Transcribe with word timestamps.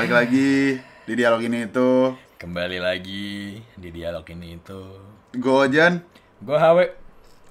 Balik 0.00 0.16
lagi 0.16 0.80
di 0.80 1.12
dialog 1.12 1.44
ini 1.44 1.68
itu 1.68 2.16
Kembali 2.40 2.80
lagi 2.80 3.60
di 3.76 3.88
dialog 3.92 4.24
ini 4.32 4.56
itu. 4.56 4.96
Gue 5.36 5.52
Ojan 5.68 6.00
Gue 6.40 6.56
HW. 6.56 6.78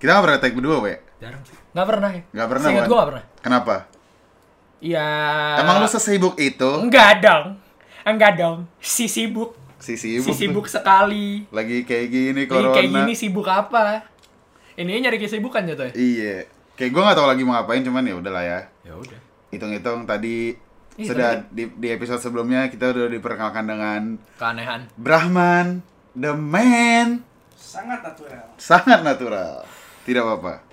Kita 0.02 0.18
gak 0.18 0.24
pernah 0.26 0.40
take 0.42 0.58
berdua, 0.58 0.82
we 0.82 0.98
Jarang 1.22 1.46
sih. 1.46 1.54
Gak 1.54 1.86
pernah 1.86 2.10
ya? 2.10 2.26
Gak 2.34 2.50
pernah, 2.50 2.66
Seingat 2.66 2.90
gue 2.90 2.98
gak 2.98 3.10
pernah. 3.14 3.24
Kenapa? 3.46 3.76
Iya. 4.82 5.10
Emang 5.62 5.78
lu 5.78 5.86
sesibuk 5.94 6.42
itu? 6.42 6.72
Enggak 6.82 7.22
dong. 7.22 7.62
Enggak 8.02 8.34
dong. 8.34 8.66
Si 8.82 9.06
sibuk. 9.06 9.54
Si 9.78 9.94
sibuk, 9.94 10.26
si 10.26 10.32
tuh. 10.34 10.38
sibuk 10.42 10.66
sekali. 10.66 11.46
Lagi 11.54 11.86
kayak 11.86 12.08
gini 12.10 12.50
Lagi 12.50 12.50
corona 12.50 12.74
kayak 12.74 12.90
gini 12.98 13.14
sibuk 13.14 13.46
apa? 13.46 14.10
Ini 14.74 15.06
nyari 15.06 15.22
kesibukan 15.22 15.70
jatuhnya. 15.70 15.94
Iya 15.94 16.50
Kayak 16.74 16.98
gue 16.98 17.02
gak 17.14 17.14
tau 17.14 17.30
lagi 17.30 17.46
mau 17.46 17.54
ngapain 17.62 17.86
Cuman 17.86 18.10
ya 18.10 18.18
udahlah 18.18 18.42
ya 18.42 18.60
Ya 18.90 18.98
udah. 18.98 19.22
Hitung-hitung 19.54 20.10
tadi 20.10 20.58
Sudah 21.02 21.30
di, 21.48 21.70
di 21.70 21.88
episode 21.88 22.20
sebelumnya 22.20 22.68
Kita 22.68 22.92
udah 22.92 23.08
diperkenalkan 23.08 23.66
dengan 23.66 24.02
Keanehan. 24.36 24.92
Brahman 24.96 25.80
The 26.12 26.34
man 26.34 27.24
sangat 27.54 28.02
natural 28.02 28.46
Sangat 28.56 29.00
natural 29.00 29.64
Tidak 30.04 30.20
apa-apa 30.20 30.66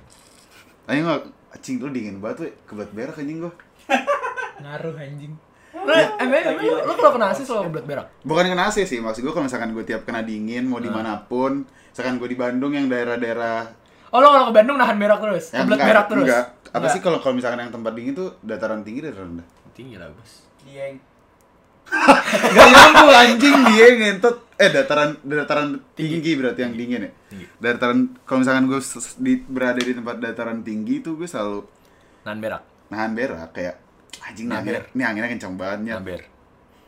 Ayo 0.87 1.05
nggak 1.05 1.21
Acing 1.53 1.79
lu 1.79 1.91
dingin 1.91 2.19
banget 2.19 2.37
we 2.43 2.49
Kebelet 2.65 2.91
berak 2.91 3.17
anjing 3.17 3.39
gua 3.39 3.53
Ngaruh 4.63 4.97
anjing. 4.97 5.33
Lu, 5.77 5.93
emang, 5.93 6.57
lu, 6.57 6.73
lu 6.89 6.93
kalau 6.97 7.13
kena 7.13 7.29
AC 7.29 7.45
selalu 7.45 7.69
kebelet 7.69 7.85
berak? 7.85 8.07
Bukan 8.25 8.45
kena 8.49 8.73
AC 8.73 8.89
sih, 8.89 8.97
maksud 8.97 9.21
gue 9.21 9.29
kalau 9.29 9.45
misalkan 9.45 9.77
gue 9.77 9.85
tiap 9.85 10.09
kena 10.09 10.25
dingin, 10.25 10.65
mau 10.65 10.81
Hmm. 10.81 10.89
di 10.89 10.91
mana 10.91 11.21
pun 11.21 11.69
Misalkan 11.93 12.17
gue 12.17 12.29
di 12.29 12.37
Bandung 12.37 12.73
yang 12.73 12.89
daerah-daerah 12.89 13.69
Oh 14.09 14.19
lo 14.19 14.29
kalau 14.29 14.47
ke 14.49 14.55
Bandung 14.55 14.77
nahan 14.77 14.97
berak 14.97 15.19
terus? 15.19 15.51
yang 15.51 15.67
Kebelet 15.67 15.77
enggak, 15.77 15.89
berak 15.89 16.07
terus? 16.07 16.27
enggak. 16.27 16.45
Apa 16.67 16.77
Enggak. 16.77 16.93
sih 16.93 17.01
kalau 17.01 17.19
kalau 17.19 17.35
misalkan 17.35 17.59
yang 17.61 17.73
tempat 17.73 17.93
dingin 17.93 18.15
tuh 18.15 18.29
dataran 18.41 18.81
tinggi 18.83 19.01
dan 19.03 19.15
rendah? 19.15 19.47
Tinggi 19.73 19.97
lah 19.97 20.09
bos. 20.09 20.33
dieng 20.63 20.97
Gak 22.57 22.69
nyambung 22.69 23.11
anjing 23.13 23.57
dia 23.71 23.87
ngentot 23.95 24.37
Eh 24.57 24.73
dataran 24.73 25.21
dataran 25.21 25.69
tinggi, 25.93 26.33
berarti 26.33 26.65
yang 26.65 26.73
dingin 26.73 27.07
ya? 27.07 27.11
Tinggi. 27.29 27.47
Dataran, 27.61 28.17
kalau 28.25 28.41
misalkan 28.41 28.65
gue 28.67 28.81
di, 29.21 29.33
berada 29.45 29.77
di 29.79 29.93
tempat 29.93 30.17
dataran 30.17 30.65
tinggi 30.65 31.05
tuh 31.05 31.15
gue 31.15 31.29
selalu 31.29 31.61
Nahan 32.25 32.39
berak. 32.41 32.63
nahan 32.89 33.13
berak 33.13 33.53
Kayak 33.53 33.77
anjing 34.19 34.49
nih 34.49 34.57
Nahan 34.57 34.65
anginnya, 34.65 34.83
ini 34.91 35.03
anginnya 35.05 35.31
kencang 35.31 35.55
banget 35.55 35.79
Nyet." 35.79 35.93
Nahan 35.93 36.05
ber. 36.09 36.23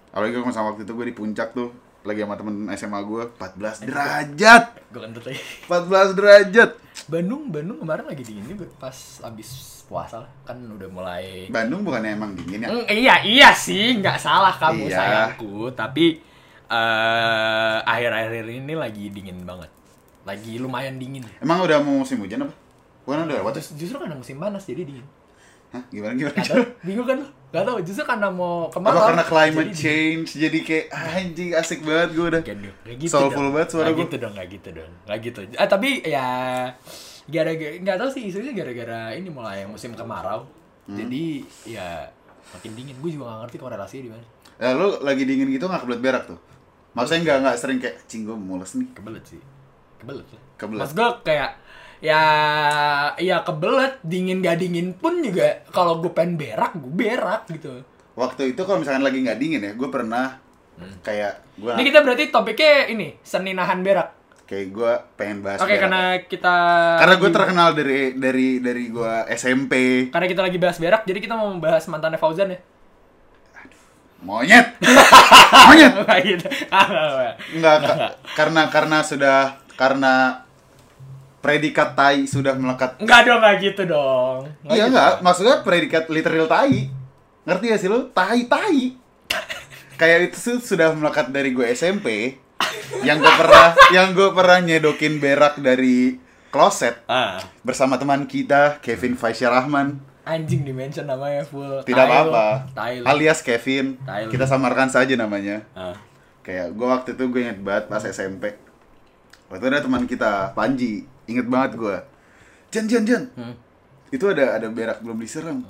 Apalagi 0.08 0.33
kalau 0.33 0.50
sama 0.50 0.66
waktu 0.72 0.83
itu 0.83 0.92
gue 0.96 1.06
di 1.06 1.14
puncak 1.14 1.48
tuh 1.52 1.69
Lagi 2.00 2.20
sama 2.20 2.34
temen 2.34 2.54
SMA 2.72 3.00
gue 3.00 3.22
14 3.34 3.84
derajat 3.84 4.64
Gue 4.88 5.00
kentut 5.02 5.24
lagi. 5.24 5.41
14 5.66 6.14
derajat 6.14 6.70
Bandung, 7.06 7.48
Bandung 7.48 7.78
kemarin 7.78 8.05
lagi 8.05 8.20
dingin 8.20 8.44
juga 8.48 8.66
pas 8.77 8.92
abis 9.22 9.48
puasa 9.84 10.20
lah. 10.20 10.30
kan 10.44 10.58
udah 10.58 10.84
mulai. 10.86 11.48
Bandung 11.48 11.80
bukannya 11.80 12.12
emang 12.12 12.34
dingin 12.34 12.60
ya? 12.60 12.68
Mm, 12.68 12.84
iya 12.90 13.14
iya 13.24 13.48
sih, 13.50 13.96
nggak 13.96 14.18
salah 14.18 14.52
kamu 14.52 14.84
Iya. 14.84 14.98
sayangku, 14.98 15.72
tapi 15.72 16.20
eh 16.68 17.77
akhir-akhir 17.80 18.44
ini 18.44 18.74
lagi 18.77 19.08
dingin 19.08 19.40
banget, 19.42 19.72
lagi 20.22 20.60
lumayan 20.60 21.00
dingin. 21.00 21.24
Emang 21.40 21.64
udah 21.64 21.80
mau 21.80 22.05
musim 22.05 22.20
hujan 22.20 22.44
apa? 22.44 22.52
Bukan 23.02 23.24
udah 23.24 23.40
lewat 23.40 23.56
ya? 23.56 23.62
Justru 23.80 23.96
karena 23.96 24.12
musim 24.12 24.36
panas 24.36 24.62
jadi 24.62 24.84
dingin. 24.84 25.06
Hah? 25.69 25.83
Gimana 25.92 26.12
gimana? 26.16 26.34
Gak 26.36 26.48
tau, 26.48 26.64
bingung 26.80 27.05
kan? 27.05 27.19
Gak 27.48 27.64
tau, 27.64 27.77
justru 27.80 28.05
karena 28.05 28.28
mau 28.28 28.69
kemarau. 28.69 28.97
Apa 28.97 29.08
karena 29.12 29.24
climate 29.24 29.69
jadi 29.72 29.77
change 29.77 30.28
jadi 30.36 30.58
kayak 30.64 30.84
ah, 30.92 31.16
anjing 31.16 31.50
asik 31.52 31.80
banget 31.84 32.08
gue 32.12 32.27
udah. 32.28 32.42
Gak 32.44 32.56
gak 32.61 32.97
gitu 32.97 33.12
Soulful 33.12 33.44
dong. 33.48 33.52
banget 33.56 33.69
suara 33.72 33.86
Gak 33.89 33.94
gua. 33.94 34.02
gitu 34.05 34.16
dong, 34.16 34.33
gak 34.33 34.48
gitu 34.48 34.69
dong, 34.72 34.92
gak 35.05 35.19
gitu. 35.20 35.39
Ah 35.56 35.69
tapi 35.69 35.89
ya 36.05 36.28
gara-gara 37.28 37.77
nggak 37.77 37.96
tahu 38.00 38.08
sih 38.08 38.22
isunya 38.24 38.52
gara-gara 38.56 39.12
ini 39.12 39.28
mulai 39.28 39.69
musim 39.69 39.92
kemarau. 39.92 40.48
Hmm. 40.89 40.96
Jadi 40.96 41.44
ya 41.69 42.08
makin 42.56 42.73
dingin. 42.73 42.96
Gue 43.00 43.12
juga 43.12 43.29
gak 43.29 43.40
ngerti 43.48 43.56
korelasinya 43.61 44.02
di 44.08 44.11
mana. 44.17 44.24
Ya 44.58 44.68
lu 44.73 44.89
lagi 45.05 45.23
dingin 45.29 45.48
gitu 45.52 45.68
nggak 45.68 45.85
kebelet 45.85 46.00
berak 46.00 46.24
tuh? 46.24 46.40
Maksudnya 46.96 47.20
nggak 47.24 47.36
nggak 47.45 47.56
sering 47.61 47.79
kayak 47.79 47.96
cing 48.08 48.24
gue 48.24 48.33
mules 48.33 48.73
nih. 48.73 48.89
Kebelet 48.96 49.24
sih. 49.29 49.40
Kebelet 50.00 50.24
lah. 50.24 50.40
Kebelet. 50.56 50.80
Mas 50.80 50.92
gue 50.96 51.08
kayak 51.23 51.50
ya 52.01 52.23
ya 53.17 53.42
kebelet 53.42 53.98
dingin 54.01 54.39
gak 54.39 54.57
dingin 54.57 54.92
pun 54.92 55.19
juga 55.19 55.67
kalau 55.69 55.98
gue 55.98 56.09
pengen 56.09 56.35
berak 56.35 56.73
gue 56.75 56.92
berak 56.92 57.47
gitu. 57.48 57.83
Waktu 58.14 58.53
itu 58.53 58.61
kalau 58.61 58.79
misalkan 58.79 59.03
lagi 59.03 59.19
nggak 59.20 59.36
dingin 59.36 59.63
ya, 59.63 59.73
gue 59.73 59.89
pernah 59.89 60.39
kayak 61.01 61.39
gue 61.55 61.70
Ini 61.70 61.83
kita 61.85 61.98
berarti 62.01 62.25
topiknya 62.29 62.86
ini 62.89 63.19
seni 63.20 63.51
nahan 63.51 63.81
berak. 63.81 64.14
kayak 64.42 64.67
gue 64.70 64.92
pengen 65.14 65.39
bahas. 65.41 65.59
Oke 65.59 65.70
berak. 65.70 65.83
karena 65.83 66.03
kita 66.25 66.57
karena 66.97 67.14
gue 67.17 67.31
terkenal 67.31 67.69
dari 67.75 68.01
dari 68.15 68.48
dari 68.59 68.85
gue 68.89 69.13
SMP 69.30 69.73
karena 70.09 70.25
kita 70.25 70.41
lagi 70.41 70.57
bahas 70.57 70.79
berak 70.79 71.03
jadi 71.03 71.19
kita 71.19 71.35
mau 71.35 71.47
membahas 71.48 71.85
mantannya 71.85 72.17
Fauzan 72.17 72.48
ya. 72.48 72.61
monyet 74.19 74.67
monyet 75.69 75.92
gitu. 76.27 76.48
Enggak, 77.55 77.77
ka- 77.80 78.15
karena 78.35 78.67
karena 78.67 78.98
sudah 79.01 79.39
karena 79.75 80.42
predikat 81.38 81.94
tai 81.94 82.24
sudah 82.24 82.52
melekat. 82.52 82.98
Enggak 82.98 83.20
dong, 83.24 83.38
enggak 83.38 83.56
gitu 83.60 83.82
dong. 83.84 84.36
Nggak 84.62 84.70
Iya 84.70 84.78
gitu. 84.80 84.90
enggak, 84.90 85.12
maksudnya 85.20 85.56
predikat 85.62 86.04
literal 86.08 86.46
tai. 86.46 86.90
Ngerti 87.42 87.64
gak 87.66 87.80
sih 87.80 87.88
lu? 87.88 88.00
Tai 88.10 88.40
tai. 88.44 88.80
Kayak 89.94 90.30
itu 90.30 90.58
sudah 90.58 90.92
melekat 90.92 91.28
dari 91.28 91.50
gue 91.50 91.66
SMP. 91.68 92.38
Yang 93.00 93.18
gue 93.20 93.34
pernah 93.34 93.66
yang 93.90 94.08
gue 94.12 94.28
pernah 94.30 94.58
nyedokin 94.58 95.18
berak 95.18 95.58
dari 95.58 96.18
kloset 96.48 97.02
Ah, 97.04 97.36
bersama 97.60 97.96
teman 97.96 98.24
kita 98.24 98.78
Kevin 98.78 99.14
Faisya 99.14 99.48
Rahman. 99.48 100.00
anjing 100.24 100.60
di 100.60 100.70
mention 100.70 101.05
namanya 101.05 101.40
full. 101.42 101.80
Tidak 101.82 102.05
apa-apa. 102.05 102.68
Alias 103.02 103.40
Kevin. 103.40 103.96
Lu. 103.98 104.28
Kita 104.28 104.44
samarkan 104.44 104.86
saja 104.86 105.16
namanya. 105.16 105.64
Ah. 105.72 105.96
Kayak 106.42 106.72
gue 106.72 106.84
waktu 106.86 107.08
itu 107.12 107.24
gue 107.26 107.40
inget 107.42 107.58
banget 107.58 107.88
pas 107.88 108.05
SMP. 108.05 108.52
Waktu 109.48 109.62
itu 109.62 109.68
ada 109.70 109.80
teman 109.80 110.05
kita, 110.05 110.52
Panji. 110.52 111.08
Inget 111.28 111.46
banget 111.46 111.77
gue. 111.77 111.96
Jan, 112.68 112.84
Jan, 112.84 113.05
Jan. 113.05 113.22
Hmm. 113.36 113.55
Itu 114.08 114.24
ada 114.27 114.56
ada 114.56 114.66
berak 114.68 114.98
belum 114.98 115.20
disiram. 115.20 115.61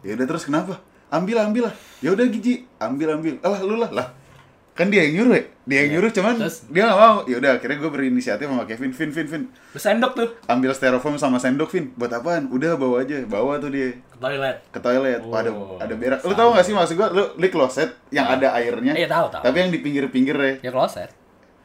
Ya 0.00 0.14
udah 0.14 0.26
terus 0.26 0.46
kenapa? 0.46 0.78
Ambil, 1.10 1.42
ambil 1.42 1.62
lah. 1.68 1.74
Ya 1.98 2.14
udah 2.14 2.24
Giji, 2.24 2.64
ambil, 2.78 3.18
ambil. 3.18 3.34
Alah 3.42 3.60
lu 3.60 3.74
lah, 3.76 3.90
lah. 3.90 4.08
Kan 4.70 4.88
dia 4.88 5.02
yang 5.02 5.20
nyuruh 5.20 5.34
ya? 5.34 5.44
Dia 5.66 5.76
yang 5.76 5.84
Iya. 5.84 5.92
nyuruh 5.92 6.10
cuman 6.10 6.34
Terus? 6.40 6.56
dia 6.66 6.82
gak 6.86 6.96
mau. 6.96 7.16
Ya 7.26 7.36
udah 7.36 7.50
akhirnya 7.52 7.76
gue 7.76 7.90
berinisiatif 7.90 8.46
sama 8.46 8.64
Kevin, 8.64 8.90
Vin, 8.90 9.10
Vin, 9.10 9.26
Vin. 9.26 9.42
Sendok 9.76 10.12
tuh 10.14 10.28
Ambil 10.46 10.70
styrofoam 10.72 11.18
sama 11.18 11.36
sendok, 11.36 11.68
Vin. 11.68 11.90
Buat 11.92 12.16
apaan? 12.16 12.48
Udah 12.48 12.78
bawa 12.78 13.02
aja. 13.02 13.18
Bawa 13.26 13.58
tuh 13.58 13.68
dia 13.68 13.92
ke 13.92 14.16
toilet. 14.16 14.56
ke 14.70 14.78
toilet. 14.78 15.20
Wah, 15.20 15.42
ada 15.42 15.50
Oh, 15.52 15.76
ada 15.76 15.92
berak. 15.92 16.22
Lu 16.22 16.32
tau 16.32 16.54
gak 16.54 16.64
sih 16.64 16.72
maksud 16.72 16.94
gua? 16.96 17.10
Lu 17.10 17.34
di 17.36 17.48
kloset 17.50 17.92
yang 18.08 18.24
Ah. 18.24 18.38
ada 18.38 18.56
airnya. 18.56 18.94
Iya, 18.94 19.04
tahu, 19.06 19.26
tahu. 19.28 19.42
Tapi 19.42 19.56
yang 19.58 19.70
di 19.70 19.78
pinggir-pinggir 19.82 20.36
ya. 20.38 20.52
Ya 20.64 20.70
kloset. 20.72 21.10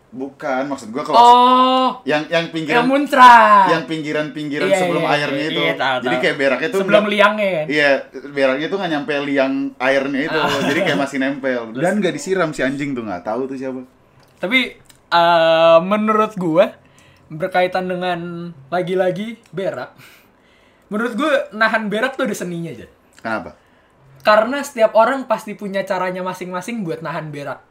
Bukan, 0.09 0.61
maksud 0.67 0.89
gua 0.89 1.03
kloset. 1.03 1.19
Oh, 1.19 1.99
Yang 2.03 2.23
yang 2.29 2.31
yang 2.31 2.45
pinggiran 2.49 2.85
muncrat. 2.85 3.67
yang 3.67 3.83
pinggiran-pinggiran 3.83 4.67
Iya, 4.67 4.77
sebelum 4.79 5.03
iya, 5.03 5.11
airnya 5.11 5.43
iya, 5.43 5.51
itu. 5.51 5.61
iya, 5.61 5.73
tahu, 5.75 5.97
Jadi 5.99 6.15
tahu. 6.15 6.23
kayak 6.23 6.35
beraknya 6.37 6.69
tuh 6.69 6.79
sebelum 6.79 7.03
liangnya 7.05 7.49
kan. 7.51 7.65
Iya, 7.67 7.89
beraknya 8.31 8.67
tuh 8.69 8.77
nggak 8.79 8.91
nyampe 8.91 9.13
liang 9.25 9.53
airnya 9.75 10.21
itu. 10.23 10.37
Ah. 10.37 10.61
Jadi 10.65 10.79
kayak 10.81 10.99
masih 10.99 11.17
nempel. 11.19 11.61
Dan 11.75 11.93
nggak 11.99 12.13
disiram 12.13 12.49
si 12.49 12.61
anjing 12.61 12.91
tuh 12.91 13.03
nggak 13.03 13.23
tahu 13.23 13.41
tuh 13.45 13.57
siapa. 13.57 13.81
Tapi 14.37 14.59
eh, 15.05 15.77
menurut 15.81 16.33
gua 16.35 16.65
berkaitan 17.27 17.85
dengan 17.85 18.19
lagi-lagi 18.69 19.41
berak. 19.49 19.91
Menurut 20.87 21.13
gua 21.13 21.33
nahan 21.51 21.89
berak 21.89 22.15
tuh 22.15 22.23
ada 22.23 22.35
seninya 22.37 22.71
aja. 22.71 22.87
Kenapa? 23.19 23.57
Karena 24.21 24.61
setiap 24.61 24.95
orang 24.95 25.27
pasti 25.27 25.53
punya 25.53 25.83
caranya 25.83 26.23
masing-masing 26.23 26.81
buat 26.81 27.03
nahan 27.03 27.29
berak. 27.29 27.61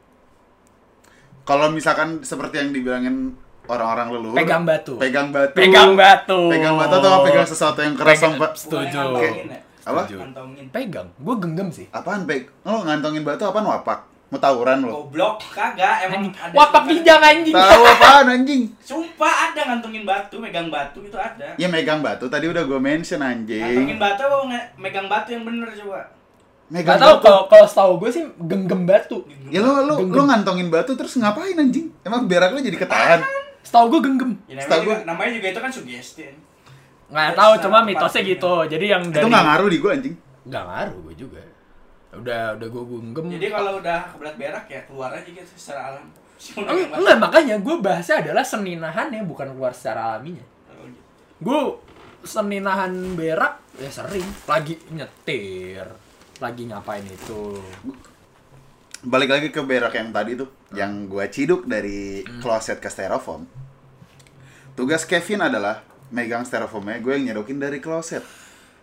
Kalau 1.45 1.69
misalkan 1.69 2.21
seperti 2.21 2.57
yang 2.57 2.71
dibilangin 2.71 3.37
orang-orang 3.65 4.09
leluhur, 4.11 4.37
Pegang 4.37 4.65
batu. 4.65 4.97
pegang 4.97 5.29
batu, 5.29 5.53
Pegang 5.53 5.93
batu. 5.93 6.41
pegang 6.49 6.75
batu 6.75 6.95
atau 6.99 7.21
pegang 7.23 7.45
sesuatu 7.45 7.81
yang 7.81 7.95
keras 7.95 8.17
Pegang- 8.17 8.35
sampai 8.35 8.49
Setuju. 8.55 8.97
Ngantongin 8.99 9.47
ya? 9.47 9.61
Apa? 9.85 10.01
Setuju. 10.03 10.17
Ngantongin. 10.19 10.65
Pegang. 10.69 11.09
Gua 11.17 11.35
genggam 11.37 11.69
sih. 11.69 11.87
apaan 11.91 12.25
peg? 12.25 12.49
Lo 12.63 12.81
ngantongin 12.81 13.23
batu 13.23 13.45
apaan 13.45 13.65
wapak? 13.67 14.01
Mau 14.27 14.41
tawuran 14.41 14.83
lo? 14.83 14.91
Goblok, 15.05 15.37
kagak 15.47 16.09
emang 16.09 16.27
Anjing. 16.27 16.35
ada. 16.35 16.55
Wapak 16.57 16.83
kijang 16.89 17.23
anjing. 17.23 17.55
Tahu 17.55 17.83
apaan 17.87 18.27
anjing? 18.27 18.63
Sumpah 18.81 19.35
ada 19.47 19.61
ngantongin 19.65 20.03
batu, 20.03 20.37
megang 20.41 20.69
batu 20.69 20.99
itu 21.01 21.15
ada. 21.15 21.53
Ya 21.55 21.69
megang 21.69 22.01
batu 22.01 22.27
tadi 22.27 22.49
udah 22.49 22.65
gue 22.65 22.81
mention 22.83 23.21
Ngantongin 23.21 23.63
anjing. 23.85 24.01
batu 24.01 24.25
apa 24.25 24.37
megang 24.75 25.07
batu 25.07 25.29
yang 25.31 25.45
bener 25.45 25.69
coba? 25.71 26.09
Megang 26.75 26.99
Gak 26.99 27.01
tau 27.01 27.15
kalau 27.21 27.41
kalau 27.47 27.67
setahu 27.67 27.93
gue 27.97 28.11
sih 28.11 28.25
genggam 28.43 28.83
batu. 28.83 29.23
Ya 29.47 29.63
lo 29.63 29.79
lo 29.81 29.95
Genggam. 29.97 30.11
lo 30.11 30.23
ngantongin 30.27 30.69
batu 30.69 30.93
terus 30.93 31.15
ngapain 31.15 31.55
anjing? 31.55 31.87
Emang 32.03 32.27
berak 32.27 32.51
lo 32.51 32.59
jadi 32.59 32.75
ketahan? 32.75 33.23
Setahu 33.63 33.87
gue 33.89 34.01
genggam. 34.03 34.35
Ya, 34.45 34.59
namanya, 34.59 34.63
Setahu 34.65 34.81
juga, 34.83 34.91
gua- 34.91 35.07
namanya 35.07 35.31
juga 35.33 35.47
itu 35.49 35.61
kan 35.63 35.71
sugesti. 35.71 36.25
Nggak 37.07 37.25
Ya, 37.25 37.33
tahu 37.33 37.53
cuma 37.63 37.79
mitosnya 37.81 38.23
gitu. 38.27 38.55
Jadi 38.67 38.87
yang 38.89 39.03
dari 39.07 39.23
Itu 39.23 39.29
nggak 39.31 39.45
ngaruh 39.47 39.69
di 39.69 39.79
gue 39.79 39.91
anjing. 39.93 40.15
Nggak 40.45 40.65
ngaruh 40.67 40.99
gue 41.01 41.15
juga. 41.17 41.43
Udah 42.13 42.43
udah 42.53 42.69
gue 42.69 42.83
genggam. 42.85 43.25
Jadi 43.29 43.47
kalau 43.49 43.73
udah 43.79 43.99
kebelat 44.11 44.35
berak 44.35 44.65
ya 44.67 44.81
keluar 44.83 45.11
aja 45.11 45.23
gitu 45.25 45.53
secara 45.55 45.95
alam. 45.95 46.05
Eng- 46.59 46.91
enggak 46.93 47.17
makanya 47.17 47.57
gue 47.57 47.75
bahasnya 47.79 48.17
adalah 48.21 48.43
seni 48.43 48.75
nahannya 48.75 49.23
bukan 49.23 49.47
keluar 49.49 49.71
secara 49.71 50.13
alaminya. 50.13 50.43
Oh, 50.69 50.85
gitu. 50.85 51.01
Gue 51.39 51.61
seni 52.21 52.59
nahan 52.59 53.15
berak 53.15 53.63
ya 53.75 53.89
sering 53.89 54.27
lagi 54.45 54.75
nyetir 54.89 55.87
lagi 56.37 56.63
ngapain 56.65 57.05
itu 57.05 57.59
balik 59.03 59.31
lagi 59.31 59.49
ke 59.49 59.61
berak 59.61 59.93
yang 59.93 60.09
tadi 60.11 60.33
tuh, 60.35 60.49
yang 60.73 61.05
gua 61.05 61.27
ciduk 61.27 61.65
dari 61.65 62.21
Hmm. 62.21 62.41
kloset 62.41 62.79
ke 62.79 62.89
styrofoam. 62.89 63.45
Tugas 64.73 65.05
Kevin 65.05 65.45
adalah 65.45 65.85
megang 66.09 66.43
styrofoamnya, 66.43 66.99
gue 66.99 67.13
yang 67.13 67.25
nyedokin 67.29 67.59
dari 67.59 67.79
kloset. 67.79 68.25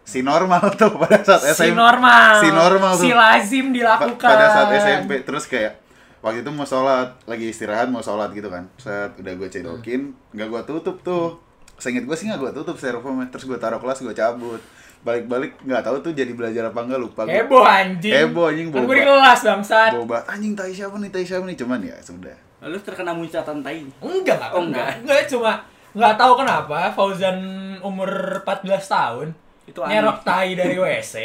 Si 0.02 0.22
normal 0.22 0.62
tuh 0.80 0.94
pada 0.96 1.22
saat 1.22 1.42
si 1.44 1.52
SMP. 1.58 1.74
normal 1.74 2.32
Si 2.38 2.50
normal 2.50 2.92
tuh. 2.94 3.02
si 3.02 3.10
lazim 3.12 3.66
Pa- 3.68 3.74
dilakukan 3.74 4.30
pada 4.30 4.46
saat 4.48 4.70
SMP 4.76 5.12
terus 5.22 5.46
kayak 5.46 5.78
waktu 6.20 6.42
itu 6.42 6.50
mau 6.50 6.66
sholat 6.66 7.18
lagi 7.24 7.46
istirahat 7.48 7.86
mau 7.88 8.00
sholat 8.00 8.30
gitu 8.30 8.48
kan 8.48 8.70
set 8.78 9.14
udah 9.16 9.34
gue 9.36 9.48
cedokin 9.48 10.02
nggak 10.32 10.48
gue 10.48 10.62
tutup 10.66 11.02
tuh 11.02 11.38
seinget 11.82 12.06
gue 12.06 12.14
sih 12.14 12.26
nggak 12.26 12.38
gue 12.40 12.52
tutup 12.54 12.78
styrofoamnya 12.78 13.28
terus 13.28 13.44
gue 13.44 13.58
taruh 13.58 13.78
kelas 13.78 14.00
gue 14.00 14.14
cabut 14.14 14.62
balik-balik 15.02 15.58
nggak 15.60 15.82
tahu 15.82 15.98
tuh 16.00 16.14
jadi 16.14 16.30
belajar 16.30 16.64
apa 16.64 16.78
enggak 16.80 17.02
lupa 17.02 17.26
gue 17.26 17.34
heboh 17.34 17.66
anjing 17.66 18.14
Heboh, 18.14 18.46
anjing, 18.48 18.68
kan 18.68 18.78
gue 18.78 18.86
boba. 18.86 18.94
di 18.94 19.04
kelas 19.04 19.40
bangsat 19.42 19.92
boba 19.92 20.18
anjing 20.26 20.54
tai 20.54 20.70
siapa 20.70 20.94
nih 20.96 21.10
tai 21.10 21.26
siapa 21.26 21.44
nih 21.44 21.58
cuman 21.58 21.80
ya 21.82 21.98
sudah 22.00 22.38
Lalu 22.62 22.78
terkena 22.80 23.12
muncatan 23.12 23.58
tai. 23.60 23.82
enggak 23.98 24.38
enggak 24.38 24.50
Oh, 24.52 24.62
enggak 24.62 24.86
enggak. 24.86 24.90
enggak 25.02 25.22
cuma 25.28 25.52
nggak 25.92 26.14
tahu 26.16 26.34
kenapa 26.38 26.80
Fauzan 26.92 27.38
umur 27.80 28.10
14 28.40 28.62
tahun 28.88 29.28
Itu 29.66 29.82
aneh. 29.82 29.98
nyerok 29.98 30.22
tai 30.22 30.54
dari 30.54 30.78
WC 30.78 31.16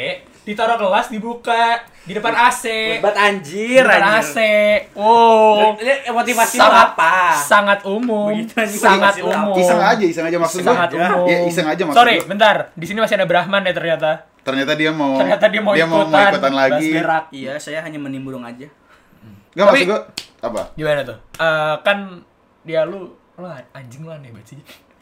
ditaruh 0.46 0.78
kelas 0.78 1.10
dibuka 1.10 1.75
di 2.06 2.14
depan 2.14 2.31
AC 2.31 2.64
Buat 3.02 3.12
di 3.12 3.20
anjir, 3.20 3.82
depan 3.82 4.02
AC 4.16 4.38
anjir. 4.38 4.94
oh 4.94 5.75
Ini 5.75 6.06
Motivasi 6.08 6.54
lu 6.54 6.62
sangat 6.62 6.88
apa? 6.88 7.14
sangat 7.34 7.81
umum. 7.82 8.31
Begitu 8.31 8.78
sangat 8.78 9.19
umum. 9.19 9.58
Iseng 9.58 9.82
aja 9.82 10.04
iseng 10.06 10.25
aja 10.25 10.38
maksud 10.38 10.58
gue 10.58 10.70
sangat 10.70 10.90
umum. 10.94 11.26
Ya 11.26 11.38
iseng 11.44 11.66
aja 11.66 11.82
maksud 11.82 11.98
sorry 11.98 12.16
gue. 12.16 12.31
bentar. 12.31 12.56
Di 12.72 12.87
sini 12.87 13.02
masih 13.02 13.19
ada 13.19 13.26
Brahman 13.26 13.60
ya 13.60 13.75
ternyata. 13.75 14.10
Ternyata 14.40 14.72
dia 14.72 14.94
mau 14.94 15.19
ternyata 15.19 15.44
dia 15.50 15.60
mau 15.60 15.75
ikutan, 15.75 15.90
mau 15.90 16.31
ikutan. 16.31 16.52
lagi. 16.54 16.88
Iya, 17.34 17.58
saya 17.58 17.82
hanya 17.82 17.98
menimbrung 17.98 18.46
aja. 18.46 18.70
nggak 19.52 19.66
Tapi- 19.66 19.82
maksud 19.82 19.90
gue 19.90 20.00
apa? 20.40 20.62
gimana 20.72 21.00
tuh? 21.02 21.19
Eh, 21.34 21.75
kan 21.82 22.22
dia 22.62 22.87
lu 22.87 23.10
lu 23.34 23.46
anjing 23.72 24.06
lu 24.06 24.14
aneh 24.14 24.31
banget 24.31 24.54
sih. 24.54 24.56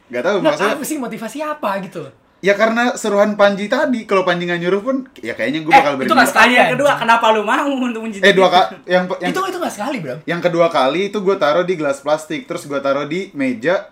Nggak 0.09 0.23
tahu 0.23 0.37
Nah, 0.39 0.49
maksudnya 0.49 0.73
apa 0.73 0.85
sih 0.85 0.97
motivasi 0.97 1.39
apa 1.39 1.71
gitu 1.81 2.01
Ya 2.45 2.53
karena 2.53 2.93
seruan 2.95 3.35
Panji 3.35 3.67
tadi, 3.67 4.05
kalau 4.05 4.21
Panji 4.21 4.45
nggak 4.45 4.61
nyuruh 4.61 4.83
pun, 4.85 4.97
ya 5.19 5.33
kayaknya 5.33 5.65
gue 5.65 5.73
Eh, 5.73 5.75
bakal 5.75 5.93
itu 5.95 6.01
berani. 6.03 6.13
nggak 6.13 6.29
sekali, 6.29 6.53
Yang 6.53 6.71
kedua, 6.77 6.93
kenapa 6.95 7.27
lu 7.33 7.41
mau 7.41 7.65
untuk 7.65 8.03
menjadi 8.05 8.21
Eh 8.23 8.35
dua 8.37 8.49
kali, 8.49 8.67
yang 8.85 9.05
yang, 9.17 9.33
itu 9.33 9.41
itu 9.41 9.57
nggak 9.57 9.73
sekali 9.73 9.97
bro 9.99 10.17
yang 10.23 10.41
kedua 10.45 10.67
kali 10.69 11.09
itu 11.09 11.19
gue 11.19 11.37
taruh 11.37 11.65
di 11.65 11.75
gelas 11.75 11.99
plastik, 11.99 12.45
terus 12.45 12.63
gue 12.63 12.77
taruh 12.79 13.09
di 13.09 13.33
meja 13.33 13.89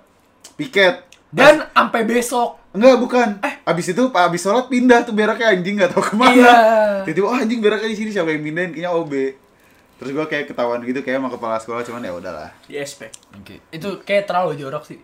piket. 0.55 1.09
dan 1.33 1.65
sampai 1.67 2.05
besok 2.05 2.61
Enggak, 2.73 2.97
bukan. 2.99 3.29
Eh, 3.41 3.55
abis 3.63 3.93
itu 3.93 4.03
Pak 4.09 4.29
abis 4.29 4.41
sholat 4.43 4.65
pindah 4.65 5.05
tuh 5.05 5.13
beraknya 5.13 5.49
anjing 5.49 5.77
nggak 5.77 5.93
tahu 5.93 6.01
ke 6.03 6.15
mana. 6.15 6.33
Iya. 6.33 6.53
Tiba-tiba, 7.05 7.27
oh 7.27 7.37
anjing 7.37 7.61
beraknya 7.61 7.85
di 7.87 7.97
sini 7.97 8.09
siapa 8.09 8.33
yang 8.33 8.41
pindahin? 8.43 8.73
Kayaknya 8.73 8.91
OB. 8.91 9.13
Terus 9.95 10.11
gue 10.11 10.25
kayak 10.27 10.45
ketahuan 10.47 10.81
gitu 10.81 11.01
kayak 11.01 11.21
sama 11.21 11.29
kepala 11.29 11.57
sekolah 11.57 11.85
cuman 11.85 12.01
ya 12.01 12.13
udahlah. 12.13 12.49
di 12.65 12.75
SP. 12.75 13.13
Oke. 13.33 13.61
Itu 13.69 14.01
kayak 14.03 14.25
terlalu 14.25 14.57
jorok 14.57 14.85
sih. 14.85 14.97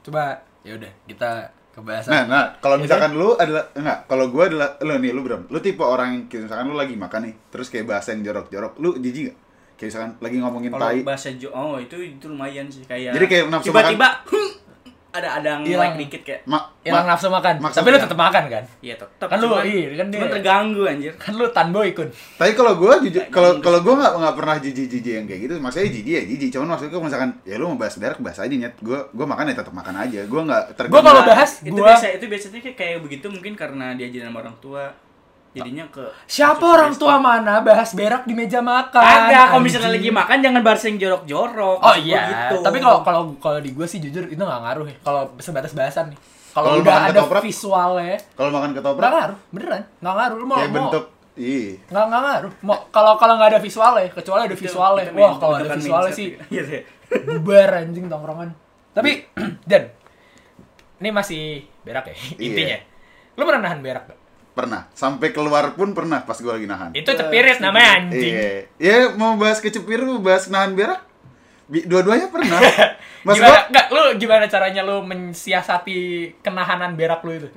Coba 0.00 0.44
ya 0.60 0.76
udah 0.76 0.92
kita 1.04 1.30
ke 1.70 1.80
bahasan. 1.80 2.10
Nah, 2.10 2.22
nah, 2.26 2.44
kalau 2.58 2.76
Ya 2.78 2.82
misalkan 2.84 3.14
lu 3.14 3.38
adalah 3.38 3.70
enggak, 3.78 3.98
kalau 4.10 4.26
gue 4.26 4.44
adalah 4.50 4.68
lu 4.82 4.98
nih 4.98 5.12
lu 5.14 5.22
Bram, 5.22 5.42
lu 5.46 5.58
tipe 5.62 5.82
orang 5.86 6.08
yang 6.18 6.22
kayak 6.26 6.50
misalkan 6.50 6.66
lu 6.66 6.76
lagi 6.76 6.94
makan 6.98 7.20
nih, 7.30 7.34
terus 7.48 7.66
kayak 7.70 7.86
bahasa 7.86 8.12
yang 8.12 8.26
jorok-jorok, 8.26 8.72
lu 8.82 8.98
jijik 8.98 9.30
gak? 9.30 9.38
Kayak 9.78 9.88
misalkan 9.94 10.12
lagi 10.20 10.36
ngomongin 10.42 10.70
Kalau 10.74 10.82
tai. 10.90 11.00
bahasa 11.06 11.28
Jo, 11.38 11.48
oh 11.54 11.80
itu 11.80 11.96
itu 11.96 12.26
lumayan 12.28 12.66
sih 12.68 12.84
kayak. 12.84 13.16
Jadi 13.16 13.26
kayak 13.30 13.44
nafsu 13.48 13.70
tiba-tiba 13.70 14.08
ada 15.10 15.28
ada 15.36 15.48
yang 15.52 15.62
Hilang. 15.64 15.92
like 15.92 15.98
dikit 16.00 16.22
kayak. 16.22 16.40
Ma, 16.44 16.58
Hilang 16.80 17.02
nafsu 17.04 17.26
makan. 17.26 17.58
maksudnya- 17.58 17.82
Tapi 17.82 17.88
lu 17.90 17.98
tetap 18.00 18.18
makan 18.20 18.44
kan? 18.46 18.64
Iya 18.78 18.94
tetap. 18.96 19.26
Kan 19.26 19.36
lu, 19.36 19.46
cuman- 19.48 19.64
iya, 19.64 19.86
kan 19.92 20.06
dia- 20.08 20.30
terganggu 20.30 20.82
anjir. 20.84 21.12
Kan 21.16 21.32
lu 21.34 21.46
tanboy 21.48 21.90
kun. 21.90 22.08
Tapi 22.08 22.52
kalau 22.52 22.72
gue 22.74 22.92
jujur, 23.04 23.22
kalau 23.28 23.50
kalau 23.58 23.78
gue 23.80 23.94
nggak 23.96 24.12
nggak 24.16 24.34
pernah 24.34 24.56
jijik 24.56 24.86
jijik 24.88 25.12
yang 25.12 25.26
kayak 25.26 25.40
gitu. 25.42 25.54
Maksudnya 25.56 25.88
jijik 25.88 26.06
ya 26.08 26.22
jijik. 26.24 26.48
Cuman 26.50 26.66
maksudnya 26.70 26.92
gue 26.92 27.02
misalkan 27.02 27.30
ya 27.42 27.54
lu 27.56 27.64
mau 27.66 27.76
bahas 27.76 27.94
berak 27.96 28.18
bahas 28.18 28.38
aja 28.38 28.50
nyet. 28.50 28.74
Gue 28.78 28.98
gue 29.04 29.26
makan 29.26 29.44
ya 29.44 29.54
tetap 29.56 29.72
makan 29.72 29.94
aja. 29.98 30.20
Gue 30.24 30.40
nggak 30.40 30.62
terganggu. 30.74 30.94
Gua 30.94 31.02
kalau 31.04 31.20
Nah, 31.20 31.28
bahas, 31.28 31.50
itu 31.60 31.74
gua- 31.74 31.88
biasa 31.90 32.06
itu 32.10 32.24
biasanya 32.24 32.60
kayak, 32.62 32.76
kayak 32.76 32.98
begitu 33.00 33.26
mungkin 33.26 33.52
karena 33.54 33.92
diajarin 33.92 34.26
sama 34.26 34.38
orang 34.40 34.56
tua. 34.58 34.84
Jadinya 35.50 35.82
ke 35.88 36.06
Siapa 36.24 36.62
orang 36.62 36.94
tua 36.94 37.18
mana 37.18 37.58
bahas 37.58 37.90
berak 37.90 38.22
di 38.22 38.32
meja 38.32 38.62
makan? 38.62 39.02
Kagak, 39.02 39.50
kalau 39.50 39.60
misalnya 39.60 39.90
lagi 39.90 40.06
makan 40.08 40.36
jangan 40.38 40.60
bahas 40.60 40.82
yang 40.84 40.96
jorok-jorok. 40.96 41.78
Oh 41.80 41.96
iya, 41.96 42.22
gitu. 42.24 42.62
tapi 42.62 42.78
kalau 42.78 43.02
kalau 43.02 43.22
kalau 43.36 43.58
di 43.58 43.70
gue 43.70 43.82
sih 43.82 43.98
jujur 43.98 44.24
itu 44.24 44.38
nggak 44.38 44.60
ngaruh 44.60 44.86
ya. 44.86 44.96
Kalau 45.00 45.34
sebatas 45.36 45.72
bahasan 45.72 46.14
nih. 46.14 46.18
Kalau 46.50 46.78
udah 46.78 46.86
makan 46.88 47.02
ada 47.04 47.10
ketoprak? 47.16 47.42
visualnya, 47.42 48.16
Kalau 48.32 48.50
makan 48.50 48.68
nggak 48.68 48.82
ketoprak 48.82 49.10
ngaruh, 49.12 49.38
beneran, 49.50 49.82
nggak 49.96 50.14
ngaruh. 50.16 50.36
Lu 50.36 50.44
mau 50.44 50.56
kayak 50.56 50.70
mau- 50.70 50.76
bentuk 50.86 51.04
ih. 51.36 51.68
nggak 51.84 52.04
nggak 52.04 52.22
ngaruh. 52.22 52.52
Mau 52.60 52.76
kalau 52.88 53.12
kalau 53.16 53.34
nggak 53.34 53.50
ada 53.50 53.60
visualnya, 53.60 54.06
kecuali 54.08 54.40
ada 54.40 54.50
Itu- 54.50 54.62
visualnya. 54.64 55.02
itu 55.04 55.12
Wah 55.12 55.18
main- 55.24 55.40
kalau 55.40 55.54
ada 55.56 55.70
visualnya 55.72 56.12
sih 56.12 56.26
gitu. 56.28 56.42
Iya 56.54 56.62
sih. 56.64 56.80
bubar 57.10 57.70
anjing 57.76 58.06
tongkrongan. 58.06 58.50
Tapi 58.92 59.10
Dan, 59.66 59.82
ini 60.98 61.10
masih 61.10 61.42
berak 61.80 62.06
ya 62.06 62.14
Iya. 62.14 62.38
intinya. 62.40 62.78
Lu 63.34 63.42
pernah 63.44 63.62
nahan 63.64 63.80
berak 63.80 64.04
gak? 64.06 64.19
Pernah. 64.60 64.82
Sampai 64.92 65.32
keluar 65.32 65.72
pun 65.72 65.96
pernah 65.96 66.20
pas 66.20 66.36
gue 66.36 66.52
lagi 66.52 66.68
nahan. 66.68 66.92
Itu 66.92 67.16
cepirit 67.16 67.64
namanya 67.64 68.04
anjing. 68.04 68.34
Iya. 68.36 68.50
Ya 68.76 68.96
mau 69.16 69.40
bahas 69.40 69.56
kecepir, 69.58 70.04
mau 70.04 70.20
bahas 70.20 70.52
nahan 70.52 70.76
berak. 70.76 71.00
Dua-duanya 71.70 72.28
pernah. 72.28 72.60
Mas 73.26 73.36
gimana? 73.36 73.52
gua, 73.52 73.60
Nggak, 73.68 73.86
lu 73.92 74.02
gimana 74.16 74.44
caranya 74.48 74.82
lu 74.84 74.96
mensiasati 75.04 75.98
kenahanan 76.40 76.96
berak 76.96 77.20
lu 77.24 77.36
itu? 77.36 77.48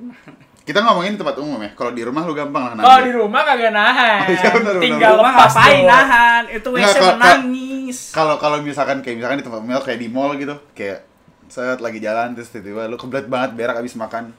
kita 0.63 0.79
ngomongin 0.79 1.19
tempat 1.19 1.35
umum 1.43 1.59
ya. 1.59 1.75
Kalau 1.75 1.91
di 1.91 2.03
rumah 2.07 2.23
lu 2.23 2.31
gampang 2.31 2.71
nahan. 2.71 2.83
Kalau 2.87 3.01
di 3.03 3.11
rumah 3.11 3.41
kagak 3.43 3.73
nahan. 3.75 4.19
Oh, 4.23 4.31
iya, 4.31 4.49
benar. 4.55 4.73
Tinggal 4.79 5.11
Rumah 5.19 5.31
lepas 5.35 5.51
ngapain 5.51 5.83
nahan? 5.83 6.43
Itu 6.55 6.67
WC 6.71 6.95
kalau- 6.95 7.11
menangis. 7.19 7.97
Kalau 8.15 8.35
kalau 8.39 8.57
misalkan 8.63 8.97
kayak 9.03 9.15
misalkan 9.19 9.37
di 9.43 9.45
tempat 9.45 9.59
umum 9.59 9.83
kayak 9.83 9.99
di 9.99 10.07
mall 10.07 10.31
gitu, 10.39 10.55
kayak 10.71 11.03
saat 11.51 11.83
lagi 11.83 11.99
jalan 11.99 12.31
terus 12.31 12.47
tiba-tiba 12.49 12.87
lu 12.87 12.95
kebelet 12.95 13.27
banget 13.27 13.59
berak 13.59 13.75
abis 13.83 13.99
makan. 13.99 14.31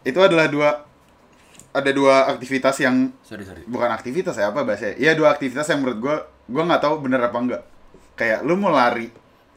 Itu 0.00 0.24
adalah 0.24 0.48
dua 0.48 0.88
ada 1.70 1.90
dua 1.90 2.26
aktivitas 2.28 2.76
yang 2.78 3.14
Sorry, 3.20 3.42
sorry. 3.42 3.62
bukan 3.64 3.88
aktivitas 3.88 4.34
ya 4.34 4.50
apa 4.50 4.62
bahasanya? 4.62 4.94
Iya 4.96 5.12
dua 5.14 5.30
aktivitas 5.30 5.66
yang 5.66 5.80
menurut 5.80 5.98
gua 5.98 6.16
gua 6.44 6.62
nggak 6.64 6.82
tahu 6.82 6.94
bener 7.00 7.20
apa 7.20 7.36
enggak. 7.36 7.62
Kayak 8.12 8.42
lu 8.42 8.54
mau 8.54 8.70
lari 8.70 9.08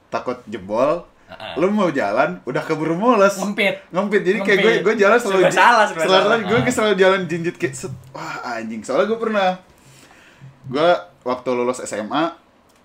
takut 0.08 0.38
jebol, 0.46 1.04
Ah. 1.26 1.58
lu 1.58 1.66
mau 1.68 1.90
jalan 1.90 2.38
udah 2.44 2.62
keburu 2.62 2.94
mules. 2.94 3.34
Ngempit. 3.36 3.90
Ngempit. 3.90 4.22
Jadi 4.22 4.38
kayak 4.40 4.60
gue 4.60 4.72
Ngempit. 4.72 4.86
gue 4.86 4.94
jalan 5.02 5.18
selalu 5.18 5.42
salah, 5.50 5.86
selalu 5.88 6.06
salah. 6.06 6.38
gue 6.40 6.60
Ah. 6.60 6.70
selalu 6.70 6.94
jalan 6.96 7.20
jinjit 7.26 7.56
kayak 7.58 7.74
set, 7.74 7.94
wah 8.12 8.38
anjing. 8.54 8.86
Soalnya 8.86 9.10
gue 9.10 9.18
pernah 9.18 9.58
gue 10.64 10.90
waktu 11.24 11.50
lulus 11.50 11.82
SMA 11.82 12.38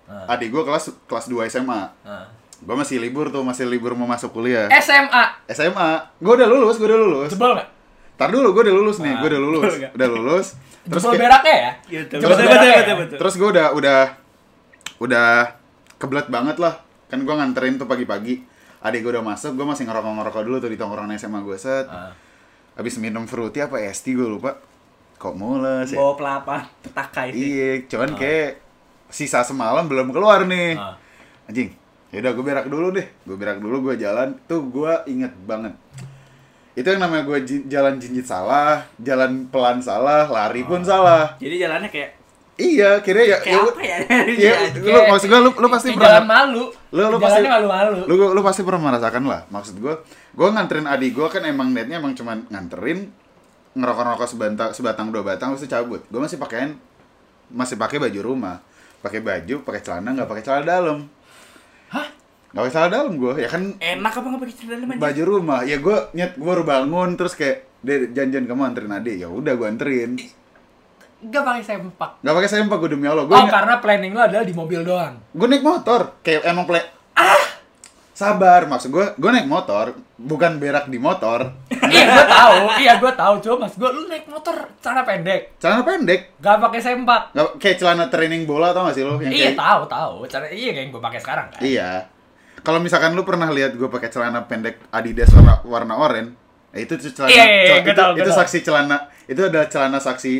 Ah. 0.09 0.25
adik 0.27 0.49
gue 0.49 0.63
kelas 0.63 0.89
kelas 1.05 1.25
2 1.27 1.45
SMA. 1.45 1.93
Ah. 2.01 2.25
Gue 2.59 2.73
masih 2.73 2.97
libur 2.97 3.29
tuh, 3.29 3.39
masih 3.39 3.63
libur 3.63 3.93
mau 3.93 4.03
masuk 4.03 4.33
kuliah. 4.33 4.65
SMA. 4.73 5.23
SMA. 5.47 5.89
Gue 6.17 6.33
udah 6.33 6.49
lulus, 6.49 6.75
gue 6.75 6.89
udah 6.89 6.99
lulus. 6.99 7.29
Jebol 7.29 7.53
nggak? 7.53 7.69
Tar 8.19 8.29
dulu, 8.29 8.51
gue 8.51 8.67
udah 8.67 8.75
lulus 8.75 8.97
nih, 8.99 9.15
Ah, 9.15 9.19
gue 9.23 9.29
udah 9.31 9.41
lulus. 9.41 9.73
Udah 9.95 10.07
lulus. 10.11 10.47
Terus 10.83 11.03
kayak- 11.07 11.21
beraknya 11.23 11.55
ya? 11.55 11.71
Gitu. 11.87 12.13
Betul, 12.19 12.27
beraknya 12.27 12.51
betul, 12.51 12.67
ya? 12.67 12.75
betul, 12.75 12.95
betul. 12.99 13.17
Terus 13.23 13.33
gue 13.39 13.49
udah 13.49 13.67
udah 13.71 13.99
udah 14.99 15.29
kebelet 15.95 16.27
banget 16.27 16.57
lah. 16.59 16.73
Kan 17.07 17.23
gue 17.23 17.31
nganterin 17.31 17.79
tuh 17.79 17.87
pagi-pagi. 17.87 18.43
Adik 18.79 19.03
gue 19.03 19.11
udah 19.11 19.23
masuk, 19.23 19.55
gue 19.55 19.63
masih 19.63 19.87
ngerokok-ngerokok 19.87 20.41
dulu 20.43 20.57
tuh 20.59 20.67
di 20.67 20.75
tongkrongan 20.75 21.15
SMA 21.15 21.39
gue 21.39 21.55
set. 21.55 21.87
Ah. 21.87 22.11
Habis 22.75 22.99
minum 22.99 23.23
fruity 23.23 23.59
apa 23.59 23.79
es 23.79 24.03
gue 24.03 24.19
lupa. 24.19 24.59
Kok 25.15 25.35
mules 25.35 25.91
ya? 25.91 25.99
Bawa 25.99 26.13
pelapa, 26.15 26.55
petaka 26.79 27.27
itu. 27.27 27.39
Iya, 27.39 27.87
cuman 27.87 28.15
kayak 28.15 28.63
sisa 29.07 29.43
semalam 29.43 29.83
belum 29.83 30.11
keluar 30.11 30.43
nih. 30.43 30.75
Ah. 30.75 30.95
Anjing. 31.47 31.75
Yaudah 32.09 32.31
gue 32.31 32.43
berak 32.43 32.67
dulu 32.67 32.91
deh. 32.91 33.07
Gue 33.23 33.35
berak 33.35 33.59
dulu, 33.59 33.91
gue 33.91 33.95
jalan. 33.95 34.35
Tuh 34.47 34.63
gue 34.65 34.91
inget 35.07 35.35
banget. 35.43 35.75
Itu 36.73 36.87
yang 36.87 37.01
namanya 37.01 37.25
gue 37.25 37.37
jalan 37.65 37.97
jinjit 37.97 38.23
salah, 38.23 38.85
jalan 39.01 39.49
pelan 39.49 39.79
salah, 39.79 40.29
lari 40.29 40.63
pun 40.63 40.79
salah. 40.81 41.35
Jadi 41.37 41.55
jalannya 41.59 41.89
kayak 41.89 42.11
Iya, 42.59 42.99
kira 42.99 43.23
ya. 43.23 43.39
kayak 43.39 43.71
apa 43.71 43.81
ya? 43.81 43.97
Iya, 44.43 44.53
lu 44.75 44.99
maksud 45.07 45.31
gue 45.31 45.39
lu, 45.39 45.51
lu 45.55 45.67
pasti 45.71 45.95
jalan 45.95 46.03
pernah 46.03 46.23
malu. 46.27 46.63
lu 46.91 47.01
lu 47.07 47.17
pasti 47.17 47.39
malu-malu. 47.47 47.99
lu 48.03 48.15
lu 48.35 48.41
pasti 48.43 48.61
pernah 48.67 48.81
merasakan 48.91 49.23
lah 49.23 49.41
maksud 49.47 49.79
gue 49.79 49.93
gue 50.35 50.47
nganterin 50.51 50.83
adik 50.83 51.15
gue 51.15 51.27
kan 51.31 51.39
emang 51.47 51.71
netnya 51.71 52.03
emang 52.03 52.11
cuman 52.11 52.43
nganterin 52.51 53.07
ngerokok 53.79 54.03
ngerokok 54.03 54.27
sebatang 54.27 54.69
sebatang 54.75 55.07
dua 55.07 55.23
batang 55.23 55.55
terus 55.55 55.71
cabut 55.71 56.03
gue 56.03 56.19
masih 56.19 56.35
pakaian 56.35 56.75
masih 57.47 57.79
pakai 57.79 57.95
baju 57.95 58.19
rumah 58.25 58.59
pakai 58.99 59.23
baju 59.23 59.55
pakai 59.63 59.79
celana 59.79 60.09
nggak 60.11 60.27
pakai 60.27 60.43
celana 60.43 60.65
dalam 60.67 60.97
Nggak 62.49 62.61
pakai 62.63 62.73
celana 62.73 62.89
dalam 62.91 63.13
gue 63.15 63.33
ya 63.37 63.47
kan 63.47 63.63
enak 63.77 64.09
apa 64.11 64.25
nggak 64.25 64.41
pakai 64.41 64.55
celana 64.55 64.71
dalam 64.73 64.89
aja? 64.89 64.99
baju 64.99 65.21
rumah. 65.23 65.59
Ya 65.61 65.77
gue 65.77 65.97
nyet 66.11 66.33
gue 66.33 66.47
baru 66.47 66.63
bangun 66.63 67.09
terus 67.13 67.33
kayak 67.33 67.57
deh 67.79 68.09
janjian 68.09 68.43
kamu 68.43 68.61
anterin 68.65 68.91
adik. 68.91 69.15
Ya 69.17 69.27
udah 69.27 69.53
gue 69.53 69.67
anterin. 69.67 70.17
Gak 71.19 71.43
pakai 71.43 71.59
sempak. 71.61 72.23
nggak 72.23 72.31
pakai 72.33 72.49
sempak 72.49 72.77
gue 72.79 72.89
demi 72.89 73.03
allah. 73.03 73.27
Gue 73.27 73.35
Oh, 73.35 73.43
karena 73.45 73.77
planning 73.77 74.15
lo 74.15 74.23
adalah 74.23 74.41
di 74.41 74.55
mobil 74.55 74.81
doang. 74.81 75.19
gue 75.29 75.47
naik 75.47 75.61
motor. 75.61 76.15
Kayak 76.19 76.47
emang 76.47 76.63
play 76.63 76.79
ah! 77.13 77.43
Sabar 78.09 78.63
maksud 78.65 78.87
gue 78.89 79.05
gue 79.13 79.29
naik 79.29 79.45
motor 79.45 79.93
bukan 80.15 80.57
berak 80.57 80.87
di 80.87 80.97
motor. 80.97 81.53
Iya 81.89 82.05
gue 82.05 82.25
tahu. 82.29 82.57
Iya 82.77 82.93
gue 82.97 83.11
tahu. 83.11 83.33
Cuma 83.41 83.65
mas 83.65 83.73
gue 83.73 83.89
lu 83.89 84.05
naik 84.05 84.29
motor 84.29 84.53
celana 84.77 85.01
pendek. 85.01 85.57
Celana 85.57 85.81
pendek? 85.81 86.37
Gak 86.37 86.61
pakai 86.61 86.79
sempak. 86.79 87.33
Nggak 87.33 87.47
kayak 87.57 87.77
celana 87.77 88.05
training 88.07 88.45
bola 88.45 88.69
tau 88.71 88.85
gak 88.85 88.93
sih 88.93 89.01
lo 89.01 89.17
yang 89.17 89.33
iya 89.33 89.51
kayak 89.51 89.57
tahu 89.57 89.81
tahu. 89.85 90.13
Celana 90.25 90.47
iya 90.49 90.69
kayak 90.69 90.85
yang 90.85 90.91
gue 90.93 91.01
pakai 91.01 91.19
sekarang 91.19 91.47
kan? 91.49 91.59
Iya 91.59 91.91
kalau 92.59 92.77
misalkan 92.77 93.11
lu 93.11 93.21
pernah 93.21 93.47
lihat 93.47 93.73
gue 93.73 93.85
pakai 93.85 94.07
celana 94.07 94.43
pendek 94.43 94.79
Adidas 94.89 95.29
warna 95.31 95.59
warna 95.63 95.93
oranye 95.95 96.33
eh, 96.69 96.83
itu 96.83 96.95
tuh 96.95 97.09
celana 97.09 97.29
Iya, 97.29 97.43
iya, 97.43 97.55
iya, 97.55 97.65
cel- 97.65 97.79
gua 97.79 97.87
itu, 97.87 97.99
tahu, 97.99 98.11
itu 98.17 98.31
saksi 98.31 98.57
celana 98.61 98.97
itu 99.25 99.41
adalah 99.41 99.67
celana 99.67 99.97
saksi 99.97 100.33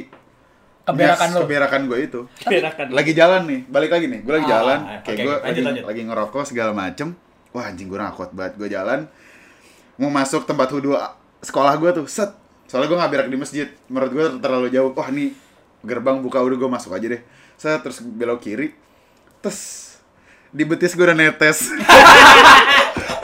keberakan 0.82 1.28
Yes, 1.28 1.36
lu. 1.36 1.42
keberakan 1.44 1.82
gue 1.86 2.00
itu. 2.02 2.20
Berakan. 2.42 2.86
lagi 2.90 3.12
jalan 3.14 3.42
nih 3.46 3.60
balik 3.68 3.92
lagi 3.92 4.06
nih 4.06 4.20
gue 4.20 4.34
lagi 4.34 4.48
Ah, 4.48 4.52
jalan. 4.52 4.80
kayak 4.80 5.06
oke. 5.06 5.14
gue 5.20 5.26
Lanjut, 5.30 5.46
lagi, 5.46 5.62
lanjut. 5.62 5.84
lagi 5.86 6.02
ngerokok 6.04 6.44
segala 6.44 6.72
macem. 6.74 7.08
Wah 7.50 7.66
anjing 7.66 7.86
gue 7.86 7.98
nakut 7.98 8.30
banget 8.32 8.54
gue 8.58 8.68
jalan. 8.68 9.00
Mau 9.96 10.10
masuk 10.10 10.46
tempat 10.46 10.66
wudhu 10.70 10.98
sekolah 11.40 11.78
gue 11.78 11.90
tuh 11.94 12.06
set. 12.06 12.34
Soalnya 12.66 12.88
gue 12.88 12.98
nggak 12.98 13.12
berak 13.12 13.28
di 13.28 13.38
masjid. 13.38 13.68
Menurut 13.86 14.12
gue 14.12 14.26
terlalu 14.40 14.68
jauh. 14.70 14.90
Wah 14.92 15.10
nih 15.10 15.30
gerbang 15.80 16.18
buka 16.20 16.40
udah 16.40 16.58
gue 16.58 16.70
masuk 16.72 16.92
aja 16.92 17.06
deh. 17.08 17.22
Set 17.54 17.78
terus 17.80 18.02
belok 18.02 18.40
kiri. 18.40 18.74
Terus 19.40 19.89
di 20.50 20.64
betis 20.64 20.94
gue 20.94 21.04
udah 21.04 21.16
netes. 21.16 21.58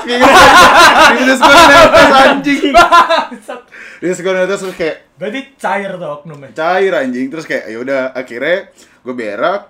Gitu. 0.06 0.22
di 0.22 1.24
betis 1.26 1.40
gue 1.40 1.50
udah 1.50 1.66
netes 1.68 2.10
anjing. 2.14 2.62
Di 2.62 4.04
betis 4.04 4.20
gue 4.20 4.30
udah 4.30 4.44
netes 4.44 4.60
terus 4.60 4.76
kayak 4.76 4.96
berarti 5.16 5.40
cair 5.56 5.92
tuh 5.92 6.10
oknumnya? 6.14 6.50
Cair 6.54 6.94
anjing. 6.96 7.26
Terus 7.28 7.46
kayak 7.46 7.64
ya 7.66 7.78
udah 7.80 8.00
akhirnya 8.12 8.70
gue 9.02 9.14
berak. 9.14 9.62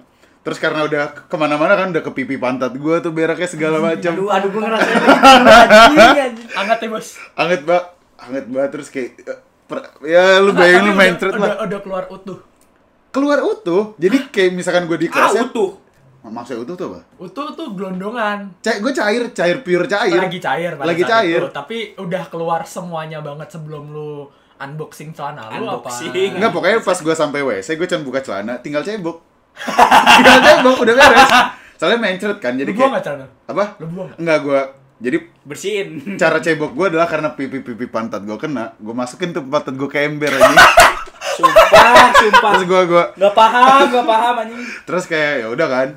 Terus 0.44 0.60
karena 0.60 0.84
udah 0.84 1.04
ke- 1.10 1.26
ke 1.26 1.36
mana-mana 1.36 1.74
kan 1.74 1.90
udah 1.90 2.04
ke 2.04 2.12
pipi 2.14 2.36
pantat 2.36 2.70
gue 2.72 2.96
tuh 3.00 3.10
beraknya 3.10 3.50
segala 3.50 3.82
macam 3.82 4.14
Aduh, 4.14 4.30
aduh 4.30 4.50
gue 4.52 4.62
ngerasain 4.62 5.02
anget 6.54 6.78
ya 6.78 6.88
bos? 6.88 7.08
Anget 7.34 7.62
banget 7.64 7.86
anget 8.16 8.46
banget 8.46 8.70
terus 8.70 8.88
kayak 8.90 9.10
per- 9.66 9.90
ya 10.04 10.38
lu 10.38 10.54
bayangin 10.54 10.86
lu 10.86 10.94
main 10.94 11.12
udah, 11.12 11.20
thread 11.20 11.34
udah, 11.34 11.42
lah 11.42 11.56
udah 11.66 11.80
keluar 11.82 12.04
utuh. 12.12 12.38
Keluar 13.10 13.40
utuh. 13.42 13.84
Jadi 13.96 14.30
kayak 14.30 14.52
misalkan 14.54 14.86
gue 14.86 15.00
di 15.00 15.08
Ah, 15.10 15.32
kloset 15.32 15.50
utuh. 15.50 15.82
Maksudnya 16.32 16.66
utuh 16.66 16.76
tuh 16.76 16.86
apa 16.90 17.00
utuh 17.22 17.48
tuh 17.54 17.68
gelondongan 17.74 18.50
cair 18.60 18.80
gue 18.82 18.94
cair 18.94 19.24
cair 19.30 19.58
pure 19.62 19.86
cair 19.86 20.18
lagi 20.18 20.40
cair 20.42 20.72
pada 20.74 20.88
lagi 20.90 21.04
cair 21.06 21.42
itu. 21.42 21.50
tapi 21.54 21.78
udah 21.96 22.24
keluar 22.30 22.66
semuanya 22.66 23.22
banget 23.22 23.54
sebelum 23.54 23.94
lu 23.94 24.26
unboxing 24.56 25.12
celana 25.12 25.52
lu 25.52 25.68
Unboxing. 25.68 26.32
apa 26.32 26.38
Enggak, 26.40 26.52
pokoknya 26.56 26.78
pas 26.80 26.96
gue 26.96 27.16
sampai 27.16 27.40
WC, 27.44 27.76
gue 27.76 27.88
cuma 27.92 28.02
buka 28.08 28.20
celana, 28.24 28.56
tinggal 28.64 28.88
cebok. 28.88 29.20
tinggal 30.16 30.38
cebok, 30.40 30.76
udah 30.80 30.94
beres. 30.96 31.32
Soalnya 31.76 32.00
mencret 32.00 32.40
kan, 32.40 32.56
jadi 32.56 32.72
lu 32.72 32.80
buang 32.80 32.96
kayak... 32.96 32.96
nggak 32.96 33.04
celana 33.04 33.26
Apa? 33.52 33.64
lu 33.84 33.86
buang 33.92 34.08
nggak 34.16 34.20
Enggak, 34.24 34.38
gue... 34.48 34.62
Jadi 34.96 35.18
Bersihin. 35.44 35.88
cara 36.16 36.40
cebok 36.40 36.72
gue 36.72 36.86
adalah 36.88 37.04
karena 37.04 37.36
pipi-pipi 37.36 37.92
pantat 37.92 38.24
gue 38.24 38.40
kena, 38.40 38.80
gue 38.80 38.96
masukin 38.96 39.36
tuh 39.36 39.44
pantat 39.44 39.76
gue 39.76 39.90
ke 39.92 40.08
ember 40.08 40.32
aja. 40.32 40.56
Sumpah, 41.36 42.16
sumpah. 42.16 42.52
terus 42.56 42.64
gue 42.64 42.82
gue 42.88 43.04
Gak 43.20 43.34
paham, 43.36 43.92
gak 43.92 44.08
paham 44.08 44.34
anjing. 44.40 44.62
terus 44.88 45.04
kayak 45.04 45.44
ya 45.44 45.48
udah 45.52 45.68
kan. 45.68 45.88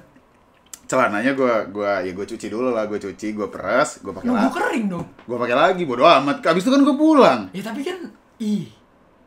Celananya 0.89 1.33
gue 1.33 1.53
gua 1.69 2.01
ya 2.01 2.11
gue 2.11 2.27
cuci 2.27 2.49
dulu 2.49 2.73
lah, 2.73 2.85
gue 2.85 2.97
cuci, 2.97 3.27
gue 3.31 3.47
peras, 3.47 4.01
gue 4.01 4.09
pakai 4.09 4.25
lagi. 4.27 4.49
kering 4.51 4.85
dong 4.89 5.05
Gue 5.23 5.37
pakai 5.37 5.53
lagi, 5.55 5.83
bodo 5.85 6.01
amat. 6.03 6.41
Abis 6.43 6.65
itu 6.65 6.71
kan 6.71 6.81
gue 6.81 6.97
pulang. 6.97 7.41
ya 7.51 7.61
tapi 7.63 7.81
kan 7.83 7.99
ih 8.39 8.65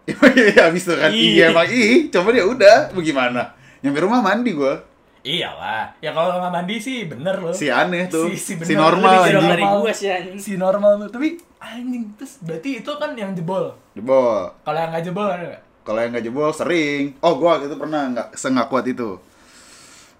Iya, 0.03 0.17
abis 0.67 0.83
itu 0.83 0.93
kan 0.95 1.09
Ih. 1.09 1.37
iya 1.37 1.45
emang 1.47 1.69
ih, 1.69 2.09
coba 2.09 2.29
ya 2.31 2.43
udah, 2.43 2.77
bagaimana? 2.89 3.53
Nyampe 3.79 3.99
rumah 3.99 4.19
mandi 4.19 4.51
gue. 4.51 4.73
iyalah 5.21 5.93
ya 6.01 6.09
kalau 6.09 6.33
nggak 6.35 6.49
mandi 6.51 6.75
sih 6.75 7.05
bener 7.05 7.37
loh 7.37 7.53
Si 7.53 7.69
aneh 7.69 8.09
tuh. 8.09 8.25
Si- 8.27 8.41
si 8.49 8.57
Si, 8.57 8.73
bener. 8.73 8.81
normal 8.81 9.21
Lebih 9.21 9.29
jorok 9.29 9.37
anjing. 9.37 9.51
dari 9.51 9.63
gua 9.77 9.91
sih 9.93 10.09
anjing. 10.09 10.35
si 10.35 10.51
normal 10.57 10.91
tuh 10.97 11.09
tapi 11.11 11.27
anjing 11.59 12.03
terus 12.17 12.33
berarti 12.41 12.69
itu 12.75 12.91
kan 12.91 13.13
yang 13.13 13.31
jebol 13.31 13.69
Jebol. 13.93 14.49
kalau 14.59 14.79
yang 14.79 14.89
nggak 14.89 15.05
jebol 15.05 15.27
ada 15.27 15.45
nggak 15.45 15.61
Kalau 15.81 15.99
yang 15.99 16.09
nggak 16.09 16.25
jebol 16.25 16.49
sering. 16.51 17.03
Oh, 17.19 17.33
gua 17.35 17.49
waktu 17.55 17.65
itu 17.67 17.75
pernah 17.75 18.01
nggak 18.07 18.27
sengak 18.33 18.65
kuat 18.67 18.85
itu. 18.87 19.21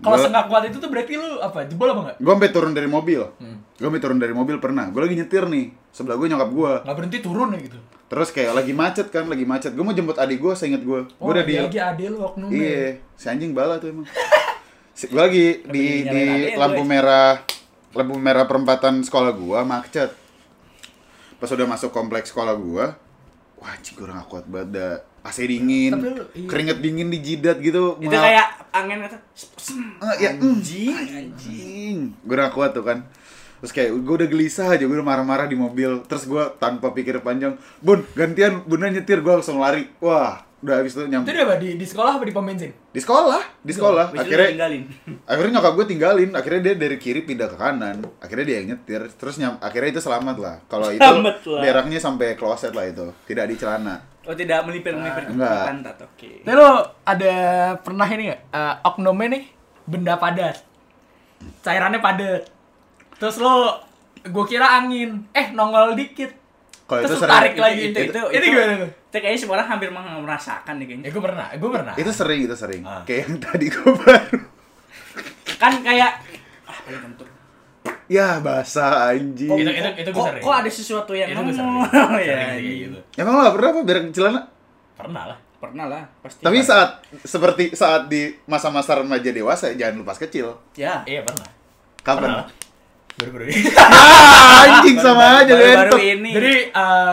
Kalau 0.02 0.18
Gua- 0.18 0.26
sengak 0.26 0.46
kuat 0.50 0.64
itu 0.66 0.78
tuh 0.82 0.90
berarti 0.90 1.14
lu 1.14 1.38
apa 1.38 1.70
jebol 1.70 1.88
apa 1.94 2.02
nggak 2.02 2.16
Gue 2.18 2.32
sampai 2.34 2.52
turun 2.52 2.74
dari 2.74 2.90
mobil. 2.90 3.22
Hmm. 3.38 3.58
Gue 3.78 3.88
sampai 3.88 4.02
turun 4.02 4.18
dari 4.18 4.34
mobil 4.34 4.58
pernah. 4.58 4.90
Gue 4.90 5.02
lagi 5.06 5.14
nyetir 5.14 5.46
nih. 5.46 5.70
Sebelah 5.94 6.18
gue 6.18 6.28
nyokap 6.28 6.50
gue. 6.50 6.74
nggak 6.82 6.96
berhenti 6.98 7.18
turun 7.22 7.54
ya 7.54 7.60
gitu 7.62 7.78
Terus 8.12 8.28
kayak 8.36 8.52
lagi 8.52 8.74
macet 8.76 9.08
kan, 9.08 9.24
lagi 9.30 9.46
macet. 9.48 9.72
Gue 9.72 9.86
mau 9.88 9.96
jemput 9.96 10.20
adik 10.20 10.42
gue, 10.42 10.54
seinget 10.58 10.84
gue. 10.84 11.08
Gue 11.08 11.22
oh 11.24 11.32
udah 11.32 11.46
di... 11.48 11.56
lagi 11.56 11.80
ade 11.80 12.06
lu 12.12 12.20
oknum 12.20 12.52
Iya, 12.52 13.00
si 13.16 13.26
anjing 13.32 13.56
bala 13.56 13.80
tuh 13.80 13.94
emang. 13.94 14.04
gue 15.14 15.22
lagi 15.22 15.64
di, 15.72 16.04
di 16.04 16.26
lampu 16.60 16.84
lu, 16.84 16.92
merah 16.92 17.40
lampu 17.96 18.16
merah 18.20 18.46
perempatan 18.50 19.00
sekolah 19.06 19.32
gua 19.32 19.64
macet. 19.64 20.12
Pas 21.40 21.50
udah 21.50 21.68
masuk 21.70 21.96
kompleks 21.96 22.36
sekolah 22.36 22.54
gua, 22.60 23.00
wah 23.62 23.70
anjing 23.72 23.96
gue 23.96 24.06
gak 24.10 24.28
kuat 24.28 24.46
banget. 24.50 25.08
AC 25.22 25.38
dingin, 25.44 25.92
Tapi 25.92 26.08
lu- 26.08 26.30
iya. 26.34 26.48
keringet 26.50 26.78
dingin 26.80 27.08
di 27.08 27.20
jidat 27.20 27.58
gitu. 27.58 27.96
Itu 27.98 28.10
Mal- 28.10 28.26
kayak 28.26 28.48
angin 28.72 28.98
kata. 29.00 29.18
Eh, 30.02 30.16
ya, 30.20 30.30
mm, 30.34 30.42
Anjing, 30.42 30.96
anjing. 31.12 31.98
Gue 32.20 32.36
udah 32.36 32.50
kuat 32.50 32.72
tuh 32.72 32.82
kan. 32.82 33.06
Terus 33.60 33.72
kayak 33.72 33.90
gue 33.96 34.16
udah 34.18 34.26
gelisah 34.28 34.68
aja, 34.68 34.82
gue 34.82 34.92
udah 34.92 35.06
marah-marah 35.06 35.46
di 35.46 35.54
mobil. 35.54 36.02
Terus 36.04 36.26
gue 36.26 36.44
tanpa 36.58 36.90
pikir 36.90 37.22
panjang, 37.22 37.54
Bun, 37.78 38.02
gantian, 38.12 38.66
Bunda 38.66 38.90
nyetir, 38.90 39.22
gue 39.22 39.30
langsung 39.32 39.62
lari. 39.62 39.86
Wah, 40.00 40.42
udah 40.58 40.78
habis 40.78 40.94
itu 40.94 41.02
itu 41.02 41.10
nyampe 41.10 41.26
dia 41.28 41.42
apa 41.42 41.58
di, 41.58 41.74
di 41.74 41.86
sekolah 41.86 42.18
apa 42.18 42.26
di 42.26 42.30
pom 42.32 42.46
bensin 42.46 42.70
di 42.70 42.98
sekolah, 42.98 43.42
di 43.62 43.70
sekolah. 43.72 44.06
Itu 44.12 44.22
Akhirnya 44.22 44.50
tinggalin. 44.52 44.84
akhirnya 45.30 45.52
nyokap 45.54 45.74
gue 45.74 45.86
tinggalin. 45.88 46.30
Akhirnya 46.34 46.62
dia 46.64 46.74
dari 46.76 46.98
kiri 46.98 47.22
pindah 47.22 47.48
ke 47.48 47.58
kanan. 47.58 48.02
Akhirnya 48.18 48.46
dia 48.46 48.58
yang 48.58 48.68
nyetir. 48.74 49.02
Terus 49.14 49.38
nyam, 49.38 49.62
akhirnya 49.62 49.90
itu 49.92 50.02
selamat 50.02 50.36
lah. 50.38 50.56
Kalau 50.66 50.90
itu 50.90 50.98
Selamat 50.98 51.38
lah. 51.46 51.62
beraknya 51.62 52.00
sampai 52.00 52.34
kloset 52.34 52.74
lah 52.74 52.86
itu, 52.86 53.14
tidak 53.26 53.46
di 53.46 53.56
celana. 53.56 54.02
Oh 54.22 54.34
tidak 54.34 54.62
melipir-melipir 54.64 55.26
ke 55.26 55.34
Enggak. 55.34 55.66
pantat, 55.66 55.98
oke. 56.00 56.30
Tapi 56.42 56.54
lo 56.54 56.70
ada 57.02 57.34
pernah 57.76 58.06
ini 58.08 58.30
nggak 58.30 58.42
eh, 58.48 58.76
oknumnya 58.84 59.28
nih 59.32 59.44
benda 59.82 60.14
padat, 60.16 60.62
cairannya 61.60 61.98
padat, 61.98 62.46
terus 63.18 63.38
lo 63.38 63.82
gue 64.22 64.46
kira 64.46 64.78
angin, 64.78 65.26
eh 65.32 65.50
nongol 65.50 65.98
dikit, 65.98 66.30
Kalau 66.86 67.02
itu 67.02 67.08
terus 67.10 67.20
sering. 67.20 67.34
tarik 67.34 67.52
Itu- 67.52 67.64
lagi, 67.64 67.82
itu- 67.82 67.90
itu, 67.90 68.02
itu- 68.14 68.30
ini 68.30 68.38
itu- 68.38 68.54
gimana 68.54 68.74
tuh? 68.78 68.90
Itu 69.02 69.18
kayaknya 69.18 69.40
semua 69.40 69.56
orang 69.58 69.70
hampir 69.70 69.90
merasakan 69.90 70.74
deh 70.74 70.80
Ya 70.80 70.88
kayaknya. 70.88 71.10
gue 71.10 71.24
pernah, 71.24 71.46
gue 71.52 71.70
pernah. 71.74 71.94
Itu 71.98 72.12
sering, 72.14 72.40
itu 72.44 72.56
sering. 72.56 72.82
Ah. 72.86 73.02
Kayak 73.02 73.20
yang 73.26 73.36
tadi 73.42 73.66
gue 73.68 73.92
baru. 73.98 74.40
Kan 75.58 75.74
kayak 75.82 76.12
ah 76.64 76.78
paling 76.80 77.02
kentut. 77.02 77.30
Ya, 78.12 78.44
basah 78.44 79.08
anjing. 79.10 79.48
Itu- 79.48 79.72
itu- 79.72 79.96
itu 79.98 80.10
gue 80.12 80.20
kok, 80.20 80.44
kok 80.44 80.52
ada 80.54 80.68
sesuatu 80.68 81.16
yang 81.16 81.32
itu 81.32 81.40
ngomong? 81.40 81.88
sering 81.88 82.28
ya, 82.28 82.36
anjing. 82.52 82.78
gitu. 82.86 83.00
Emang 83.16 83.34
lo 83.34 83.42
gak 83.42 83.56
pernah 83.56 83.70
apa 83.70 83.82
berak 83.88 84.04
celana? 84.12 84.42
Pernah 85.00 85.24
lah. 85.32 85.38
Pernah 85.62 85.86
lah, 85.88 86.04
pasti. 86.20 86.42
Tapi 86.42 86.58
saat 86.60 86.90
seperti 87.22 87.72
saat 87.72 88.10
di 88.10 88.34
masa-masa 88.44 88.98
remaja 88.98 89.30
dewasa 89.30 89.72
jangan 89.72 89.96
lupa 89.96 90.12
kecil. 90.18 90.58
ya. 90.74 91.06
Iya 91.06 91.22
pernah. 91.22 91.48
Kapan? 92.02 92.22
Pernah. 92.26 92.46
Baru-baru 93.14 93.44
ini. 93.48 93.62
Ah, 93.78 94.82
anjing 94.82 94.98
sama 94.98 95.26
aja 95.40 95.54
baru, 95.54 95.94
baru 95.94 95.98
ini. 95.98 96.32
Jadi 96.34 96.54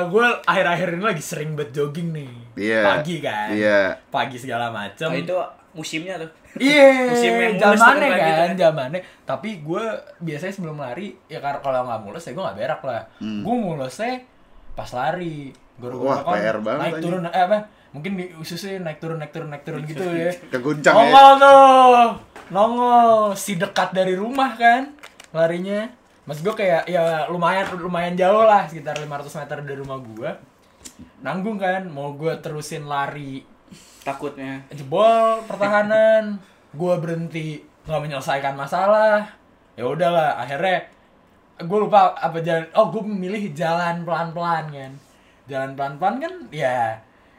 gue 0.09 0.27
akhir-akhir 0.43 0.89
ini 0.91 1.05
lagi 1.05 1.23
sering 1.23 1.55
buat 1.55 1.71
jogging 1.71 2.11
nih. 2.11 2.31
Iya. 2.57 2.83
Pagi 2.89 3.17
kan. 3.21 3.49
Iya. 3.53 3.81
Pagi 4.09 4.37
segala 4.37 4.73
macem. 4.73 5.07
Oh, 5.07 5.15
itu 5.15 5.37
musimnya 5.73 6.17
tuh. 6.17 6.31
Iya, 6.61 6.89
Musim 7.09 7.33
yang 7.33 7.53
mulus 7.53 7.59
tuh 7.59 7.73
zamannya 7.75 8.07
kan 8.07 8.13
kan, 8.13 8.27
gitu 8.27 8.41
kan. 8.41 8.57
zamannya. 8.59 9.01
Tapi 9.23 9.51
gue 9.59 9.85
biasanya 10.19 10.53
sebelum 10.53 10.77
lari, 10.77 11.07
ya 11.25 11.39
kar- 11.39 11.59
kalau 11.59 11.81
nggak 11.83 12.01
mulus 12.01 12.23
ya 12.23 12.33
gue 12.33 12.43
nggak 12.43 12.59
berak 12.59 12.81
lah. 12.83 13.03
Hmm. 13.17 13.41
Gue 13.41 13.55
mulusnya 13.57 14.13
pas 14.73 14.91
lari. 14.91 15.51
Wah, 15.79 16.21
kan 16.21 16.35
PR 16.35 16.59
banget 16.59 16.81
naik 16.81 16.93
anjing. 16.93 17.05
turun, 17.05 17.23
eh 17.25 17.39
apa? 17.41 17.59
Mungkin 17.89 18.13
di 18.15 18.25
ususnya 18.35 18.77
naik 18.79 18.99
turun, 18.99 19.17
naik 19.17 19.31
turun, 19.31 19.49
naik 19.49 19.63
turun 19.63 19.83
gitu 19.85 20.03
ya. 20.21 20.31
Keguncang 20.49 20.93
ya. 20.93 21.03
Nongol 21.05 21.31
tuh, 21.39 22.03
nongol. 22.49 23.11
Si 23.33 23.55
dekat 23.55 23.91
dari 23.91 24.13
rumah 24.13 24.53
kan, 24.53 24.93
larinya. 25.31 25.87
Mas 26.25 26.39
gue 26.39 26.53
kayak 26.53 26.85
ya 26.85 27.25
lumayan 27.27 27.65
lumayan 27.75 28.13
jauh 28.13 28.43
lah, 28.43 28.67
sekitar 28.67 28.99
500 28.99 29.07
meter 29.39 29.57
dari 29.63 29.79
rumah 29.79 29.99
gue. 29.99 30.31
Nanggung 31.19 31.57
kan, 31.57 31.87
mau 31.87 32.13
gue 32.13 32.35
terusin 32.39 32.85
lari 32.85 33.43
Takutnya. 34.01 34.63
jebol 34.71 35.43
pertahanan 35.45 36.41
gue 36.71 36.95
berhenti 36.97 37.61
nggak 37.85 38.01
menyelesaikan 38.01 38.53
masalah 38.53 39.25
ya 39.73 39.85
udahlah 39.85 40.37
akhirnya 40.37 40.85
gue 41.59 41.79
lupa 41.79 42.13
apa 42.15 42.39
jalan 42.39 42.65
oh 42.73 42.89
gue 42.89 43.03
memilih 43.03 43.53
jalan 43.53 44.03
pelan 44.03 44.31
pelan 44.31 44.65
kan 44.69 44.93
jalan 45.45 45.71
pelan 45.73 45.95
pelan 45.97 46.15
kan 46.19 46.35
ya 46.49 46.93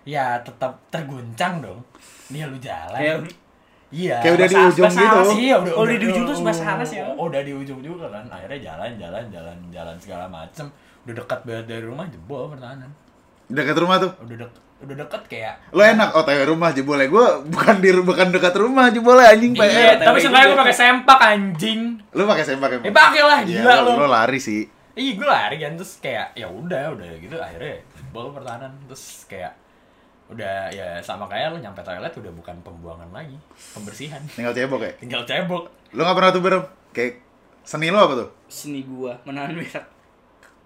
ya 0.04 0.38
tetap 0.40 0.74
terguncang 0.90 1.60
dong 1.60 1.80
dia 2.28 2.46
lu 2.46 2.58
jalan 2.58 2.98
Kayak 2.98 3.18
iya 3.90 4.18
Kayak 4.20 4.34
udah 4.36 4.48
di 4.48 4.56
ujung 4.60 4.86
gitu. 4.88 5.06
alas. 5.08 5.30
iya 5.36 5.56
udah 5.58 5.74
Oh, 5.74 5.84
udah 5.84 5.98
di 5.98 6.06
ujung 6.08 6.26
terus 6.26 6.42
bahasa 6.42 6.64
halus 6.64 6.92
ya? 6.92 7.06
oh, 7.10 7.26
udah 7.26 7.42
di 7.42 7.54
ujung 7.56 7.80
juga 7.80 8.06
kan 8.08 8.26
akhirnya 8.28 8.60
jalan 8.64 8.90
jalan 8.96 9.24
jalan 9.28 9.58
jalan 9.70 9.96
segala 9.98 10.26
macem 10.26 10.66
udah 11.04 11.16
dekat 11.16 11.40
banget 11.44 11.66
dari 11.68 11.84
rumah 11.84 12.06
jebol 12.06 12.50
pertahanan 12.50 12.90
Dekat 13.48 13.78
rumah 13.78 13.98
tuh. 13.98 14.12
udah 14.20 14.38
deket 14.40 14.62
udah 14.80 14.96
deket 14.98 15.22
kayak 15.28 15.54
Lo 15.70 15.82
enak 15.82 16.10
OTW 16.12 16.40
rumah 16.48 16.72
jebolnya. 16.72 17.06
Gue 17.06 17.26
bukan 17.46 17.76
di 17.78 17.90
bukan 17.94 18.28
dekat 18.30 18.56
rumah 18.56 18.88
jebolnya 18.88 19.30
anjing 19.30 19.52
Iya, 19.52 19.68
PR. 19.94 19.96
tapi 20.02 20.18
itu 20.18 20.26
seenggaknya 20.26 20.48
gue 20.48 20.60
pakai 20.60 20.76
sempak 20.76 21.20
anjing. 21.22 21.82
Lo 22.10 22.24
pakai 22.26 22.44
sempak 22.44 22.68
Eh 22.80 22.90
pakai 22.90 23.22
lah 23.22 23.40
Iya, 23.42 23.60
gila 23.60 23.74
lo, 23.78 23.92
lo. 23.94 23.94
lo 23.98 24.08
lari 24.10 24.40
sih. 24.40 24.64
Iya 24.94 25.12
gue 25.14 25.28
lari 25.28 25.56
kan 25.58 25.72
terus 25.74 25.94
kayak 25.98 26.32
ya 26.34 26.46
udah 26.46 26.92
udah 26.92 27.08
gitu 27.18 27.36
akhirnya 27.36 27.80
bol 28.10 28.32
pertahanan 28.32 28.72
terus 28.84 29.24
kayak 29.26 29.56
udah 30.28 30.70
ya 30.70 31.00
sama 31.00 31.26
kayak 31.26 31.50
lu 31.50 31.58
nyampe 31.58 31.82
toilet 31.82 32.12
udah 32.12 32.32
bukan 32.32 32.56
pembuangan 32.60 33.10
lagi 33.10 33.34
pembersihan 33.74 34.22
tinggal 34.30 34.52
cebok 34.52 34.78
ya 34.80 34.92
tinggal 34.96 35.22
cebok 35.24 35.72
lu 35.90 36.00
nggak 36.00 36.14
pernah 36.14 36.30
tuh 36.30 36.42
berem 36.42 36.64
kayak 36.92 37.14
seni 37.64 37.90
lu 37.90 37.98
apa 37.98 38.14
tuh 38.16 38.30
Seni 38.46 38.82
gua 38.84 39.18
menahan 39.24 39.54
berak. 39.54 39.86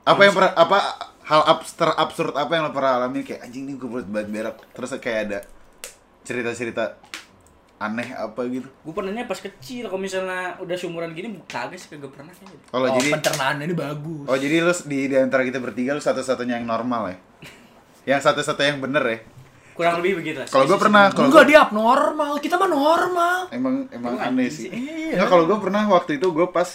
apa 0.03 0.19
yang 0.19 0.33
pernah 0.33 0.51
apa 0.53 0.77
hal 1.23 1.41
abs 1.43 1.71
terabsurd 1.73 2.35
apa 2.35 2.51
yang 2.51 2.63
lo 2.67 2.71
pernah 2.71 2.99
alami? 2.99 3.23
Kayak 3.23 3.47
anjing 3.47 3.63
nih 3.65 3.75
gue 3.75 3.89
buat 3.89 4.07
banget 4.07 4.29
berak 4.29 4.55
terus 4.71 4.91
kayak 4.97 5.19
ada 5.25 5.39
cerita-cerita 6.23 6.95
aneh 7.79 8.15
apa 8.15 8.47
gitu? 8.47 8.67
Gua 8.87 8.93
pernahnya 8.95 9.27
pas 9.27 9.35
kecil 9.35 9.91
kalau 9.91 9.99
misalnya 9.99 10.55
udah 10.63 10.75
seumuran 10.79 11.11
gini 11.11 11.35
kagak 11.43 11.75
sih 11.75 11.91
kagak 11.91 12.15
pernah 12.15 12.31
kayaknya. 12.31 12.55
deh. 12.55 12.67
kalau 12.71 12.87
oh, 12.87 12.95
jadi 12.95 13.09
pencernaannya 13.11 13.65
ini 13.67 13.75
bagus. 13.75 14.23
Oh 14.23 14.37
jadi 14.39 14.55
lu 14.63 14.73
di, 14.87 14.97
di 15.11 15.15
antara 15.19 15.43
kita 15.43 15.59
bertiga 15.59 15.91
lu 15.91 15.99
satu-satunya 15.99 16.63
yang 16.63 16.67
normal 16.67 17.11
ya? 17.11 17.17
Yang 18.15 18.31
satu-satunya 18.31 18.69
yang 18.75 18.81
bener 18.81 19.03
ya? 19.03 19.19
Kurang 19.73 19.99
lebih 19.99 20.21
begitu 20.21 20.37
lah. 20.37 20.47
kalau 20.47 20.69
gue 20.69 20.79
pernah 20.79 21.03
kalau 21.09 21.27
enggak 21.27 21.43
gua- 21.43 21.49
dia 21.49 21.59
abnormal. 21.59 22.31
Kita 22.39 22.55
mah 22.55 22.69
normal. 22.69 23.37
Emang 23.51 23.75
emang 23.91 24.13
Emang 24.15 24.31
aneh 24.31 24.47
sih. 24.47 24.69
sih. 24.71 25.17
Nggak, 25.17 25.27
kalau 25.27 25.43
gue 25.43 25.57
pernah 25.59 25.83
waktu 25.91 26.11
itu 26.21 26.27
gue 26.31 26.47
pas 26.47 26.69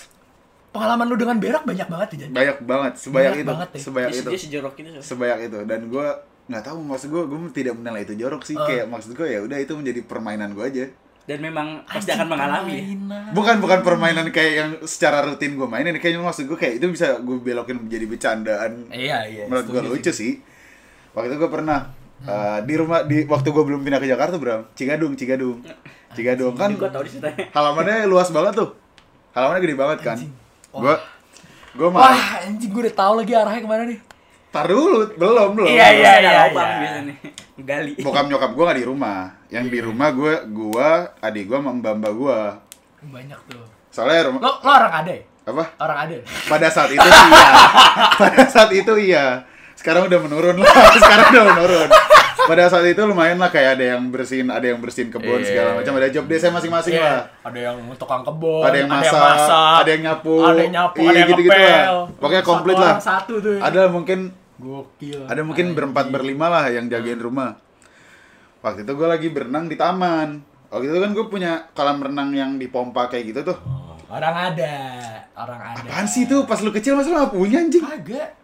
pengalaman 0.68 1.04
lu 1.04 1.16
dengan 1.16 1.37
berak 1.37 1.62
banyak 1.62 1.87
banget 1.87 2.08
ya 2.08 2.16
Jan. 2.20 2.30
banyak 2.30 2.58
banget 2.62 2.92
sebanyak 2.94 3.14
Banyak 3.30 3.34
itu 3.38 3.50
banget 3.50 3.68
ya. 3.68 3.78
sebanyak 3.80 4.10
Dia, 4.10 4.18
itu 4.18 4.28
dia 4.28 4.40
sejorok 4.40 4.72
so. 4.76 5.00
sebanyak 5.06 5.38
itu 5.44 5.58
dan 5.64 5.80
gue 5.87 6.06
nggak 6.46 6.62
tahu 6.62 6.78
maksud 6.80 7.08
gue 7.08 7.22
gue 7.25 7.38
tidak 7.52 7.75
menilai 7.75 8.02
itu 8.02 8.14
jorok 8.14 8.42
sih 8.42 8.54
Ah. 8.54 8.64
kayak 8.64 8.84
maksud 8.87 9.12
gue 9.12 9.26
ya 9.26 9.40
udah 9.40 9.58
itu 9.58 9.72
menjadi 9.72 10.00
permainan 10.02 10.52
gue 10.52 10.64
aja 10.64 10.87
Dan 11.25 11.44
memang 11.44 11.84
pasti 11.84 12.08
akan 12.08 12.25
mengalami. 12.26 12.72
ya. 12.72 12.82
permainan. 12.88 13.22
bukan 13.32 13.56
bukan 13.58 13.78
permainan 13.82 14.26
kayak 14.28 14.52
yang 14.54 14.70
secara 14.82 15.20
rutin 15.22 15.54
gue 15.54 15.66
mainin 15.66 15.92
kayaknya 15.94 16.20
maksud 16.22 16.44
gue 16.44 16.56
kayak 16.56 16.78
itu 16.78 16.88
bisa 16.88 17.16
gue 17.18 17.37
belokin 17.38 17.76
menjadi 17.78 18.06
bercandaan 18.06 18.72
iya 18.88 19.25
iya 19.25 19.44
menurut 19.44 19.66
gue 19.66 19.82
lucu 19.87 20.08
sih 20.10 20.40
waktu 21.10 21.28
itu 21.28 21.37
gue 21.38 21.50
pernah 21.50 21.92
eh, 22.18 22.58
di 22.62 22.75
rumah 22.75 23.02
di 23.02 23.25
waktu 23.25 23.44
gue 23.46 23.60
belum 23.62 23.80
pindah 23.82 23.98
ke 23.98 24.06
Jakarta 24.06 24.37
bram 24.37 24.68
Cigadung 24.72 25.12
Cigadung 25.14 25.60
Cigadung 26.16 26.54
kan 26.54 26.72
Gua 26.75 26.88
tahu 26.88 27.04
di 27.04 27.10
ceritanya. 27.10 27.44
halamannya 27.52 27.96
luas 28.04 28.28
banget 28.28 28.52
tuh 28.56 28.70
halamannya 29.30 29.60
gede 29.62 29.76
banget 29.76 29.98
kan 30.00 30.16
Anjing. 30.16 30.32
Gue 30.82 30.97
gue 31.78 31.88
main. 31.92 32.02
Wah 32.02 32.23
anjing 32.47 32.70
gue 32.70 32.82
udah 32.88 32.97
tahu 32.97 33.12
lagi 33.23 33.32
arahnya 33.35 33.61
ke 33.62 33.68
mana 33.68 33.85
nih. 33.87 34.00
Tar 34.49 34.66
dulu 34.66 34.99
belum 35.14 35.50
belum. 35.54 35.68
Iya, 35.68 35.87
iya, 35.92 36.12
iya, 36.25 36.30
lubang 36.49 36.68
iya. 36.68 36.78
biasanya. 36.80 37.14
Gali. 37.58 37.92
bokap 37.99 38.25
nyokap 38.30 38.50
gue 38.54 38.64
gak 38.64 38.78
di 38.78 38.87
rumah. 38.87 39.20
Yang 39.50 39.66
di 39.68 39.80
rumah 39.82 40.08
gue 40.14 40.35
gue 40.49 40.88
adik 41.20 41.44
gue 41.50 41.58
sama 41.58 41.70
mbak 41.75 41.94
mbak 42.00 42.12
gue 42.14 42.38
banyak 43.08 43.40
tuh. 43.50 43.64
Soalnya 43.92 44.30
rumah 44.30 44.40
lo 44.42 44.52
lo 44.62 44.70
orang 44.70 44.94
ada 45.04 45.12
ya? 45.12 45.23
apa? 45.49 45.64
Orang 45.80 45.99
ada 46.04 46.14
pada 46.44 46.68
saat 46.68 46.90
itu 46.92 47.08
iya. 47.08 47.49
Pada 48.20 48.42
saat 48.52 48.70
itu 48.73 48.92
iya. 49.00 49.26
Sekarang 49.78 50.11
udah 50.11 50.18
menurun 50.20 50.61
lah. 50.61 50.68
Sekarang 51.02 51.26
udah 51.32 51.44
menurun 51.56 51.88
pada 52.49 52.64
saat 52.67 52.85
itu 52.85 52.99
lumayan 52.99 53.37
lah 53.37 53.47
kayak 53.47 53.76
ada 53.76 53.85
yang 53.93 54.09
bersihin 54.09 54.49
ada 54.49 54.64
yang 54.64 54.81
bersihin 54.81 55.09
kebun 55.09 55.38
Iya. 55.38 55.47
segala 55.47 55.71
macam. 55.76 55.93
Ada 55.95 56.09
job 56.09 56.25
desa 56.25 56.49
masing-masing 56.49 56.97
Iya, 56.97 57.05
lah. 57.05 57.23
ada 57.45 57.59
yang 57.62 57.76
tukang 57.95 58.25
kebun 58.25 58.64
ada 58.64 58.76
yang 58.76 58.88
masak 58.88 59.21
ada 59.78 59.90
yang 59.90 60.02
nyapu 60.02 60.35
ada 60.40 60.59
yang 60.59 60.75
nyapu 60.75 60.99
iya, 60.99 61.07
ada 61.07 61.19
yang 61.19 61.28
gitu-gitu 61.31 61.52
ngepel. 61.52 61.69
Lah 61.69 62.17
pokoknya 62.17 62.40
Satu 62.40 62.50
komplit 62.50 62.76
lah. 62.76 62.95
satu 62.99 63.35
tuh. 63.38 63.59
Ada 63.61 63.81
mungkin 63.87 64.19
gokil. 64.57 65.21
ada 65.25 65.40
mungkin 65.45 65.67
berempat 65.71 66.07
berlima 66.09 66.47
lah 66.49 66.64
yang 66.67 66.88
jagain 66.88 67.21
rumah. 67.21 67.61
Waktu 68.59 68.83
itu 68.83 68.93
gue 68.93 69.07
lagi 69.07 69.28
berenang 69.28 69.69
di 69.69 69.76
taman. 69.76 70.43
Waktu 70.69 70.85
itu 70.87 70.99
kan 70.99 71.11
gue 71.12 71.25
punya 71.26 71.52
kolam 71.73 72.02
renang 72.02 72.28
yang 72.31 72.50
dipompa 72.57 73.07
kayak 73.07 73.31
gitu 73.31 73.40
tuh. 73.47 73.59
Oh, 73.62 73.95
orang 74.11 74.52
ada 74.52 74.73
orang 75.33 75.61
ada. 75.62 75.81
Apaan 75.81 76.05
sih 76.05 76.25
tuh? 76.25 76.43
Pas 76.43 76.59
lu 76.59 76.69
kecil 76.69 76.93
masa 76.93 77.09
lu 77.09 77.17
gak 77.19 77.31
punya 77.31 77.62
anjing? 77.62 77.81
Kagak. 77.81 78.35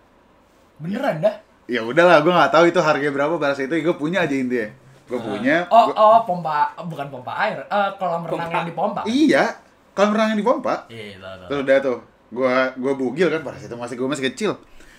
Beneran 0.75 1.21
dah 1.21 1.44
ya 1.67 1.81
udahlah 1.81 2.21
gue 2.21 2.29
nggak 2.29 2.51
tahu 2.51 2.65
itu 2.67 2.79
harganya 2.79 3.13
berapa 3.13 3.35
saat 3.55 3.67
itu 3.67 3.81
gue 3.81 3.95
punya 3.95 4.23
aja 4.23 4.33
intinya 4.33 4.69
gue 5.05 5.21
punya. 5.21 5.69
Oh 5.69 5.89
gua- 5.89 5.97
oh 5.97 6.21
pompa 6.25 6.73
bukan 6.81 7.07
pompa 7.09 7.33
air 7.39 7.61
eh 7.61 7.89
kolam 7.95 8.25
renang 8.25 8.41
Pompa. 8.41 8.57
yang 8.57 8.67
dipompa. 8.67 9.01
Iya 9.05 9.45
kolam 9.93 10.11
renang 10.11 10.29
yang 10.33 10.41
dipompa. 10.41 10.75
Iya 10.87 11.21
tahu. 11.21 11.45
terus 11.45 11.61
udah 11.63 11.77
tuh. 11.79 11.99
Gue 12.31 12.49
gue 12.75 12.93
bugil 12.95 13.29
kan 13.29 13.41
saat 13.45 13.61
itu 13.63 13.77
masih 13.77 13.95
gue 13.95 14.09
masih 14.09 14.25
kecil. 14.27 14.53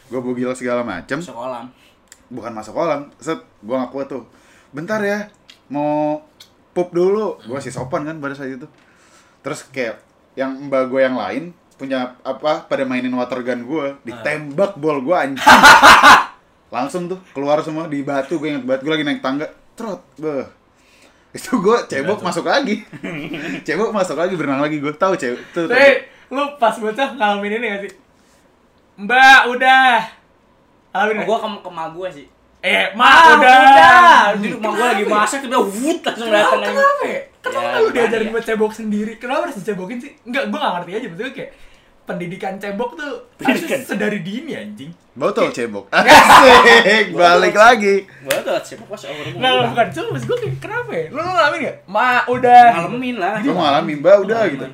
Gue 0.08 0.22
bugil 0.22 0.54
segala 0.54 0.82
macem. 0.82 1.18
Sekolah. 1.20 1.66
bukan 2.26 2.52
masuk 2.52 2.74
kolam 2.74 3.10
set 3.18 3.38
gue 3.60 3.76
nggak 3.76 3.90
kuat 3.90 4.06
tuh. 4.08 4.26
Bentar 4.70 5.02
ya 5.02 5.26
mau 5.68 6.22
pup 6.72 6.90
dulu. 6.92 7.42
Gue 7.42 7.56
masih 7.56 7.70
sopan 7.70 8.02
kan 8.04 8.18
pada 8.20 8.34
saat 8.34 8.50
itu. 8.52 8.70
Terus 9.42 9.66
kayak 9.68 10.06
yang 10.34 10.70
mbak 10.70 10.86
gue 10.88 11.02
yang 11.02 11.18
lain 11.18 11.50
punya 11.76 12.14
apa 12.22 12.64
pada 12.64 12.82
mainin 12.84 13.12
water 13.12 13.42
gun 13.42 13.62
gue 13.64 13.86
ditembak 14.06 14.78
bol 14.78 15.02
gue 15.02 15.12
anjing 15.12 15.44
langsung 16.76 17.08
tuh 17.08 17.20
keluar 17.32 17.64
semua 17.64 17.88
di 17.88 18.04
batu 18.04 18.36
gue 18.36 18.52
inget 18.52 18.64
banget 18.64 18.84
gue 18.84 18.92
lagi 18.92 19.06
naik 19.06 19.22
tangga 19.22 19.48
trot 19.74 20.04
beh 20.18 20.44
itu 21.32 21.52
gue 21.54 21.78
cebok 21.86 22.20
masuk 22.20 22.44
lagi 22.44 22.84
cebok 23.66 23.90
masuk 23.90 24.16
lagi 24.16 24.36
berenang 24.36 24.60
lagi 24.60 24.78
gue 24.78 24.92
tahu 24.94 25.16
cebok 25.16 25.40
tuh. 25.52 25.66
Tapi 25.66 25.92
lu 26.28 26.44
pas 26.56 26.74
bocah 26.74 27.10
ngalamin 27.12 27.56
ini 27.56 27.66
gak 27.70 27.82
sih? 27.82 27.92
Mbak, 28.98 29.42
udah. 29.52 30.00
Ngalamin 30.90 31.16
Oh, 31.16 31.20
gak? 31.20 31.28
gua 31.28 31.38
ke, 31.38 31.48
ke 31.54 31.70
emak 31.70 31.88
gua 31.92 32.08
sih. 32.10 32.26
Eh, 32.60 32.86
Ah, 32.88 32.98
mak, 32.98 33.14
udah. 33.38 34.26
Di 34.36 34.48
rumah 34.50 34.72
gua 34.74 34.88
lagi 34.90 35.06
masak 35.06 35.40
tiba 35.44 35.60
wut 35.60 36.00
langsung 36.02 36.28
datang 36.28 36.58
Kenapa, 36.58 36.72
kenapa 36.72 37.04
ya? 37.06 37.22
Kenapa 37.38 37.68
Ya, 37.68 37.78
lu 37.78 37.90
diajarin 37.92 38.26
ya? 38.26 38.32
buat 38.32 38.44
cebok 38.44 38.72
sendiri? 38.74 39.12
Kenapa 39.16 39.40
harus 39.46 39.60
dicebokin 39.60 40.00
sih? 40.00 40.12
Enggak, 40.24 40.50
gua 40.50 40.58
gak 40.58 40.74
ngerti 40.80 40.92
aja. 40.94 41.08
Maksudnya 41.08 41.34
kayak 41.36 41.52
pendidikan 42.06 42.62
cebok 42.62 42.94
tuh 42.94 43.14
Pendidikan. 43.36 43.82
sedari 43.82 44.22
dini 44.22 44.54
anjing. 44.54 44.94
botol 45.18 45.50
cebok 45.50 45.90
asik 45.96 47.12
balik 47.12 47.58
lagi 47.58 48.06
tuh 48.46 48.58
siapa 48.62 48.86
pas 48.86 49.02
over 49.10 49.26
nggak, 49.34 49.54
bukan. 49.74 49.88
Cuma 49.90 50.06
maksud 50.14 50.28
gue 50.30 50.38
kenapa 50.62 50.92
ya? 50.94 51.06
Lu, 51.10 51.18
lu 51.18 51.26
ngalamin 51.26 51.60
gak? 51.66 51.78
Ma, 51.90 52.22
udah. 52.30 52.64
Ngalamin 52.78 53.16
lah. 53.18 53.34
gue 53.42 53.54
ngalamin 53.54 53.96
mbak 54.00 54.16
udah 54.22 54.42
gitu 54.48 54.68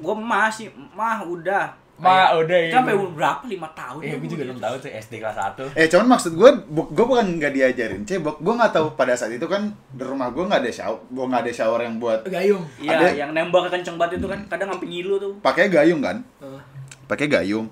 Gua 0.00 0.14
masih 0.16 0.72
mah 0.96 1.20
udah. 1.20 1.76
Ma, 2.00 2.08
Kayak- 2.08 2.32
udah, 2.40 2.56
Itu 2.56 2.64
iya. 2.64 2.76
Sampai 2.80 2.94
berapa? 2.96 3.42
5 3.44 3.68
tahun. 3.76 4.00
Eh, 4.00 4.16
gue 4.16 4.28
juga 4.32 4.42
belum 4.48 4.56
tahu 4.58 4.74
tuh 4.80 4.90
SD 4.90 5.14
kelas 5.20 5.36
1. 5.36 5.64
Eh 5.76 5.86
cuman 5.86 6.06
maksud 6.08 6.32
gue, 6.32 6.50
gue 6.72 7.04
bukan 7.04 7.26
nggak 7.36 7.52
diajarin 7.52 8.02
cebok. 8.08 8.40
Gue 8.40 8.54
nggak 8.56 8.72
tahu 8.72 8.86
pada 8.96 9.12
saat 9.12 9.36
itu 9.36 9.44
kan 9.44 9.68
di 9.92 10.00
rumah 10.00 10.32
gue 10.32 10.40
nggak 10.40 10.64
ada 10.64 10.72
shower, 10.72 11.04
gue 11.04 11.24
nggak 11.28 11.42
ada 11.44 11.52
shower 11.52 11.80
yang 11.84 12.00
buat 12.00 12.24
Gayung. 12.24 12.64
Iya, 12.80 12.96
Ada- 12.96 13.12
yang 13.12 13.30
nembak 13.36 13.68
kenceng 13.68 14.00
banget 14.00 14.16
itu 14.16 14.26
kan 14.26 14.40
kadang 14.48 14.72
sampai 14.72 14.88
ngilu 14.88 15.14
tuh. 15.20 15.32
pakai 15.38 15.68
gayung 15.68 16.00
kan? 16.00 16.24
Oh. 16.40 16.56
Pakai 17.04 17.28
gayung. 17.28 17.68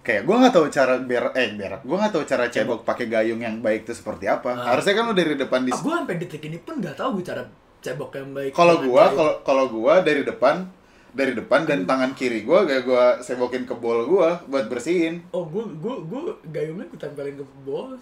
Kayak 0.00 0.22
gue 0.24 0.36
nggak 0.38 0.54
tahu 0.54 0.66
cara 0.70 0.94
berak, 0.96 1.34
eh 1.34 1.48
berak. 1.52 1.80
Gue 1.84 1.96
nggak 1.98 2.12
tahu 2.14 2.24
cara 2.24 2.44
cebok 2.48 2.80
pakai 2.80 3.06
gayung 3.06 3.42
yang 3.42 3.60
baik 3.60 3.84
itu 3.84 3.92
seperti 3.92 4.24
apa. 4.24 4.54
Ah. 4.54 4.72
Harusnya 4.72 4.96
kan 4.96 5.04
lu 5.04 5.12
dari 5.12 5.36
depan 5.36 5.66
di. 5.66 5.74
Ah, 5.74 5.82
gue 5.82 5.92
sampai 5.92 6.16
detik 6.16 6.40
ini 6.40 6.56
pun 6.62 6.80
nggak 6.80 6.96
tahu 6.96 7.20
gue 7.20 7.24
cara 7.26 7.42
cebok 7.82 8.14
yang 8.14 8.30
baik. 8.32 8.50
Kalau 8.54 8.80
gue, 8.80 9.02
kalau 9.12 9.34
kalau 9.42 9.64
gue 9.68 9.94
dari 10.00 10.22
depan, 10.22 10.64
dari 11.16 11.32
depan 11.32 11.64
dan 11.64 11.88
tangan 11.88 12.12
kiri 12.12 12.44
gue 12.44 12.58
gak 12.62 12.84
gue 12.84 13.04
sebokin 13.24 13.64
ke 13.64 13.72
bol 13.72 14.04
gue 14.04 14.28
buat 14.46 14.68
bersihin. 14.68 15.24
Oh, 15.32 15.48
gue 15.48 15.64
gue 15.80 15.94
gue 16.04 16.20
gayungnya 16.52 16.84
gue 16.84 17.00
tempelin 17.00 17.34
ke 17.34 17.44
bawah. 17.64 17.96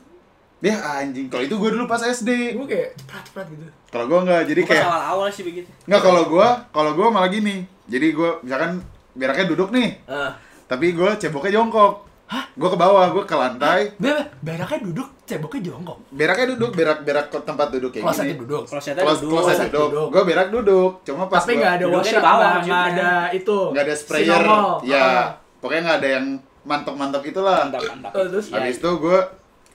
Ya 0.59 0.81
anjing, 0.81 1.29
kalau 1.29 1.44
itu 1.44 1.55
gue 1.55 1.70
dulu 1.77 1.85
pas 1.85 2.00
SD. 2.00 2.57
Gue 2.57 2.66
kayak 2.66 2.96
ceprat-ceprat 2.98 3.46
gitu. 3.53 3.64
Kalau 3.92 4.11
gue 4.11 4.18
nggak, 4.24 4.42
jadi 4.48 4.61
Gua 4.61 4.66
pas 4.66 4.74
kayak 4.74 4.87
awal-awal 4.90 5.29
sih 5.31 5.44
begitu. 5.44 5.68
Nggak 5.85 6.03
kalau 6.03 6.22
gua, 6.27 6.48
kalau 6.72 6.90
gua 6.96 7.07
malah 7.12 7.31
gini. 7.31 7.62
Jadi 7.85 8.07
gua 8.11 8.40
misalkan 8.40 8.81
beraknya 9.12 9.46
duduk 9.46 9.70
nih, 9.70 10.00
Ah. 10.09 10.35
tapi 10.66 10.96
gua 10.96 11.14
ceboknya 11.14 11.61
jongkok. 11.61 12.09
Hah? 12.34 12.44
Gua 12.52 12.68
ke 12.68 12.74
bawah, 12.76 13.04
gua 13.08 13.22
ke 13.22 13.30
lantai. 13.32 13.80
Be, 13.94 14.10
be, 14.10 14.14
beraknya 14.42 14.78
duduk, 14.82 15.08
ceboknya 15.22 15.60
jongkok. 15.64 15.98
Beraknya 16.10 16.46
duduk, 16.50 16.70
berak 16.74 16.98
berak 17.00 17.26
ke 17.28 17.38
tempat 17.40 17.70
duduk 17.70 17.90
kayak 17.90 18.02
Klosetnya 18.04 18.26
gini. 18.28 18.42
duduk. 18.42 18.62
Klosetnya 18.66 19.02
Klos, 19.02 19.18
duduk. 19.20 19.30
kloset 19.30 19.46
Kloset 19.46 19.70
duduk. 19.70 19.88
duduk. 19.88 20.08
Gua 20.10 20.22
berak 20.24 20.48
duduk. 20.50 20.90
Cuma 21.04 21.22
pas 21.26 21.40
Tapi 21.40 21.52
nggak 21.54 21.72
ada 21.72 21.86
washer, 21.88 22.10
di 22.12 22.26
bawah 22.26 22.52
nggak 22.60 22.82
ada 22.90 23.10
itu. 23.30 23.58
nggak 23.70 23.84
ada 23.84 23.94
sprayer. 23.94 24.26
Sinongol. 24.26 24.66
Ya, 24.82 24.98
Ah. 24.98 25.24
pokoknya 25.62 25.82
nggak 25.84 25.98
ada 26.00 26.08
yang 26.10 26.26
mantap-mantap 26.64 27.22
itulah. 27.22 27.58
Mantap, 27.62 27.82
mantap. 27.86 28.10
Oh, 28.12 28.26
terus? 28.26 28.46
Iya, 28.48 28.54
Habis 28.58 28.76
itu 28.76 28.90
gua 28.98 29.18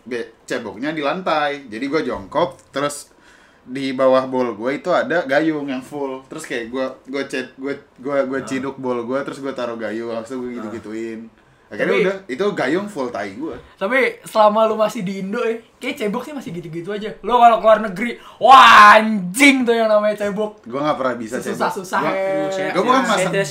be, 0.01 0.19
ceboknya 0.43 0.89
di 0.91 0.99
lantai. 0.99 1.51
Jadi 1.65 1.85
gua 1.87 2.01
jongkok, 2.01 2.59
terus 2.69 3.13
di 3.61 3.93
bawah 3.93 4.25
bol 4.25 4.57
gue 4.57 4.71
itu 4.73 4.89
ada 4.89 5.21
gayung 5.23 5.63
yang 5.63 5.77
full. 5.79 6.25
Terus 6.25 6.43
kayak 6.43 6.65
gua 6.67 6.89
gua 7.05 7.21
cet 7.23 7.53
gua 7.55 7.71
gua 7.95 8.25
gua 8.25 8.41
ciduk 8.41 8.75
bol 8.75 8.97
gua 9.03 9.21
terus 9.21 9.37
gua 9.37 9.53
taruh 9.53 9.77
gayung, 9.77 10.09
habis 10.11 10.27
itu 10.27 10.37
gua 10.37 10.49
gitu-gituin. 10.57 11.29
Akhirnya 11.69 11.85
Tapi- 11.85 12.01
udah, 12.01 12.15
itu 12.25 12.45
gayung 12.57 12.87
full 12.89 13.07
tai 13.07 13.37
gua. 13.37 13.53
Tapi 13.77 14.25
selama 14.25 14.65
lu 14.65 14.73
masih 14.73 15.05
di 15.05 15.21
Indo 15.21 15.37
ya, 15.37 15.53
kayak 15.77 15.95
cebok 15.95 16.25
sih 16.25 16.33
masih 16.33 16.49
gitu-gitu 16.49 16.89
aja. 16.89 17.13
Lu 17.21 17.37
kalau 17.37 17.61
keluar 17.61 17.77
negeri, 17.79 18.17
wah 18.37 18.97
anjing 18.97 19.61
tuh 19.61 19.77
yang 19.77 19.85
namanya 19.85 20.17
cebok. 20.17 20.65
Gue 20.65 20.81
nggak 20.81 20.97
pernah 20.97 21.15
bisa 21.15 21.37
cebok. 21.37 21.69
Susah-susah 21.69 21.99
Gua- 22.01 22.09
ya. 22.11 22.49
Saya, 22.49 22.69
Gua 22.73 22.81
bukan 22.81 22.93
saya 22.97 23.05
masang 23.05 23.31
tidak 23.31 23.45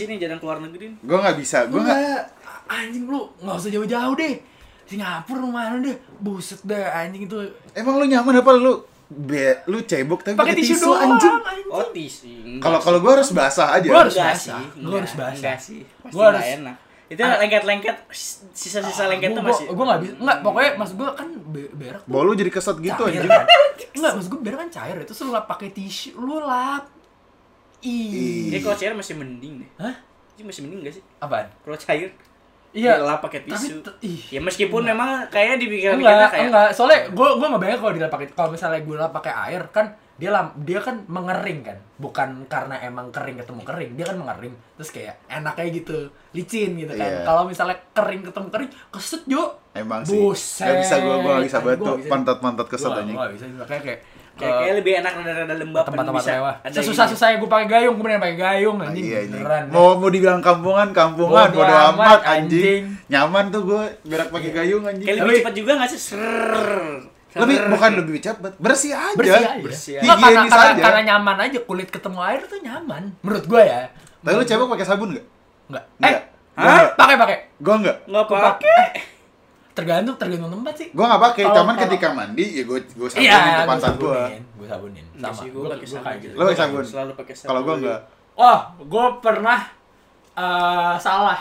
lu. 0.00 0.08
nih 0.08 0.18
jalan 0.18 0.38
keluar 0.40 0.58
negeri. 0.64 0.86
Gue 0.96 1.18
nggak 1.20 1.36
bisa. 1.36 1.58
Gue 1.68 1.80
nggak. 1.84 2.20
Anjing 2.68 3.04
lu 3.04 3.20
nggak 3.36 3.54
usah 3.54 3.70
jauh-jauh 3.70 4.14
deh. 4.16 4.34
Singapura 4.88 5.38
lu 5.38 5.48
mana 5.52 5.76
deh, 5.78 5.96
buset 6.18 6.64
dah 6.64 7.04
anjing 7.04 7.28
itu. 7.28 7.36
Emang 7.76 8.00
lu 8.00 8.08
nyaman 8.08 8.40
apa 8.40 8.50
lu? 8.56 8.80
Be, 9.08 9.60
lu 9.64 9.84
cebok 9.84 10.20
tapi 10.20 10.36
Pakai 10.36 10.56
tisu, 10.56 10.84
doang 10.84 11.16
anjing. 11.16 11.32
Oh, 11.68 11.84
tis. 11.92 12.24
enggak 12.24 12.60
Kalau 12.60 12.78
kalau 12.80 12.98
gue 13.00 13.12
harus 13.12 13.28
basah 13.32 13.76
aja. 13.76 13.84
Gua 13.84 14.04
harus 14.04 14.16
basah. 14.16 14.60
Gua 14.76 14.96
harus 15.00 15.12
basah. 15.12 15.36
Enggak 15.36 15.58
sih. 15.60 15.80
Pasti 15.84 16.12
Gua 16.12 16.24
nggak 16.26 16.40
harus- 16.40 16.56
enak. 16.60 16.76
Itu 17.08 17.20
lengket-lengket 17.20 17.96
sisa-sisa 18.50 19.08
lengket 19.08 19.32
tuh 19.32 19.40
gua, 19.40 19.48
masih. 19.48 19.64
Gue 19.66 19.84
nggak 19.84 20.00
bisa, 20.00 20.12
nggak 20.18 20.38
pokoknya 20.40 20.70
maksud 20.76 20.94
gue 20.94 21.08
kan 21.10 21.28
be- 21.48 21.72
berak 21.72 22.02
Bau 22.04 22.20
lu 22.20 22.32
jadi 22.32 22.48
keset 22.48 22.76
gitu 22.78 23.02
cair 23.02 23.18
anjing. 23.18 23.26
kan? 23.26 23.46
Enggak, 23.90 24.12
maksud 24.14 24.28
gue 24.28 24.40
berak 24.42 24.58
kan 24.60 24.70
cair 24.70 24.96
itu 24.98 25.12
lu 25.18 25.30
lap 25.30 25.46
pakai 25.46 25.68
tisu, 25.70 26.10
lu 26.14 26.36
lap. 26.40 26.84
Ih. 27.80 28.50
Jadi 28.50 28.60
kalau 28.60 28.76
cair 28.76 28.92
masih 28.92 29.14
mending 29.14 29.54
deh. 29.62 29.70
Hah? 29.78 29.94
Ini 30.34 30.42
masih 30.44 30.60
mending 30.62 30.78
gak 30.82 30.94
sih? 30.94 31.02
Apaan? 31.18 31.46
Kalau 31.58 31.76
cair 31.76 32.10
Iya. 32.68 33.00
dilap 33.00 33.24
pakai 33.24 33.40
Tapi 33.42 33.56
tisu. 33.56 33.80
ih. 34.04 34.20
Ya 34.28 34.40
meskipun 34.40 34.84
memang 34.84 35.24
kayaknya 35.28 35.56
di 35.56 35.66
pikiran 35.66 35.96
kita 35.96 36.04
enggak, 36.10 36.30
kayak 36.30 36.44
enggak. 36.46 36.68
Soalnya 36.70 37.00
gue 37.08 37.28
gue 37.32 37.46
nggak 37.48 37.62
bayang 37.64 37.80
kalau 37.80 37.92
dilap 37.96 38.10
pakai 38.10 38.26
kalau 38.30 38.50
misalnya 38.52 38.80
gue 38.84 38.92
lap 38.94 39.08
pakai 39.10 39.32
air 39.48 39.62
kan 39.72 39.86
dia 40.18 40.28
lam, 40.28 40.50
dia 40.58 40.78
kan 40.78 41.06
mengering 41.06 41.62
kan 41.62 41.78
bukan 41.94 42.28
karena 42.44 42.74
emang 42.82 43.06
kering 43.08 43.38
ketemu 43.38 43.62
kering 43.62 43.90
dia 43.94 44.04
kan 44.04 44.18
mengering 44.18 44.50
terus 44.74 44.90
kayak 44.90 45.14
enak 45.24 45.54
kayak 45.54 45.78
gitu 45.78 46.10
licin 46.32 46.74
gitu 46.74 46.90
kan 46.90 47.06
Iya. 47.08 47.22
kalau 47.22 47.46
misalnya 47.46 47.78
kering 47.92 48.22
ketemu 48.22 48.48
kering 48.48 48.70
keset 48.90 49.22
jo 49.24 49.54
Emang 49.70 50.02
sih. 50.02 50.18
Buset. 50.18 50.66
Gak 50.66 50.76
bisa 50.82 50.94
gua 50.98 51.16
gua 51.16 51.32
gak 51.32 51.46
bisa 51.46 51.58
nggak 51.60 51.78
bisa. 51.78 52.10
pantat-pantat 52.10 52.66
keset 52.66 52.90
gua 52.90 52.98
nggak 52.98 53.32
bisa 53.32 53.44
kayak 53.64 53.82
kayak 53.84 53.98
kayak, 54.34 54.54
kayak 54.56 54.74
lebih 54.76 54.92
enak 54.96 55.12
rada-rada 55.12 55.54
lembab 55.56 55.82
tempat-tempat 55.84 56.22
mewah 56.24 56.54
ada 56.58 56.70
sesusah 56.72 57.04
ini. 57.04 57.12
susahnya 57.14 57.36
gue 57.38 57.46
pakai 57.48 57.66
gayung 57.68 57.94
kemudian 57.94 58.18
pakai 58.18 58.38
gayung 58.38 58.76
Ah, 58.76 58.86
anjing 58.86 59.04
iya 59.04 59.18
anjing. 59.20 59.38
beneran 59.38 59.62
Mau 59.68 59.88
mau 59.94 60.08
dibilang 60.08 60.38
kampungan, 60.40 60.88
kampungan, 60.92 61.46
Bodo 61.48 61.58
bodo 61.60 61.74
amat, 61.74 61.94
amat 61.94 62.20
anjing. 62.24 62.42
anjing. 62.58 62.82
Nyaman 63.08 63.44
tuh 63.48 63.62
gua 63.64 63.82
berak 64.02 64.28
pakai 64.28 64.50
gayung 64.52 64.82
anjing. 64.82 65.06
Kayak 65.06 65.18
lebih 65.22 65.42
cepat 65.42 65.54
juga 65.54 65.70
gak 65.76 65.90
sih? 65.90 66.00
Serrrr. 66.00 67.17
Lebih 67.38 67.56
bukan 67.68 67.90
lebih 67.96 68.18
cepat, 68.18 68.52
bersih 68.56 68.92
aja. 68.92 69.14
bersih 69.14 69.34
aja 69.36 69.50
Bersih 69.58 69.94
Nggak, 69.96 70.16
karena, 70.16 70.28
Higienis 70.28 70.50
karena, 70.50 70.68
aja. 70.68 70.82
karena 70.82 71.00
nyaman 71.06 71.36
aja 71.40 71.58
kulit 71.62 71.88
ketemu 71.88 72.18
air 72.20 72.40
tuh 72.44 72.58
nyaman 72.58 73.02
menurut 73.20 73.44
gue 73.44 73.62
ya 73.62 73.82
Tapi 74.18 74.34
lu 74.34 74.44
cebok 74.44 74.66
pakai 74.68 74.84
sabun 74.84 75.08
enggak? 75.10 75.26
Enggak. 75.68 75.84
Nggak. 75.96 76.10
Eh, 76.10 76.22
Gua 76.58 76.74
pakai 76.92 77.16
pakai. 77.16 77.36
Gua 77.56 77.74
enggak. 77.76 77.96
Nggak 78.04 78.24
Gua 78.24 78.38
pakai. 78.50 78.84
Tergantung 79.70 80.16
tergantung 80.16 80.50
tempat 80.52 80.74
sih. 80.74 80.88
Gua 80.90 81.04
enggak 81.06 81.22
pakai, 81.24 81.42
cuman 81.46 81.54
kalau- 81.70 81.82
ketika 81.86 82.08
mandi 82.10 82.44
ya 82.50 82.62
gua 82.64 82.78
gua 82.92 83.08
sabunin 83.08 83.22
Iya, 83.24 83.38
ke 83.38 83.46
gue 83.54 83.68
pantat 83.68 83.94
gua. 83.94 84.10
sabunin. 84.18 84.42
Gue 84.52 84.66
sabunin. 84.66 85.06
Enggak 85.12 85.30
Sama. 85.30 85.38
sih, 85.38 85.48
gua 85.48 85.60
Gua 85.60 85.70
pakai 85.70 85.78
gua 85.80 85.94
sabun. 85.94 86.16
gitu. 86.18 86.34
Lu 86.34 86.42
pakai 86.42 86.58
sabun? 86.58 86.82
Selalu 86.84 87.12
pakai 87.14 87.34
sabun. 87.36 87.48
Kalau 87.48 87.60
gua 87.62 87.74
enggak. 87.76 88.00
Oh, 88.36 88.58
gue 88.80 89.06
pernah 89.20 89.60
eh 90.34 90.94
salah. 90.98 91.40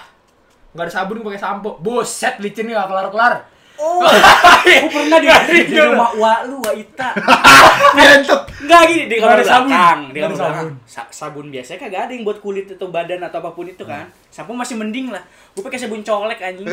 Nggak 0.69 0.83
ada 0.83 0.93
sabun, 0.93 1.15
gue 1.15 1.27
pakai 1.27 1.41
sampo. 1.41 1.69
Buset, 1.79 2.35
licin 2.37 2.65
nggak 2.67 2.85
kelar-kelar. 2.85 3.33
Oh, 3.77 4.01
aku 4.81 4.89
pernah 4.89 5.21
di, 5.21 5.29
di 5.69 5.77
rumah 5.77 6.09
Wa 6.17 6.41
lu, 6.49 6.57
Wa 6.57 6.73
Ita. 6.73 7.13
Ngentet. 7.97 8.41
Enggak 8.57 8.81
gini 8.89 9.03
di 9.05 9.15
kamar 9.21 9.37
ada 9.37 9.45
sabun. 9.45 9.69
belakang, 9.69 9.99
di 10.09 10.17
kamar 10.17 10.33
belakang. 10.33 10.55
sabun. 10.57 10.73
Sa- 10.89 11.11
sabun 11.13 11.45
biasanya 11.53 11.79
kagak 11.85 12.01
ada 12.09 12.11
yang 12.17 12.25
buat 12.25 12.41
kulit 12.41 12.65
atau 12.73 12.89
badan 12.89 13.21
atau 13.21 13.37
apa 13.37 13.53
pun 13.53 13.69
itu 13.69 13.85
kan. 13.85 14.09
Sampo 14.33 14.57
masih 14.57 14.81
mending 14.81 15.13
lah. 15.13 15.21
Gue 15.53 15.61
pakai 15.61 15.77
sabun 15.77 16.01
colek 16.01 16.41
anjing. 16.41 16.65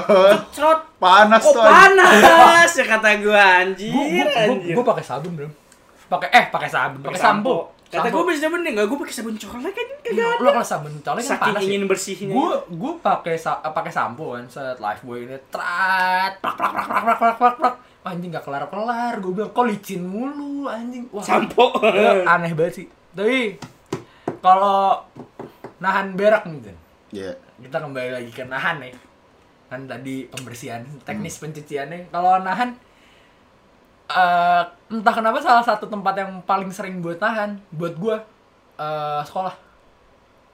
Cerot. 0.54 0.80
Panas 1.02 1.42
Oh 1.42 1.52
tuh 1.52 1.62
anjing. 1.66 1.98
panas 2.22 2.70
ya 2.70 2.84
kata 2.86 3.08
gue 3.18 3.34
anjir. 3.34 3.90
Gue 3.90 4.04
gue 4.14 4.24
anjir. 4.24 4.74
gue 4.78 4.84
pakai 4.86 5.04
sabun 5.04 5.32
bro. 5.34 5.48
Pakai 6.06 6.28
eh 6.30 6.44
pakai 6.54 6.70
sabun, 6.70 7.02
pakai 7.02 7.18
sampo. 7.18 7.73
Kata 7.96 8.08
gue 8.08 8.22
masih 8.24 8.46
mending 8.46 8.72
enggak 8.72 8.86
gue 8.86 8.98
pakai 8.98 9.14
sabun 9.14 9.34
colek 9.34 9.72
anjing 9.72 9.88
Iya, 10.04 10.10
kagak 10.20 10.36
lo 10.36 10.42
ada. 10.42 10.52
kalau 10.52 10.66
sabun 10.66 10.94
colek 10.96 11.20
kan 11.20 11.30
Saking 11.30 11.46
panas 11.48 11.60
ya. 11.60 11.68
ingin 11.68 11.84
bersihnya. 11.84 12.32
gue 12.32 12.50
gue 12.70 12.92
pakai 12.98 13.34
sa 13.34 13.50
pakai 13.60 13.88
sampo 13.88 14.24
kan 14.32 14.44
set 14.46 14.78
life 14.78 15.00
boy 15.00 15.22
ini 15.22 15.38
trat 15.48 16.38
prak 16.38 16.54
prak 16.54 16.72
prak 16.72 16.86
prak 16.86 17.02
prak 17.02 17.16
prak 17.16 17.36
prak 17.36 17.54
prak 17.56 17.74
anjing 18.04 18.28
gak 18.28 18.42
kelar 18.42 18.64
kelar 18.66 19.14
gue 19.16 19.32
bilang 19.32 19.48
kok 19.48 19.64
licin 19.64 20.02
mulu 20.02 20.66
anjing 20.66 21.08
wah 21.08 21.20
Sampo. 21.20 21.72
itu 21.80 22.20
aneh 22.22 22.52
banget 22.52 22.72
sih 22.74 22.86
tapi 23.10 23.56
kalau 24.38 25.00
nahan 25.78 26.12
berak 26.12 26.44
nih 26.44 26.60
Zen. 26.62 26.76
Iya. 27.10 27.32
kita 27.56 27.78
kembali 27.78 28.10
lagi 28.12 28.28
ke 28.28 28.44
nahan 28.44 28.76
nih 28.78 28.92
kan 29.66 29.80
tadi 29.84 30.26
pembersihan 30.26 30.84
teknis 31.00 31.38
pencuciannya 31.38 32.10
kalau 32.10 32.36
nahan 32.38 32.76
eh 34.06 34.62
entah 34.90 35.10
kenapa 35.12 35.38
salah 35.38 35.60
satu 35.60 35.86
tempat 35.86 36.14
yang 36.14 36.42
paling 36.42 36.68
sering 36.68 37.00
buat 37.00 37.16
nahan 37.16 37.56
buat 37.70 37.94
gue 37.94 38.16
eh 38.76 39.22
sekolah 39.22 39.54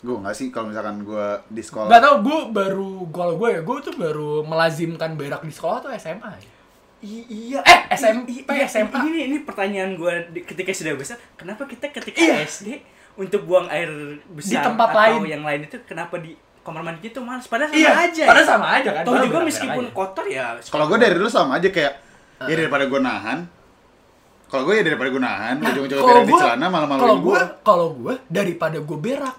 Gua 0.01 0.17
enggak 0.17 0.33
sih 0.35 0.49
kalau 0.49 0.73
misalkan 0.73 1.05
gua 1.05 1.45
di 1.45 1.61
sekolah. 1.61 1.85
Gak 1.87 2.01
tau, 2.01 2.25
gue 2.25 2.39
baru, 2.49 3.05
kalau 3.13 3.37
gue 3.37 3.53
ya, 3.53 3.61
gue 3.61 3.77
tuh 3.83 3.93
baru 3.93 4.41
melazimkan 4.41 5.13
berak 5.13 5.45
di 5.45 5.53
sekolah 5.53 5.77
tuh 5.79 5.93
SMA 5.93 6.25
ya. 6.41 6.49
I- 7.03 7.29
iya. 7.29 7.61
Eh, 7.61 7.81
SMP, 7.93 8.33
I- 8.35 8.45
iya, 8.51 8.65
SMA. 8.65 8.97
Ini 8.99 9.29
ini 9.29 9.37
pertanyaan 9.41 9.93
gue 9.95 10.13
ketika 10.41 10.73
sudah 10.73 10.97
besar, 10.97 11.21
kenapa 11.35 11.65
kita 11.65 11.93
ketika 11.93 12.17
Iya. 12.17 12.41
SD 12.43 12.81
untuk 13.15 13.45
buang 13.45 13.69
air 13.69 13.93
besar 14.31 14.65
Di 14.65 14.67
tempat 14.67 14.89
atau 14.89 15.01
lain. 15.21 15.21
yang 15.27 15.45
lain 15.45 15.61
itu 15.65 15.77
kenapa 15.83 16.17
di 16.17 16.33
kamar 16.59 16.81
mandi 16.83 17.05
itu 17.07 17.21
males 17.21 17.45
padahal 17.45 17.69
sama 17.69 17.77
Iya, 17.79 17.93
aja. 18.03 18.25
padahal 18.25 18.41
ya. 18.41 18.49
sama 18.49 18.67
aja 18.73 18.91
kan. 18.91 19.05
Padahal 19.05 19.27
juga 19.27 19.39
meskipun 19.43 19.85
aja. 19.85 19.93
kotor 19.95 20.25
ya. 20.27 20.45
Kalau 20.63 20.85
gua 20.87 20.97
dari 20.97 21.15
dulu 21.15 21.29
sama 21.29 21.57
aja 21.57 21.69
kayak 21.69 21.93
ya 22.40 22.55
daripada 22.57 22.85
gua 22.87 23.00
nahan. 23.00 23.38
Kalau 24.46 24.62
gua 24.66 24.74
ya 24.74 24.83
daripada 24.83 25.09
gua 25.09 25.22
nahan, 25.22 25.55
ujung-ujungnya 25.61 26.03
berak 26.03 26.24
di 26.24 26.33
celana 26.35 26.57
kalau 26.59 26.72
malam-malam 26.72 27.18
gue, 27.22 27.40
kalau 27.62 27.87
gue 27.94 28.14
daripada 28.26 28.79
gue 28.83 28.98
berak, 28.98 29.37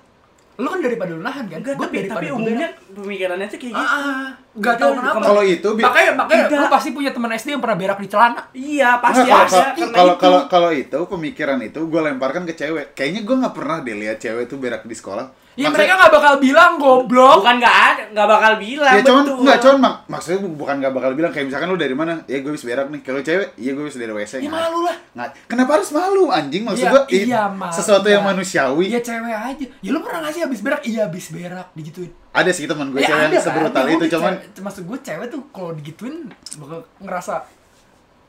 lu 0.56 0.68
kan 0.68 0.80
daripada 0.80 1.12
lu 1.12 1.22
nahan 1.22 1.46
kan? 1.50 1.60
enggak 1.60 1.76
Gue 1.76 1.86
tapi 1.86 1.98
tapi 2.06 2.28
umumnya 2.30 2.70
pemikirannya 2.94 3.48
tuh 3.50 3.60
kayak 3.60 3.74
Ah, 3.74 3.82
gitu. 3.82 3.92
ah, 3.92 4.28
gak 4.54 4.76
tau 4.76 4.90
Itu 4.90 5.00
kenapa. 5.00 5.20
Kalau 5.22 5.44
itu 5.44 5.70
makanya 5.76 6.12
makanya 6.14 6.44
Tidak. 6.46 6.60
lu 6.60 6.68
pasti 6.68 6.90
punya 6.92 7.10
teman 7.10 7.32
SD 7.32 7.48
yang 7.52 7.62
pernah 7.62 7.78
berak 7.78 7.98
di 7.98 8.08
celana. 8.08 8.42
Iya, 8.52 8.90
pasti 8.98 9.24
Nggak, 9.24 9.32
ada 9.34 9.48
kalau- 9.48 9.64
karena 9.64 9.94
kalau 9.94 10.14
kalau 10.18 10.40
kalau 10.46 10.70
itu 10.70 11.00
pemikiran 11.06 11.60
itu 11.60 11.80
gue 11.82 12.02
lemparkan 12.02 12.44
ke 12.44 12.54
cewek. 12.54 12.92
Kayaknya 12.92 13.22
gue 13.22 13.36
nggak 13.38 13.54
pernah 13.54 13.78
deh 13.80 13.96
lihat 13.96 14.18
cewek 14.18 14.46
tuh 14.46 14.58
berak 14.58 14.84
di 14.84 14.92
sekolah. 14.92 15.28
Ya 15.52 15.68
Maksudnya- 15.68 15.84
mereka 15.92 16.02
gak 16.02 16.14
bakal 16.14 16.34
bilang 16.40 16.72
goblok. 16.78 17.38
bukan 17.38 17.60
enggak 17.60 17.76
ada, 17.86 18.04
enggak 18.08 18.24
bakal 18.26 18.52
bilang 18.58 18.88
Ya 18.90 19.02
cuman 19.02 19.24
betul. 19.26 19.36
nggak 19.38 19.58
cuman 19.62 19.78
mak 19.78 19.96
maksudnya 20.08 20.40
bu- 20.40 20.56
bukan 20.58 20.76
nggak 20.80 20.94
bakal 20.94 21.12
bilang 21.12 21.28
kayak 21.30 21.46
misalkan 21.46 21.68
lu 21.68 21.76
dari 21.76 21.92
mana? 21.92 22.14
Ya 22.26 22.38
gue 22.40 22.52
bisa 22.52 22.66
berak 22.66 22.88
nih. 22.88 23.02
Kalau 23.02 23.20
cewek, 23.20 23.48
iya 23.58 23.72
gue 23.72 23.84
bisa 23.84 23.98
dari 23.98 24.14
WC. 24.14 24.34
Ya 24.34 24.42
Nggak- 24.42 24.52
malu 24.54 24.80
lah. 24.82 24.96
nggak- 25.12 25.32
Kenapa 25.46 25.72
harus 25.74 25.90
malu 25.92 26.24
anjing? 26.30 26.64
Maksud 26.64 26.80
Iya, 26.82 26.92
gue 26.94 27.02
iya, 27.10 27.42
malu. 27.50 27.68
sesuatu 27.70 28.08
yang 28.08 28.24
Iya. 28.24 28.30
manusiawi. 28.32 28.86
Ya 28.90 29.00
cewek 29.02 29.32
aja. 29.34 29.66
Ya 29.78 29.90
lu 29.90 30.00
pernah 30.00 30.20
gak 30.22 30.34
sih 30.34 30.42
habis 30.42 30.60
berak? 30.60 30.82
Iya 30.82 31.02
habis 31.06 31.26
berak 31.30 31.68
digituin. 31.74 32.12
Ada 32.32 32.48
sih 32.50 32.64
teman 32.64 32.90
gue 32.90 33.00
Ya, 33.00 33.08
cewek 33.08 33.22
yang 33.22 33.34
kan? 33.34 33.44
sebrutal 33.44 33.84
Ya, 33.84 33.92
itu 33.92 34.06
cuman 34.10 34.34
cewek- 34.34 34.62
maksud 34.62 34.84
gue 34.86 34.98
cewek 35.02 35.28
tuh 35.28 35.42
kalau 35.50 35.72
digituin 35.74 36.16
bakal 36.56 36.80
ngerasa 36.98 37.44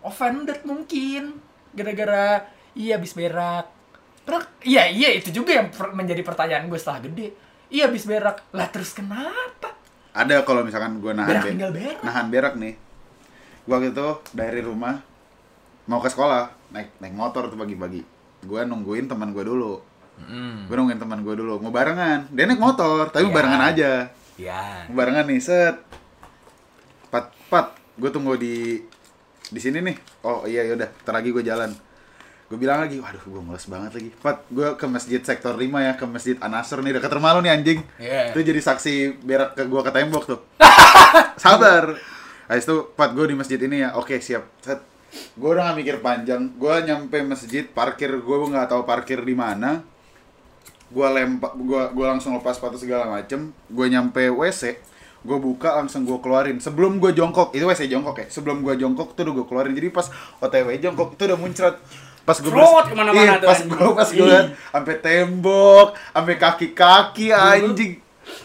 offended 0.01 0.59
mungkin 0.63 1.39
gara-gara 1.73 2.43
iya 2.73 2.97
habis 2.97 3.13
berak. 3.13 3.71
Berak, 4.23 4.47
iya 4.63 4.87
iya 4.87 5.09
itu 5.13 5.31
juga 5.33 5.55
yang 5.55 5.69
per- 5.69 5.91
menjadi 5.93 6.19
pertanyaan 6.21 6.67
gue 6.67 6.77
setelah 6.77 6.99
gede. 7.01 7.31
Iya 7.69 7.87
habis 7.87 8.05
berak. 8.05 8.43
Lah 8.51 8.69
terus 8.69 8.91
kenapa? 8.93 9.71
ada 10.13 10.45
kalau 10.45 10.61
misalkan 10.61 10.99
gue 10.99 11.09
nahan 11.11 11.25
Berak 11.27 11.43
be- 11.43 11.51
tinggal 11.51 11.73
berak. 11.73 11.99
nahan 12.03 12.27
berak 12.29 12.55
nih. 12.55 12.75
Gue 13.63 13.73
waktu 13.73 13.91
itu 13.91 14.07
dari 14.31 14.61
rumah 14.61 15.01
mau 15.85 15.99
ke 15.99 16.07
sekolah 16.07 16.53
naik 16.71 16.99
naik 16.99 17.15
motor 17.15 17.47
tuh 17.47 17.57
pagi-pagi. 17.57 18.03
Gue 18.43 18.61
nungguin 18.63 19.07
teman 19.07 19.31
gue 19.31 19.41
dulu. 19.41 19.79
Gue 20.65 20.75
nungguin 20.75 20.97
teman 20.97 21.21
gue 21.21 21.35
dulu 21.35 21.59
mau 21.59 21.69
barengan. 21.69 22.29
Dia 22.29 22.45
naik 22.47 22.57
motor 22.57 23.09
tapi 23.09 23.27
Iya. 23.27 23.35
barengan 23.35 23.63
aja. 23.63 23.93
Ya. 24.35 24.89
barengan 24.89 25.29
nih 25.29 25.39
set. 25.39 25.77
Pat 27.09 27.31
pat. 27.47 27.77
Gue 27.95 28.09
tunggu 28.09 28.35
di 28.35 28.81
di 29.47 29.61
sini 29.61 29.83
nih. 29.83 29.97
Oh 30.23 30.45
iya 30.45 30.65
yaudah 30.65 30.89
ntar 31.03 31.13
lagi 31.13 31.29
gue 31.29 31.43
jalan. 31.43 31.73
Gue 32.49 32.57
bilang 32.59 32.81
lagi 32.81 32.97
waduh 32.97 33.21
gue 33.21 33.43
males 33.43 33.65
banget 33.67 33.93
lagi. 33.93 34.11
Pat 34.15 34.45
gue 34.49 34.69
ke 34.73 34.87
masjid 34.87 35.21
sektor 35.21 35.53
5 35.53 35.69
ya 35.79 35.93
ke 35.95 36.05
masjid 36.05 36.37
Anasur 36.39 36.81
nih 36.81 36.97
dekat 36.97 37.13
rumah 37.13 37.37
lu 37.37 37.41
nih 37.41 37.53
anjing. 37.53 37.81
Iya. 37.97 38.33
itu 38.33 38.41
jadi 38.43 38.61
saksi 38.63 38.95
berak 39.21 39.53
ke 39.53 39.65
gue 39.65 39.81
ke 39.83 39.91
tembok 39.91 40.25
tuh. 40.27 40.41
Sabar. 41.43 41.97
Habis 42.49 42.65
itu 42.65 42.77
pat 42.93 43.13
gue 43.13 43.27
di 43.27 43.37
masjid 43.37 43.61
ini 43.61 43.85
ya. 43.85 43.97
Oke 43.97 44.17
siap. 44.19 44.49
Set. 44.61 44.81
Gue 45.37 45.53
udah 45.53 45.73
gak 45.73 45.77
mikir 45.77 45.97
panjang. 46.01 46.57
Gue 46.57 46.73
nyampe 46.81 47.21
masjid 47.21 47.65
parkir. 47.65 48.09
Gue 48.17 48.37
nggak 48.49 48.69
tahu 48.69 48.85
parkir 48.85 49.21
di 49.21 49.37
mana 49.37 49.85
gue 50.93 51.07
lempak 51.09 51.53
gue 51.55 51.83
gue 51.91 52.07
langsung 52.07 52.33
lepas 52.33 52.53
sepatu 52.53 52.77
segala 52.77 53.09
macem 53.09 53.41
gue 53.49 53.87
nyampe 53.87 54.29
wc 54.29 54.63
gue 55.19 55.39
buka 55.39 55.75
langsung 55.75 56.03
gue 56.03 56.19
keluarin 56.19 56.59
sebelum 56.59 56.99
gue 56.99 57.13
jongkok 57.13 57.51
itu 57.51 57.63
wc 57.63 57.81
jongkok 57.83 58.17
ya 58.17 58.27
sebelum 58.29 58.61
gue 58.61 58.77
jongkok 58.77 59.13
tuh 59.13 59.23
udah 59.23 59.35
gue 59.35 59.47
keluarin 59.47 59.73
jadi 59.73 59.89
pas 59.89 60.07
otw 60.39 60.53
jongkok 60.75 61.15
itu 61.15 61.23
udah 61.25 61.39
muncrat 61.39 61.75
pas 62.23 62.37
gue 62.37 62.47
Frot 62.47 62.85
ke 62.85 62.95
mana-mana 62.95 63.35
iya, 63.35 63.41
pas 63.41 63.59
gue 63.59 63.89
pas 63.93 64.09
gue 64.09 64.23
liat 64.23 64.47
sampai 64.69 64.95
tembok 64.97 65.87
sampai 66.09 66.35
kaki 66.37 66.67
kaki 66.71 67.27
anjing 67.31 67.99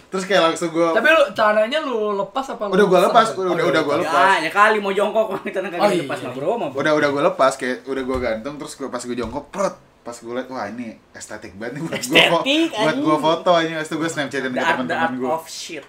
terus 0.08 0.24
kayak 0.24 0.42
langsung 0.48 0.72
gue 0.72 0.90
Tapi 0.90 1.06
lu 1.08 1.24
celananya 1.32 1.80
lu 1.80 2.16
lepas 2.16 2.46
apa 2.48 2.64
lu? 2.66 2.74
Udah 2.74 2.86
gua 2.88 3.00
lepas, 3.04 3.28
Oh, 3.32 3.46
udah- 3.46 3.68
udah 3.68 3.82
gua 3.84 3.96
lepas. 3.96 4.10
lepas. 4.10 4.26
Ya, 4.34 4.42
ya 4.42 4.52
kali 4.52 4.78
mau 4.80 4.90
jongkok 4.90 5.38
kita 5.46 5.60
kagak 5.62 5.78
Oh, 5.78 5.88
iya. 5.88 6.02
lepas 6.02 6.18
mah 6.20 6.34
bro, 6.34 6.52
mah 6.56 6.68
bro. 6.68 6.80
udah 6.80 6.94
udah 6.96 7.10
gue 7.12 7.24
lepas 7.28 7.54
kayak 7.54 7.78
udah 7.86 8.04
gue 8.04 8.18
gantung 8.18 8.56
terus 8.56 8.74
gue 8.74 8.88
pas 8.88 8.98
gue 9.00 9.14
jongkok 9.16 9.46
prot 9.48 9.76
pas 10.08 10.16
gue 10.16 10.32
liat 10.32 10.48
wah 10.48 10.66
ini 10.66 10.88
estetik 11.12 11.52
banget 11.54 11.74
nih 11.76 11.82
buat 11.84 12.00
gue 12.02 12.24
buat 12.32 12.44
gue 12.48 12.80
anjing. 12.96 13.20
foto 13.20 13.52
aja 13.52 13.74
itu 13.78 13.94
gue 13.94 14.08
snapchatin 14.08 14.50
ke 14.50 14.64
teman-teman 14.64 15.12
gue 15.14 15.28
of 15.30 15.44
shit. 15.46 15.84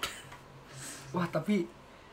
Wah, 1.09 1.23
tapi 1.25 1.63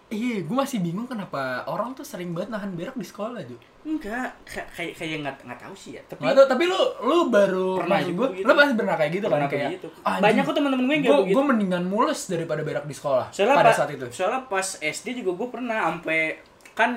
iya 0.06 0.38
gue 0.38 0.54
masih 0.56 0.78
bingung 0.78 1.04
kenapa 1.04 1.42
orang 1.66 1.90
tuh 1.90 2.00
sering 2.02 2.30
banget 2.30 2.48
nahan 2.48 2.70
berak 2.72 2.94
di 2.94 3.02
sekolah 3.02 3.42
Ju 3.42 3.58
Enggak, 3.84 4.34
kayak 4.44 4.66
kayak 4.72 4.92
kayak 4.94 5.18
nggak 5.20 5.36
nggak 5.42 5.60
tahu 5.60 5.74
sih 5.74 5.94
ya. 5.94 6.02
Tapi 6.04 6.18
Nggak 6.20 6.34
tahu, 6.36 6.46
tapi 6.48 6.64
lu 6.64 6.78
lu 7.02 7.16
baru 7.28 7.70
Pernah 7.76 7.98
gua, 8.08 8.26
begitu. 8.30 8.42
lu 8.42 8.52
pasti 8.52 8.74
pernah 8.76 8.94
kayak 8.94 9.12
gitu 9.12 9.24
kan 9.24 9.34
Pernah 9.36 9.48
kayak 9.48 9.68
begitu. 9.68 9.88
"Ah, 10.00 10.16
Banyak 10.18 10.42
kok 10.42 10.54
teman-teman 10.54 10.84
gue 10.84 10.90
yang 10.92 11.02
kayak 11.02 11.10
gue 11.12 11.22
begitu. 11.22 11.34
gue 11.34 11.44
mendingan 11.44 11.84
mules 11.84 12.20
daripada 12.24 12.62
berak 12.62 12.84
di 12.84 12.94
sekolah 12.94 13.26
soalnya 13.28 13.54
pada 13.56 13.66
pa- 13.68 13.76
saat 13.76 13.90
itu 13.92 14.06
soalnya 14.08 14.40
pas 14.44 14.66
SD 14.76 15.06
juga 15.16 15.30
gue 15.34 15.48
pernah 15.48 15.78
sampai 15.88 16.38
kan 16.72 16.90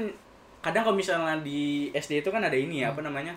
kadang 0.59 0.83
kalau 0.83 0.95
misalnya 0.95 1.33
di 1.39 1.61
SD 1.91 2.19
itu 2.19 2.29
kan 2.29 2.41
ada 2.41 2.55
ini 2.55 2.81
ya 2.81 2.89
apa 2.89 3.01
namanya 3.01 3.33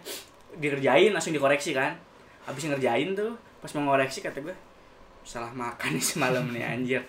dikerjain 0.54 1.10
langsung 1.10 1.32
dikoreksi 1.32 1.72
kan. 1.72 1.94
Habis 2.42 2.66
ngerjain 2.66 3.12
tuh 3.12 3.32
pas 3.58 3.70
mau 3.74 3.92
ngoreksi 3.92 4.20
kata 4.20 4.40
gue 4.40 4.56
salah 5.22 5.48
makan 5.48 5.94
nih 5.94 6.02
semalam 6.04 6.44
nih 6.48 6.64
anjir. 6.66 7.02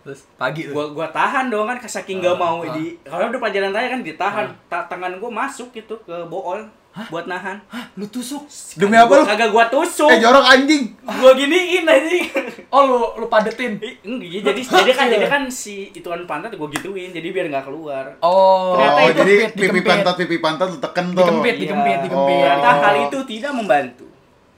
Terus 0.00 0.24
pagi 0.34 0.64
tuh? 0.64 0.72
Gua 0.72 0.86
gua 0.94 1.06
tahan 1.10 1.52
dong 1.52 1.68
kan 1.68 1.76
saking 1.78 2.18
gak 2.18 2.32
Ah, 2.32 2.40
mau. 2.40 2.56
ah. 2.62 2.72
di 2.72 2.96
kalau 3.04 3.28
udah 3.28 3.36
pelajaran 3.36 3.70
raya 3.70 3.92
kan 3.92 4.00
ditahan. 4.00 4.46
Ta- 4.66 4.88
tangan 4.88 5.20
gua 5.20 5.28
masuk 5.28 5.68
gitu 5.70 5.92
ke 6.00 6.16
bool 6.26 6.64
buat 7.06 7.24
nahan 7.24 7.62
Hah, 7.64 7.86
lu 7.94 8.04
tusuk 8.04 8.42
Demi 8.74 8.92
apa 8.92 9.12
lu? 9.12 9.24
kagak 9.24 9.48
gua 9.48 9.64
tusuk 9.66 10.06
Eh 10.06 10.18
jorok 10.18 10.42
anjing. 10.42 10.90
gua 11.00 11.30
giniin 11.32 11.84
aja 11.84 12.10
oh 12.74 12.82
lu 12.82 12.98
lu 13.16 13.26
padetin 13.26 13.78
Ih, 13.78 13.94
enggak, 14.02 14.42
jadi 14.44 14.60
jadi 14.60 14.92
kan 14.92 15.06
jadi 15.08 15.26
kan 15.26 15.42
si 15.46 15.90
ituan 15.90 16.22
pantat 16.24 16.50
gua 16.52 16.66
gituin 16.68 17.08
jadi 17.08 17.28
biar 17.28 17.46
nggak 17.48 17.64
keluar 17.64 18.18
oh 18.18 18.74
Ternyata 18.74 18.98
Oh, 18.98 19.06
itu 19.06 19.14
jadi 19.16 19.32
dikempit, 19.32 19.54
pipi 19.54 19.62
dikempit. 19.64 19.86
pantat 19.86 20.14
pipi 20.16 20.36
pantat 20.38 20.66
lu 20.66 20.78
teken 20.78 21.06
tuh. 21.08 21.18
Dikempit, 21.20 21.52
Iya. 21.52 21.62
dikempit, 21.62 21.98
dikempit. 22.02 22.34
ternyata 22.36 22.68
Oh. 22.68 22.76
hal 22.80 22.94
itu 23.04 23.18
tidak 23.28 23.52
membantu 23.52 24.06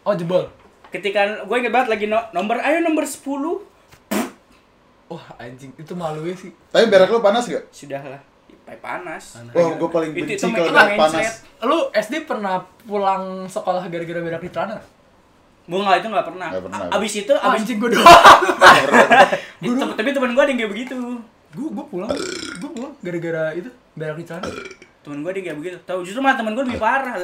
oh 0.01 0.15
jebol 0.15 0.45
ketika 0.89 1.21
gue 1.41 1.57
inget 1.57 1.71
banget 1.71 1.89
lagi 1.91 2.07
no- 2.07 2.29
nomor 2.31 2.57
ayo 2.59 2.81
nomor 2.81 3.05
10 3.05 3.69
wah 5.07 5.25
anjing 5.37 5.71
itu 5.73 5.93
malu 5.93 6.23
ya 6.23 6.35
sih 6.35 6.51
Tapi 6.69 6.87
berak 6.87 7.07
lu 7.07 7.19
panas 7.19 7.45
gak? 7.45 7.67
sudah 7.69 7.99
lah 8.01 8.21
Pai 8.71 8.79
panas. 8.79 9.43
Wah, 9.51 9.75
gua 9.75 9.91
paling 9.91 10.15
benci 10.15 10.39
itu 10.39 10.47
kalau 10.47 10.63
itu 10.63 10.71
mindset. 10.71 10.95
panas. 10.95 11.31
lu 11.67 11.79
SD 11.91 12.15
pernah 12.23 12.55
pulang 12.87 13.43
sekolah 13.45 13.83
gara-gara 13.91 14.23
berak 14.23 14.41
di 14.41 14.51
celana 14.51 14.79
gue 15.67 15.79
nggak 15.79 15.99
itu 15.99 16.09
nggak 16.09 16.27
pernah. 16.27 16.49
Nggak 16.51 16.65
pernah. 16.67 16.79
A- 16.83 16.91
abis 16.99 17.13
itu 17.17 17.31
Ah, 17.33 17.51
abis 17.51 17.63
anjing 17.63 17.79
gue 17.79 17.91
doang. 17.95 18.11
Itu, 19.61 19.75
tapi 19.95 20.11
temen 20.11 20.31
gue 20.35 20.43
ada 20.43 20.51
yang 20.51 20.61
kayak 20.61 20.73
begitu. 20.73 20.99
Gue 21.51 21.69
gue 21.69 21.85
pulang. 21.85 22.11
Gue 22.59 22.71
pulang 22.71 22.95
gara-gara 22.99 23.55
itu 23.55 23.71
berak 23.95 24.17
di 24.17 24.25
celana 24.25 24.47
temen 25.01 25.19
gue 25.23 25.31
ada 25.31 25.39
yang 25.39 25.47
kayak 25.47 25.59
begitu. 25.59 25.77
Tahu 25.83 25.99
justru 26.03 26.21
malah 26.21 26.39
temen 26.39 26.55
gue 26.55 26.65
lebih 26.65 26.79
parah. 26.79 27.15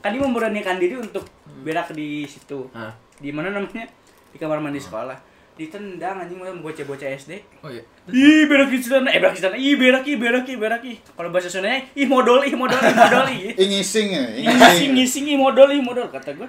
Kan 0.00 0.10
dia 0.12 0.20
memberanikan 0.20 0.76
diri 0.76 0.96
untuk 0.96 1.24
berak 1.60 1.92
di 1.92 2.24
situ. 2.24 2.68
Ah. 2.72 2.92
di 3.16 3.32
mana 3.32 3.48
namanya? 3.48 3.84
Di 4.32 4.36
kamar 4.36 4.60
mandi 4.60 4.80
sekolah 4.80 5.16
ditendang 5.54 6.16
anjing 6.18 6.36
sama 6.36 6.58
bocah-bocah 6.58 7.08
SD 7.12 7.32
oh 7.60 7.68
iya 7.68 7.82
Ih 8.06 8.42
berak 8.44 8.68
di 8.68 8.78
sana, 8.78 9.06
eh 9.06 9.18
berak 9.18 9.34
di 9.34 9.40
sana, 9.40 9.54
ih 9.54 9.74
berak 9.74 10.02
ih 10.02 10.16
berak 10.16 10.42
ih 10.44 10.56
berak 10.56 10.82
ih. 10.82 10.98
Kalau 10.98 11.30
bahasa 11.30 11.46
Sundanya, 11.46 11.86
ih 11.92 12.04
modal 12.04 12.42
ih 12.42 12.50
modal 12.52 12.74
ih 12.76 12.90
modal 12.92 13.24
ih. 13.36 13.54
Ngising 13.54 14.08
ya, 14.10 14.24
ih 14.32 14.44
Ngising 14.44 14.90
ngising. 14.92 15.24
ih 15.28 15.38
modal 15.38 15.68
ih 15.68 15.78
modal 15.78 16.08
kata 16.08 16.34
gue. 16.34 16.48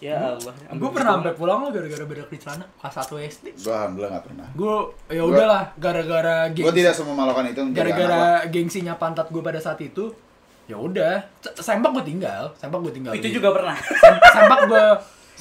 Ya 0.00 0.18
Allah. 0.18 0.52
gue 0.68 0.90
pernah 0.90 1.16
sampai 1.16 1.32
pulang 1.32 1.62
lo 1.62 1.68
gara-gara 1.70 2.02
berak 2.02 2.26
di 2.26 2.36
celana 2.36 2.64
kelas 2.74 2.96
1 3.06 3.12
SD 3.30 3.46
Gua 3.60 3.72
alhamdulillah 3.78 4.10
gak 4.10 4.24
pernah. 4.26 4.46
gue 4.50 4.74
ya 5.10 5.22
udahlah 5.22 5.62
gara-gara 5.76 6.36
Gua 6.44 6.54
gengsi 6.64 6.74
tidak 6.74 6.92
sememalukan 6.92 7.44
itu 7.46 7.60
menjadi 7.62 7.76
anak 7.78 7.92
gara-gara 7.94 8.22
gengsinya 8.48 8.94
pantat 8.96 9.26
gue 9.28 9.38
pada 9.38 9.60
saat 9.60 9.78
itu 9.78 10.10
ya 10.64 10.74
udah 10.74 11.22
sempak 11.54 11.92
gue 11.92 12.04
tinggal 12.06 12.50
sempak 12.54 12.78
gue 12.80 12.92
tinggal 12.92 13.12
itu 13.14 13.28
juga 13.32 13.52
pernah. 13.52 13.76
Sem- 13.78 14.22
sempak 14.26 14.58
gue 14.66 14.84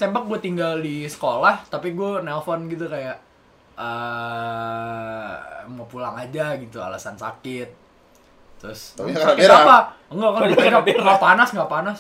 sempak 0.01 0.25
gue 0.25 0.39
tinggal 0.41 0.81
di 0.81 1.05
sekolah 1.05 1.69
tapi 1.69 1.93
gue 1.93 2.25
nelpon 2.25 2.65
gitu 2.65 2.89
kayak 2.89 3.21
eh 3.77 5.31
mau 5.69 5.85
pulang 5.85 6.17
aja 6.17 6.57
gitu 6.57 6.81
alasan 6.81 7.13
sakit. 7.13 7.69
Terus 8.57 8.93
Tapi 8.93 9.13
"Sakit 9.13 9.41
karena 9.41 9.45
berak." 9.45 9.61
apa 9.61 9.77
enggak 10.09 10.29
kan 10.33 10.41
berak 10.41 10.83
berak. 10.85 11.03
nggak 11.05 11.21
panas 11.21 11.49
nggak 11.53 11.71
panas. 11.71 11.99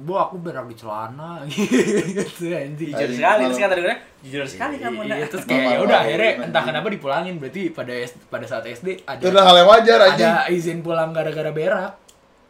Bu 0.00 0.14
aku 0.16 0.38
berak 0.40 0.64
di 0.70 0.76
celana. 0.78 1.42
Gitu 1.50 2.46
anjing. 2.50 2.94
Jujur 2.94 3.10
sekali, 3.10 3.42
terus 3.44 3.58
kata 3.58 3.74
gue, 3.76 3.96
jujur 4.24 4.46
sekali 4.48 4.74
kamu 4.80 5.00
nak. 5.04 5.16
Iya, 5.18 5.26
terus 5.28 5.44
kayak 5.44 5.64
ya 5.66 5.78
udah 5.82 5.98
akhirnya 6.00 6.30
entah 6.46 6.62
kenapa 6.62 6.86
dipulangin 6.88 7.34
berarti 7.36 7.62
pada 7.74 7.92
pada 8.32 8.46
saat 8.48 8.64
SD 8.64 9.02
ada 9.04 9.20
Itu 9.20 9.28
udah 9.34 9.44
hal 9.44 9.56
yang 9.60 9.68
wajar 9.68 9.98
anjing. 10.00 10.30
ada 10.30 10.48
izin 10.48 10.78
pulang 10.80 11.10
gara-gara 11.12 11.50
berak. 11.52 11.92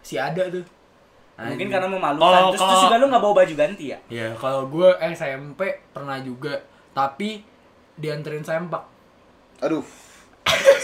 Si 0.04 0.14
ada 0.20 0.46
tuh 0.46 0.62
Mungkin 1.42 1.68
karena 1.68 1.88
memalukan. 1.88 2.20
Kalau- 2.22 2.50
terus, 2.50 2.58
kalau- 2.58 2.70
terus 2.70 2.84
juga 2.84 2.96
lu 2.96 3.06
nggak 3.06 3.22
bawa 3.22 3.34
baju 3.36 3.54
ganti 3.56 3.84
ya? 3.88 3.98
ya 4.08 4.26
kalau 4.34 4.62
gue 4.66 4.88
SMP 5.08 5.60
pernah 5.88 6.18
juga 6.18 6.54
tapi 6.90 7.40
dianterin 7.94 8.42
sempak 8.42 8.84
Aduh. 9.60 9.84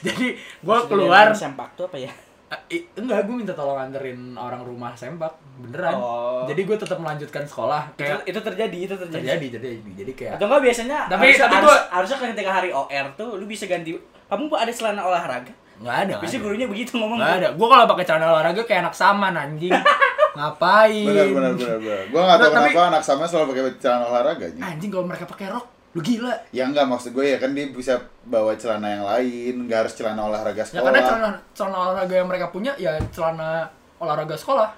jadi 0.00 0.26
gue 0.36 0.78
keluar 0.86 1.30
sempak 1.32 1.74
tuh 1.74 1.86
apa 1.86 1.98
ya? 1.98 2.12
Eh, 2.46 2.60
i- 2.76 2.86
enggak 2.94 3.24
gue 3.24 3.34
minta 3.34 3.50
tolong 3.50 3.74
anterin 3.74 4.34
orang 4.34 4.60
rumah 4.60 4.92
sempak 4.92 5.32
beneran 5.56 5.96
Oh. 5.96 6.44
jadi 6.44 6.60
gue 6.60 6.76
tetap 6.76 6.98
melanjutkan 6.98 7.42
sekolah 7.42 7.88
Itu, 7.90 8.04
kayak 8.04 8.20
itu 8.24 8.38
terjadi, 8.38 8.78
itu 8.80 8.94
terjadi. 8.96 9.22
terjadi 9.24 9.46
jadi 9.54 9.68
jadi 9.96 10.12
kayak 10.12 10.32
Atau 10.34 10.46
enggak 10.46 10.62
biasanya 10.62 10.98
Tapi- 11.06 11.24
harusnya, 11.24 11.42
tapi 11.42 11.54
harus- 11.56 11.66
gua- 11.66 11.86
harusnya 11.90 12.16
ketika 12.28 12.52
hari 12.52 12.70
OR 12.70 13.06
tuh 13.14 13.28
lu 13.34 13.44
bisa 13.44 13.64
ganti 13.64 13.90
kamu 14.24 14.44
ada 14.50 14.70
celana 14.70 15.02
olahraga? 15.02 15.52
Nggak 15.84 15.96
ada 15.98 16.04
nggak 16.08 16.20
Biasanya 16.22 16.40
gurunya 16.40 16.66
begitu 16.66 16.92
ngomong. 16.94 17.18
Nggak 17.18 17.34
ada 17.36 17.48
gue 17.52 17.66
kalau 17.68 17.84
pakai 17.86 18.04
celana 18.04 18.26
olahraga 18.30 18.62
kayak 18.62 18.80
anak 18.82 18.94
saman 18.94 19.34
anjing 19.34 19.70
ngapain 20.34 21.04
Benar 21.04 21.26
benar 21.28 21.52
benar 21.54 21.78
benar. 21.78 22.02
Gua 22.08 22.20
enggak 22.20 22.34
tahu 22.34 22.42
Nggak, 22.42 22.56
tapi- 22.56 22.72
kenapa 22.72 22.88
anak 22.88 23.02
sama 23.02 23.24
selalu 23.24 23.46
pakai 23.46 23.62
celana 23.78 24.04
olahraga 24.08 24.44
anjing. 24.46 24.64
anjing 24.64 24.90
kalau 24.90 25.04
mereka 25.04 25.24
pakai 25.24 25.46
rok 25.48 25.66
lu 25.94 26.00
gila 26.00 26.34
Ya 26.50 26.64
enggak 26.64 26.84
maksud 26.84 27.12
gue 27.12 27.22
ya 27.24 27.38
kan 27.38 27.52
dia 27.52 27.68
bisa 27.68 27.94
bawa 28.24 28.50
celana 28.54 28.88
yang 28.90 29.04
lain, 29.04 29.54
enggak 29.62 29.78
harus 29.80 29.94
celana 29.94 30.20
olahraga 30.24 30.58
ya 30.58 30.66
sekolah. 30.66 30.84
karena 30.84 31.00
celana 31.04 31.28
celana 31.52 31.76
olahraga 31.84 32.14
yang 32.16 32.26
mereka 32.26 32.46
punya 32.48 32.72
ya 32.74 32.90
celana 33.08 33.68
olahraga 33.96 34.34
sekolah 34.34 34.70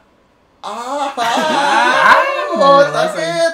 Ah, 0.61 1.09
oh, 2.51 2.83
sakit. 2.85 3.53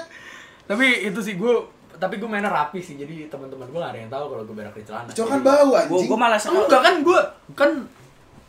tapi 0.64 0.86
itu 1.04 1.20
sih 1.20 1.34
gue 1.34 1.54
tapi 2.02 2.18
gue 2.18 2.26
mainnya 2.26 2.50
rapi 2.50 2.82
sih 2.82 2.98
jadi 2.98 3.30
teman-teman 3.30 3.70
gue 3.70 3.78
gak 3.78 3.94
ada 3.94 4.00
yang 4.02 4.10
tahu 4.10 4.24
kalau 4.34 4.42
gue 4.42 4.56
berak 4.58 4.74
di 4.74 4.82
celana. 4.82 5.10
Cuma 5.14 5.38
kan 5.38 5.40
bau 5.46 5.70
anjing. 5.78 6.08
gua 6.10 6.18
malah 6.18 6.40
sekolah. 6.42 6.66
enggak 6.66 6.82
kan 6.82 6.94
gue 7.06 7.20
kan 7.54 7.70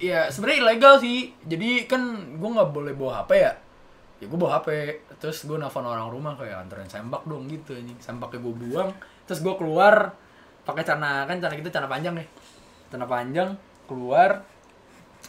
ya 0.02 0.20
sebenarnya 0.34 0.58
ilegal 0.66 0.94
sih. 0.98 1.30
Jadi 1.46 1.86
kan 1.86 2.02
gue 2.34 2.50
nggak 2.50 2.70
boleh 2.74 2.98
bawa 2.98 3.22
hp 3.22 3.32
ya. 3.38 3.54
Ya 4.18 4.26
gue 4.26 4.40
bawa 4.42 4.58
hp 4.58 4.68
terus 5.22 5.46
gue 5.46 5.54
nelfon 5.54 5.86
orang 5.86 6.10
rumah 6.10 6.34
kayak 6.34 6.66
anterin 6.66 6.90
sembak 6.90 7.30
dong 7.30 7.46
gitu 7.46 7.78
anjing. 7.78 7.98
Sembaknya 8.02 8.42
gue 8.42 8.54
buang 8.58 8.90
terus 9.30 9.46
gue 9.46 9.54
keluar. 9.54 10.18
Pakai 10.66 10.82
celana 10.82 11.30
kan 11.30 11.38
celana 11.38 11.54
kita 11.54 11.70
celana 11.70 11.94
panjang 11.94 12.18
nih. 12.18 12.28
Celana 12.90 13.06
panjang 13.06 13.50
keluar 13.86 14.42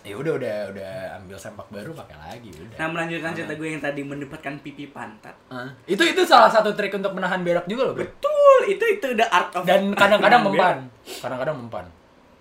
ya 0.05 0.15
udah 0.15 0.33
udah 0.35 0.57
udah 0.69 0.91
ambil 1.17 1.37
sempak 1.37 1.65
baru 1.67 1.91
pakai 1.93 2.13
lagi 2.15 2.53
udah 2.53 2.77
Nah 2.77 2.89
melanjutkan 2.91 3.33
cerita 3.33 3.53
gue 3.53 3.67
yang 3.67 3.81
tadi 3.81 4.01
mendapatkan 4.01 4.55
pipi 4.61 4.85
pantat. 4.87 5.33
Ah, 5.49 5.73
itu 5.85 6.01
itu 6.03 6.23
salah 6.23 6.47
satu 6.47 6.71
trik 6.71 6.93
untuk 6.93 7.11
menahan 7.11 7.41
berak 7.41 7.65
juga 7.65 7.89
loh 7.89 7.95
bro 7.95 8.05
Betul, 8.05 8.59
itu 8.69 8.85
itu 8.91 9.07
the 9.13 9.27
art 9.27 9.49
of 9.53 9.65
dan 9.65 9.89
kadang-kadang 9.91 10.41
Nah, 10.41 10.47
mempan 10.47 10.77
kadang-kadang 11.19 11.57
mempan 11.57 11.87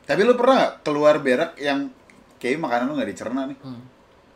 Tapi 0.04 0.22
lu 0.22 0.36
pernah 0.36 0.56
nggak 0.58 0.74
keluar 0.82 1.16
berak 1.18 1.56
yang 1.58 1.88
kayak 2.36 2.60
makanan 2.60 2.86
lu 2.86 2.94
nggak 2.94 3.10
dicerna 3.10 3.48
nih? 3.48 3.56
Hmm. 3.58 3.80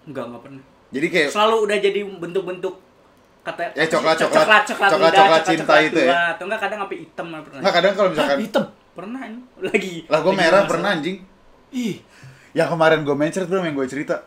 Enggak, 0.06 0.24
enggak 0.26 0.42
pernah. 0.42 0.64
Jadi 0.88 1.08
kayak 1.10 1.30
Selalu 1.30 1.56
udah 1.62 1.78
jadi 1.78 2.00
bentuk-bentuk 2.08 2.76
kata 3.44 3.62
Eh, 3.74 3.86
coklat, 3.86 4.16
coklat 4.18 4.40
coklat. 4.40 4.64
coklat 4.64 4.90
Coklat, 4.90 5.12
coklat 5.14 5.42
cinta 5.44 5.76
itu 5.82 6.00
ya? 6.02 6.14
Atau 6.32 6.48
enggak 6.48 6.62
kadang 6.64 6.80
sampai 6.82 6.98
hitam 6.98 7.26
pernah. 7.28 7.60
nggak 7.60 7.76
kadang 7.76 7.92
kalau 7.92 8.08
Hah, 8.08 8.14
misalkan 8.16 8.40
hitam 8.40 8.66
Pernah 8.96 9.22
ini 9.22 9.40
lagi. 9.68 9.94
lah 10.08 10.18
gue 10.18 10.26
lagi 10.26 10.40
merah 10.40 10.52
masalah. 10.58 10.72
pernah 10.72 10.90
anjing. 10.96 11.18
ih 11.70 11.96
Yang 12.58 12.70
kemarin 12.74 13.00
gue 13.06 13.14
mencret 13.14 13.46
bro 13.46 13.62
yang 13.62 13.78
gue 13.78 13.86
cerita. 13.86 14.26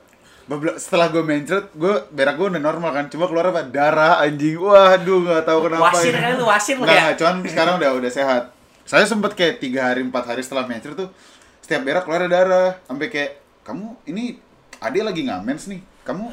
Setelah 0.79 1.11
gue 1.11 1.23
mencret, 1.23 1.67
gue 1.75 1.95
berak 2.15 2.39
gue 2.39 2.47
udah 2.47 2.63
normal 2.63 2.91
kan. 2.95 3.05
Cuma 3.11 3.27
keluar 3.27 3.51
apa? 3.51 3.67
Darah 3.67 4.23
anjing. 4.23 4.55
Waduh 4.55 5.19
nggak 5.27 5.43
tahu 5.43 5.59
kenapa. 5.67 5.91
Wasir 5.91 6.15
ini. 6.15 6.23
kali 6.23 6.35
lu 6.39 6.47
wasir 6.47 6.75
Nggak, 6.79 6.95
ya. 6.95 7.03
nggak, 7.03 7.17
cuman 7.19 7.35
sekarang 7.51 7.75
udah 7.83 7.91
udah 7.99 8.11
sehat. 8.11 8.43
Saya 8.87 9.03
sempet 9.07 9.35
kayak 9.35 9.59
tiga 9.59 9.91
hari 9.91 10.07
empat 10.07 10.31
hari 10.31 10.43
setelah 10.47 10.67
mencret 10.71 10.95
tuh 10.95 11.11
setiap 11.59 11.83
berak 11.83 12.07
keluar 12.07 12.31
darah. 12.31 12.79
Sampai 12.87 13.11
kayak 13.11 13.43
kamu 13.67 13.99
ini 14.07 14.39
Ade 14.79 15.03
lagi 15.03 15.27
ngamens 15.27 15.67
nih. 15.67 15.83
Kamu 16.07 16.31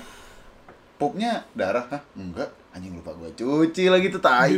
pupnya 1.02 1.46
darah? 1.58 1.86
Hah? 1.90 2.02
Enggak. 2.14 2.54
Anjing 2.78 2.94
lupa 2.94 3.10
gue 3.18 3.34
cuci 3.34 3.90
lagi 3.90 4.14
tuh 4.14 4.22
tai. 4.22 4.54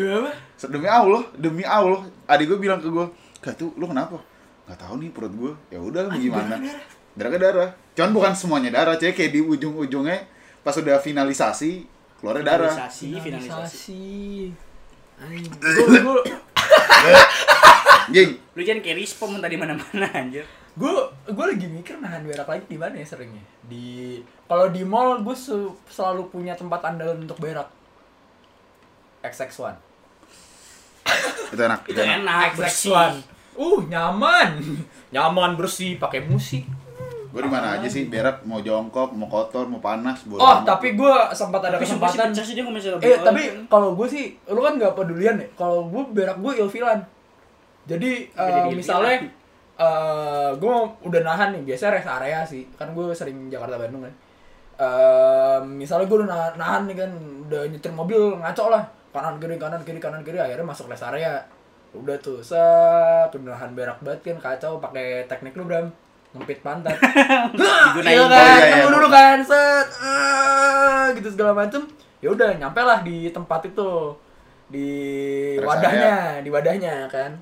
Demi 0.67 0.87
Allah, 0.91 1.23
demi 1.39 1.63
Allah. 1.63 2.03
Adik 2.27 2.51
gue 2.51 2.59
bilang 2.59 2.83
ke 2.83 2.91
gue, 2.91 3.07
"Gak 3.39 3.55
tuh, 3.55 3.71
lu 3.79 3.87
kenapa?" 3.87 4.19
Gak 4.67 4.75
tahu 4.75 4.99
nih 4.99 5.09
perut 5.09 5.33
gue. 5.33 5.51
Ya 5.71 5.79
udah 5.79 6.11
gimana? 6.13 6.59
Darah 6.59 6.98
ke 7.27 7.35
darah. 7.35 7.69
Cuman 7.91 8.15
bukan 8.15 8.31
semuanya 8.31 8.71
darah, 8.71 8.95
cek 8.95 9.11
kayak 9.11 9.31
di 9.33 9.43
ujung-ujungnya 9.43 10.23
pas 10.63 10.71
udah 10.73 10.95
finalisasi 10.97 11.83
keluar 12.15 12.39
darah. 12.39 12.71
Finalisasi, 12.71 13.07
finalisasi. 13.19 14.03
Anjing. 15.19 15.51
Gue 15.51 15.99
gue 18.09 18.23
Lu 18.55 18.61
jangan 18.63 18.79
kayak 18.79 18.97
respon 18.97 19.37
tadi 19.37 19.55
mana-mana 19.55 20.07
anjir. 20.11 20.43
gue 20.69 20.91
gue 21.27 21.45
lagi 21.45 21.67
mikir 21.67 21.99
nahan 21.99 22.23
berak 22.23 22.47
lagi 22.47 22.63
di 22.63 22.79
mana 22.79 22.95
ya 22.95 23.03
seringnya 23.03 23.43
di 23.67 24.15
kalau 24.47 24.71
di 24.71 24.79
mall 24.81 25.19
gue 25.19 25.35
selalu 25.85 26.31
punya 26.31 26.55
tempat 26.55 26.79
andalan 26.85 27.19
untuk 27.19 27.35
berak 27.35 27.67
XX1 29.19 29.75
itu 31.51 31.59
enak, 31.59 31.79
itu 31.83 31.91
Itu 31.91 31.99
enak. 31.99 32.15
enak, 32.23 32.49
bersih. 32.55 32.95
XX1 32.95 33.37
Uh, 33.59 33.83
nyaman. 33.91 34.55
Nyaman 35.13 35.59
bersih 35.59 35.99
pakai 35.99 36.23
musik. 36.23 36.63
Gue 37.29 37.41
di 37.41 37.47
mana 37.47 37.77
aja 37.77 37.85
sih, 37.85 38.07
berak 38.07 38.41
mau 38.41 38.57
jongkok, 38.57 39.13
mau 39.13 39.25
kotor, 39.25 39.63
mau 39.63 39.77
panas, 39.77 40.25
bodo 40.25 40.41
Oh, 40.41 40.49
amat. 40.51 40.65
tapi 40.67 40.93
gue 40.93 41.13
sempat 41.29 41.61
ada 41.61 41.77
Tapi 41.77 41.85
kesempatan. 41.85 42.33
sih 42.33 42.53
dia 42.53 42.65
misalnya 42.65 42.97
Eh, 42.99 43.17
tapi 43.19 43.41
kalau 43.67 43.93
gue 43.93 44.07
sih, 44.07 44.33
lu 44.45 44.57
kan 44.59 44.73
nggak 44.75 44.93
pedulian 44.93 45.37
ya. 45.37 45.45
Kalau 45.53 45.85
gue 45.85 46.03
berak 46.09 46.37
gue 46.37 46.53
ilfilan. 46.57 46.97
Jadi 47.85 48.27
eh, 48.27 48.49
jadi 48.49 48.69
misalnya 48.71 49.13
ilfilan? 49.15 49.37
eh 49.79 50.49
gue 50.53 50.75
udah 51.03 51.21
nahan 51.21 51.49
nih, 51.53 51.61
biasa 51.63 51.91
rest 51.91 52.09
area 52.09 52.41
sih. 52.43 52.65
Kan 52.73 52.91
gue 52.91 53.13
sering 53.13 53.47
Jakarta 53.47 53.77
Bandung 53.77 54.01
kan. 54.01 54.13
Eh, 54.75 55.59
misalnya 55.65 56.05
gue 56.05 56.17
udah 56.17 56.29
nahan, 56.29 56.53
nahan 56.55 56.81
nih 56.85 56.97
kan, 56.97 57.11
udah 57.45 57.61
nyetir 57.67 57.91
mobil 57.91 58.17
ngaco 58.35 58.69
lah. 58.69 58.83
Kanan 59.09 59.37
kiri 59.37 59.57
kanan 59.57 59.81
kiri 59.81 59.97
kanan 59.97 60.21
kiri 60.21 60.37
akhirnya 60.37 60.65
masuk 60.65 60.87
rest 60.87 61.03
area. 61.03 61.37
Udah 61.91 62.17
tuh, 62.17 62.37
set, 62.39 63.29
udah 63.29 63.53
nahan 63.53 63.73
berak 63.73 63.97
banget 63.99 64.33
kan 64.33 64.53
kacau 64.53 64.77
pakai 64.77 65.25
teknik 65.25 65.53
lu 65.53 65.65
Bram. 65.65 65.89
Ngempit 66.29 66.59
pantat. 66.61 66.93
Digunain. 67.57 68.13
iya 68.13 68.21
Oh, 68.21 68.29
kan, 68.29 68.37
iya, 68.37 68.53
iya. 68.61 68.73
tunggu 68.77 68.89
dulu 69.01 69.09
kan, 69.09 69.37
set, 69.41 69.87
ah, 69.97 71.09
gitu 71.17 71.29
segala 71.33 71.57
macem. 71.57 71.81
Ya 72.21 72.29
udah, 72.29 72.53
nyampe 72.53 72.81
lah 72.85 73.01
di 73.01 73.33
tempat 73.33 73.65
itu, 73.65 74.13
di 74.69 74.89
Rest 75.57 75.65
wadahnya, 75.65 76.45
di 76.45 76.49
wadahnya 76.53 77.09
kan. 77.09 77.33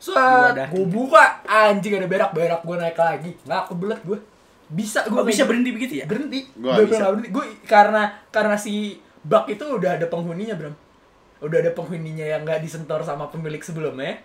Set, 0.00 0.56
gue 0.72 0.86
buka, 0.88 1.44
anjing 1.44 2.00
ada 2.00 2.08
berak 2.08 2.32
berak 2.32 2.64
gue 2.64 2.76
naik 2.80 2.96
lagi, 2.96 3.30
nggak 3.44 3.62
kebelet 3.68 4.00
gue. 4.08 4.18
Bisa 4.70 5.04
gue 5.04 5.20
bisa 5.26 5.44
berhenti 5.44 5.70
begitu 5.76 6.00
ya? 6.00 6.06
berhenti. 6.08 6.48
Gua 6.56 6.80
bisa. 6.80 7.12
berhenti. 7.12 7.28
Gue 7.28 7.44
karena 7.68 8.08
karena 8.32 8.56
si 8.56 8.96
bak 9.20 9.50
itu 9.52 9.66
udah 9.66 10.00
ada 10.00 10.06
penghuninya 10.08 10.56
Bram. 10.56 10.72
Udah 11.44 11.58
ada 11.60 11.74
penghuninya 11.76 12.24
yang 12.24 12.46
nggak 12.46 12.64
disentor 12.64 13.04
sama 13.04 13.28
pemilik 13.28 13.60
sebelumnya. 13.60 14.22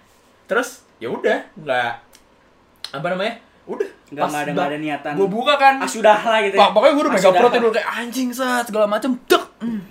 Terus 0.47 0.85
ya 1.01 1.11
udah 1.11 1.49
nggak 1.59 1.91
apa 2.95 3.07
namanya? 3.11 3.41
Udah. 3.65 3.89
Nggak- 4.07 4.29
ada- 4.31 4.51
nggak 4.51 4.67
ada 4.67 4.77
niatan. 4.77 5.13
Gue 5.15 5.27
buka 5.27 5.53
kan. 5.55 5.75
Ah 5.77 5.87
sudah 5.87 6.17
lah 6.17 6.39
gitu. 6.39 6.55
Pak, 6.55 6.69
pokoknya 6.71 6.93
gue 6.93 7.03
udah 7.03 7.11
Ah, 7.11 7.19
sudah. 7.19 7.39
perutnya 7.39 7.59
dulu 7.59 7.73
kayak 7.73 7.89
anjing 7.95 8.29
set 8.29 8.63
segala 8.65 8.85
macem 8.85 9.11
dek. 9.25 9.43
Hmm. 9.59 9.81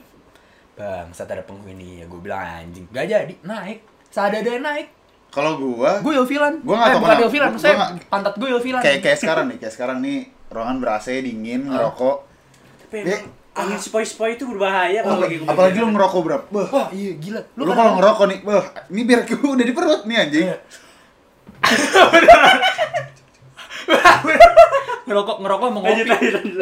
Bang, 0.75 1.07
saat 1.11 1.29
ada 1.29 1.43
penghuni 1.43 1.99
ya 1.99 2.07
gue 2.07 2.21
bilang 2.21 2.39
anjing. 2.41 2.87
Gak 2.89 3.07
jadi 3.07 3.35
naik. 3.41 3.79
Saat 4.09 4.33
ada 4.33 4.51
naik. 4.53 4.91
Kalau 5.29 5.59
gua, 5.59 5.99
Gue 5.99 6.15
ilfilan. 6.15 6.63
Gua 6.63 6.75
nggak 6.77 6.87
eh, 6.87 6.93
tahu 6.93 7.01
bukan 7.01 7.17
Gua- 7.17 7.51
maksudnya 7.51 7.75
gua 7.75 7.83
nggak- 7.91 8.07
pantat 8.07 8.35
gue 8.37 8.49
ilfilan. 8.49 8.81
kayak 8.81 8.99
kayak 9.01 9.19
sekarang 9.19 9.45
nih, 9.45 9.57
kayak 9.59 9.75
sekarang 9.75 9.99
nih 9.99 10.19
ruangan 10.47 10.77
ber 10.79 10.89
AC 10.93 11.09
dingin, 11.21 11.61
ngerokok. 11.67 12.17
Tapi 12.81 12.97
emang 13.03 13.23
angin 13.53 13.79
sepoi-sepoi 13.81 14.31
itu 14.33 14.47
berbahaya 14.47 15.03
kalau 15.03 15.19
lagi 15.21 15.37
Oh, 15.37 15.47
apalagi 15.49 15.77
lu 15.77 15.91
ngerokok 15.91 16.21
berapa? 16.23 16.45
Bah, 16.49 16.67
Wah, 16.71 16.87
iya 16.91 17.19
gila. 17.19 17.43
lu, 17.51 17.63
kan- 17.65 17.75
kalau 17.77 17.93
ngerokok 17.99 18.25
nih, 18.25 18.39
bah, 18.41 18.63
ini 18.89 19.03
biar 19.05 19.21
gue 19.25 19.39
udah 19.49 19.65
di 19.65 19.75
perut 19.75 20.03
nih 20.05 20.17
anjing. 20.21 20.47
Ngerokok 25.05 25.37
ngerokok 25.39 25.69
mau 25.69 25.81
ngopi 25.83 26.03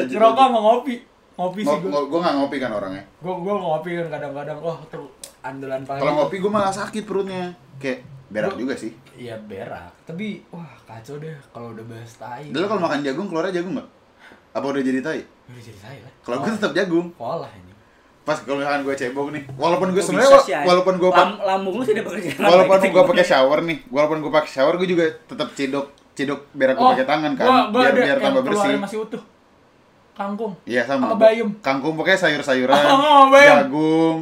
ngerokok 0.09 0.47
mau 0.49 0.61
ngopi 0.65 0.95
ngopi 1.33 1.61
sih 1.61 1.77
gue 1.79 1.91
Gue 2.07 2.19
gak 2.19 2.35
ngopi 2.37 2.57
kan 2.59 2.71
orangnya. 2.71 3.05
gue 3.17 3.33
gue 3.33 3.55
ngopi 3.55 3.91
kan 3.95 4.07
kadang-kadang 4.11 4.59
wah 4.59 4.79
tuh 4.87 5.07
andalan 5.41 5.83
paling 5.83 6.01
Kalau 6.01 6.13
ngopi 6.17 6.37
gue 6.39 6.51
malah 6.51 6.71
sakit 6.71 7.03
perutnya. 7.03 7.55
Kayak 7.77 8.03
berak 8.29 8.51
Gua- 8.51 8.61
juga 8.61 8.75
sih. 8.77 8.93
iya 9.13 9.37
berak 9.39 9.93
tapi 10.03 10.41
wah 10.49 10.65
kacau 10.83 11.17
deh 11.17 11.37
kalau 11.49 11.71
udah 11.71 11.85
bahas 11.85 12.13
tai 12.15 12.49
Dulu 12.49 12.65
kalau 12.65 12.81
makan 12.81 13.01
jagung 13.01 13.27
keluarnya 13.27 13.61
jagung 13.61 13.77
nggak? 13.77 13.89
Apa 14.53 14.65
udah 14.67 14.81
jadi 14.81 15.01
tai? 15.01 15.21
udah 15.47 15.63
jadi 15.63 15.79
tai 15.79 15.99
lah 16.01 16.13
Kalau 16.21 16.37
gue 16.41 16.51
tetap 16.51 16.73
jagung. 16.73 17.07
pola 17.13 17.49
ini 17.51 17.73
Pas 18.23 18.39
kalau 18.39 18.57
misalkan 18.57 18.83
gue 18.83 18.95
cebok 18.95 19.29
nih, 19.31 19.43
walaupun 19.53 19.91
gue 19.91 19.99
sebenarnya 19.99 20.31
walaupun 20.63 20.95
gue 20.95 21.11
Lam- 21.11 21.43
lambung 21.43 21.75
lu 21.75 21.83
bekerja. 21.83 22.31
walaupun 22.39 22.79
gue 22.95 23.03
pakai 23.05 23.27
shower 23.27 23.59
nih, 23.63 23.79
walaupun 23.89 24.19
gue 24.23 24.31
pakai 24.31 24.51
shower 24.53 24.75
gue 24.77 24.87
juga 24.87 25.11
tetap 25.27 25.51
cedok 25.53 25.91
cedok 26.13 26.41
berak 26.53 26.75
gue 26.75 26.87
pakai 26.87 27.07
tangan 27.07 27.33
kan, 27.33 27.45
Oh, 27.45 27.53
gua, 27.69 27.71
gua 27.71 27.83
biar 27.83 27.95
biar 27.95 28.17
yang 28.17 28.25
tambah 28.27 28.43
bersih. 28.45 28.77
masih 28.77 28.99
utuh 29.01 29.23
kangkung 30.13 30.53
Iya 30.63 30.85
sama. 30.85 31.05
Sama 31.07 31.17
bayam. 31.17 31.49
Kangkung 31.59 31.95
pokoknya 31.95 32.19
sayur-sayuran, 32.21 32.77
Oh, 32.95 33.29
bayam. 33.29 33.57
jagung. 33.63 34.19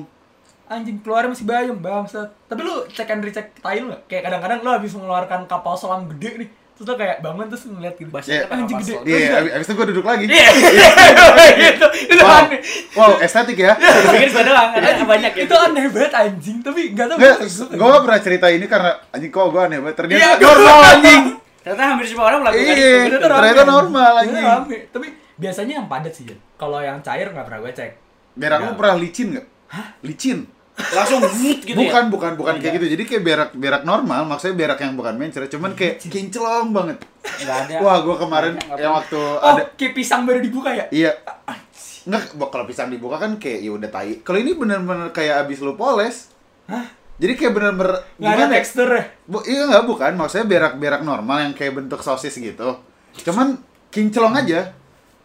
anjing 0.66 0.98
keluarnya 0.98 1.29
masih 1.29 1.42
bayam 1.44 1.74
bangsat 1.76 2.31
tapi 2.46 2.62
lu 2.62 2.87
cek 2.87 3.11
and 3.11 3.18
recheck 3.20 3.50
tai 3.57 3.76
lu 3.76 3.90
gak? 3.90 4.07
kayak 4.07 4.22
kadang-kadang 4.24 4.59
lu 4.61 4.70
habis 4.70 4.94
mengeluarkan 4.94 5.42
kapal 5.44 5.74
selam 5.74 6.07
gede 6.09 6.31
nih 6.37 6.48
terus 6.72 6.87
lu 6.87 6.94
kayak 6.94 7.18
bangun 7.18 7.44
terus 7.44 7.66
ngeliat 7.66 7.92
gitu 7.92 8.07
Bahasanya 8.09 8.46
apa, 8.46 8.55
anjing 8.55 8.79
gede? 8.79 8.94
Iya, 9.03 9.29
abis, 9.37 9.50
abis 9.53 9.66
itu 9.66 9.74
gue 9.74 9.87
duduk 9.90 10.07
lagi. 10.07 10.24
Iya, 10.24 10.46
itu, 11.74 11.87
itu 12.07 12.22
Wow, 12.22 12.38
aneh. 12.40 12.61
wow, 12.94 13.12
estetik 13.18 13.59
ya. 13.59 13.74
Gue 13.74 14.14
pikir 14.14 14.31
gue 14.31 14.42
doang, 14.44 14.68
ada 14.72 15.05
banyak 15.05 15.33
ya. 15.35 15.42
Itu 15.42 15.55
aneh 15.59 15.85
banget 15.88 16.12
anjing, 16.14 16.57
tapi 16.62 16.81
gak 16.90 17.05
tau 17.05 17.16
Nggak, 17.18 17.37
gua- 17.37 17.70
gue 17.74 17.88
gak 17.90 18.03
pernah 18.07 18.20
cerita 18.22 18.46
ini 18.48 18.64
karena 18.64 18.90
anjing 19.11 19.29
kok 19.29 19.44
gue 19.44 19.61
aneh 19.61 19.76
banget. 19.76 19.96
Ternyata 19.98 20.16
Iya, 20.16 20.31
normal 20.38 20.79
anjing. 20.88 21.22
Ternyata 21.61 21.83
hampir 21.87 22.07
semua 22.07 22.25
orang 22.27 22.40
melakukan 22.40 22.64
Iya. 22.66 22.90
itu. 23.07 23.16
Ternyata 23.18 23.64
normal, 23.64 24.11
rame. 24.18 24.77
Tapi 24.88 25.07
biasanya 25.37 25.73
yang 25.79 25.87
padat 25.87 26.12
sih. 26.12 26.25
Kalau 26.55 26.79
yang 26.79 27.01
cair 27.01 27.29
nggak 27.29 27.44
pernah 27.44 27.61
gue 27.61 27.73
cek. 27.73 27.90
Berak 28.33 28.59
lu 28.59 28.64
Nggak. 28.66 28.79
pernah 28.79 28.94
licin 28.96 29.29
gak? 29.33 29.46
Hah? 29.68 29.87
Licin? 30.01 30.38
Langsung 30.96 31.20
gitu 31.37 31.66
ya. 31.66 31.77
bukan, 31.77 32.05
bukan, 32.09 32.33
bukan 32.35 32.55
Iya. 32.55 32.62
kayak 32.62 32.75
gitu. 32.75 32.87
Jadi 32.90 33.03
kayak 33.05 33.23
berak 33.23 33.51
berak 33.53 33.83
normal, 33.83 34.25
maksudnya 34.25 34.57
berak 34.57 34.79
yang 34.79 34.94
bukan 34.94 35.14
mencer, 35.14 35.44
cuman 35.46 35.73
kayak 35.75 36.01
kinclong 36.01 36.73
banget. 36.73 37.05
Enggak 37.20 37.59
ada. 37.62 37.75
Wah, 37.81 37.99
gue 38.01 38.16
kemarin 38.16 38.53
Nggak 38.57 38.79
yang 38.79 38.94
waktu 38.94 39.20
Oh, 39.20 39.51
ada 39.51 39.62
kayak 39.70 39.92
pisang 39.92 40.25
baru 40.25 40.40
dibuka 40.40 40.70
ya? 40.70 40.85
Iya. 40.90 41.12
Enggak, 42.03 42.33
bo- 42.33 42.49
kalau 42.49 42.64
pisang 42.64 42.88
dibuka 42.88 43.20
kan 43.20 43.37
kayak 43.37 43.61
ya 43.61 43.70
udah 43.70 43.88
tai. 43.88 44.25
Kalau 44.25 44.38
ini 44.38 44.57
bener-bener 44.57 45.11
kayak 45.11 45.44
abis 45.44 45.61
lu 45.61 45.77
poles. 45.77 46.33
Hah? 46.64 46.87
Jadi 47.20 47.33
kayak 47.35 47.52
bener-bener 47.52 47.92
Nggak 48.16 48.24
ada 48.24 48.33
gimana? 48.35 48.48
ya? 48.48 48.54
tekstur 48.56 48.88
ya? 48.88 49.02
Bu, 49.22 49.38
iya 49.44 49.62
enggak 49.62 49.85
bukan, 49.85 50.12
maksudnya 50.14 50.46
berak-berak 50.48 51.00
normal 51.02 51.37
yang 51.38 51.52
kayak 51.52 51.76
bentuk 51.76 52.00
sosis 52.00 52.33
gitu. 52.33 52.80
Cuman 53.22 53.61
kinclong 53.88 54.33
aja. 54.35 54.72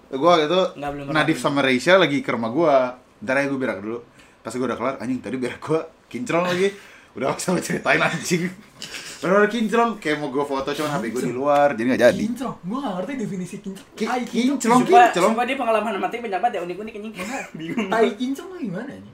Gua 0.08 0.38
gitu 0.38 0.75
Nggak, 0.75 0.89
belum 0.91 1.05
pernah. 1.08 1.23
Nadif 1.23 1.38
sama 1.38 1.60
Reisha 1.60 1.95
lagi 1.95 2.19
ke 2.19 2.29
rumah 2.29 2.49
gua. 2.49 2.75
Ntar 3.17 3.36
aja 3.38 3.47
gua 3.47 3.60
berak 3.60 3.79
dulu. 3.79 4.03
Pas 4.38 4.51
gua 4.51 4.67
udah 4.67 4.77
kelar, 4.77 4.95
anjing 4.97 5.19
tadi 5.19 5.36
berak 5.36 5.60
gua 5.60 5.81
kinclong 6.05 6.45
lagi. 6.45 6.67
Udah 7.13 7.31
gak 7.31 7.39
usah 7.39 7.55
ceritain 7.58 7.97
anjing. 7.97 8.51
Bener-bener 9.15 9.47
kinclong, 9.49 9.91
kayak 9.97 10.17
mau 10.17 10.27
gua 10.29 10.43
foto 10.43 10.69
cuman 10.69 10.91
HP 10.91 11.03
gua 11.10 11.21
di 11.21 11.34
luar, 11.34 11.67
jadi 11.71 11.88
gak 11.89 12.01
jadi. 12.05 12.23
Kinclong. 12.25 12.55
Gue 12.62 12.77
nggak 12.77 12.93
ngerti 12.93 13.12
definisi 13.17 13.55
kinclong. 13.58 13.88
Ki- 13.93 14.05
Tai 14.05 14.23
kinclong. 14.25 14.79
Sumpah, 14.84 14.84
kinclong. 15.08 15.31
sumpah 15.31 15.43
dia 15.43 15.55
pengalaman 15.55 15.91
mati 15.97 16.15
banyak 16.19 16.39
banget 16.39 16.53
ya 16.53 16.62
unik-unik 16.62 16.93
anjing. 16.93 17.13
Bingung. 17.58 17.88
Tai 17.88 18.10
kinclong 18.13 18.49
gimana 18.60 18.91
nih? 18.93 19.13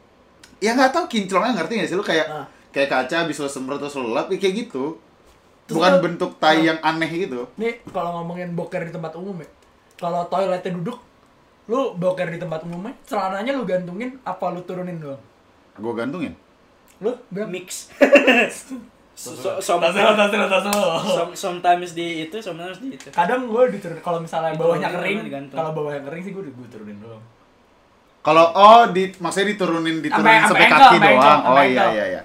Ya 0.60 0.72
nggak 0.74 0.92
tahu 0.92 1.06
kinclongnya 1.08 1.52
ngerti 1.56 1.74
gak 1.76 1.88
sih 1.88 1.96
lu 1.96 2.02
kayak 2.02 2.26
Ah. 2.28 2.46
Kayak 2.72 2.90
kaca 2.90 3.16
habis 3.22 3.36
lu 3.36 3.48
semprot 3.48 3.78
terus 3.78 3.96
lu 3.96 4.10
lap 4.10 4.28
ya 4.28 4.38
kayak 4.38 4.56
gitu. 4.62 4.98
Terus 5.64 5.78
Bukan 5.78 5.92
lu- 5.94 6.04
bentuk 6.04 6.32
tai 6.36 6.60
Ah. 6.60 6.74
yang 6.74 6.80
aneh 6.82 7.08
gitu. 7.10 7.48
Nih, 7.56 7.80
kalau 7.88 8.20
ngomongin 8.20 8.52
boker 8.52 8.82
di 8.82 8.92
tempat 8.92 9.14
umum 9.14 9.38
ya. 9.38 9.48
Kalau 9.96 10.26
toiletnya 10.26 10.72
duduk, 10.74 10.98
lu 11.66 11.94
boker 11.94 12.28
di 12.28 12.38
tempat 12.38 12.64
umumnya, 12.64 12.92
celananya 13.02 13.54
lu 13.54 13.64
gantungin 13.64 14.20
apa 14.22 14.50
lu 14.50 14.60
turunin 14.62 14.98
doang? 14.98 15.22
Gua 15.76 15.94
gantungin. 15.94 16.34
Lu 16.98 17.14
berapa? 17.28 17.48
Mix. 17.48 17.88
So- 19.14 19.38
so- 19.38 19.62
Sometimes 21.36 21.94
di 21.94 22.26
itu, 22.26 22.38
sometimes 22.40 22.80
di 22.80 22.96
itu. 22.96 23.12
kadang 23.12 23.46
gue 23.46 23.64
diturunin 23.70 24.02
kalau 24.02 24.18
misalnya 24.18 24.56
bawahnya 24.56 24.90
kering 24.90 25.30
kalau 25.52 25.72
bawahnya 25.72 26.02
kering 26.02 26.24
sih 26.24 26.32
gue 26.32 26.44
gue 26.44 26.68
turunin 26.68 26.98
doang 26.98 27.22
Kalau 28.22 28.50
oh 28.52 28.86
di 28.88 29.14
maksudnya 29.16 29.52
diturunin 29.52 29.98
diturunin 30.00 30.42
Sampai- 30.44 30.70
kaki 30.70 30.98
doang. 30.98 31.42
oh 31.44 31.60
iya 31.60 31.86
iya 31.92 32.06
iya. 32.10 32.22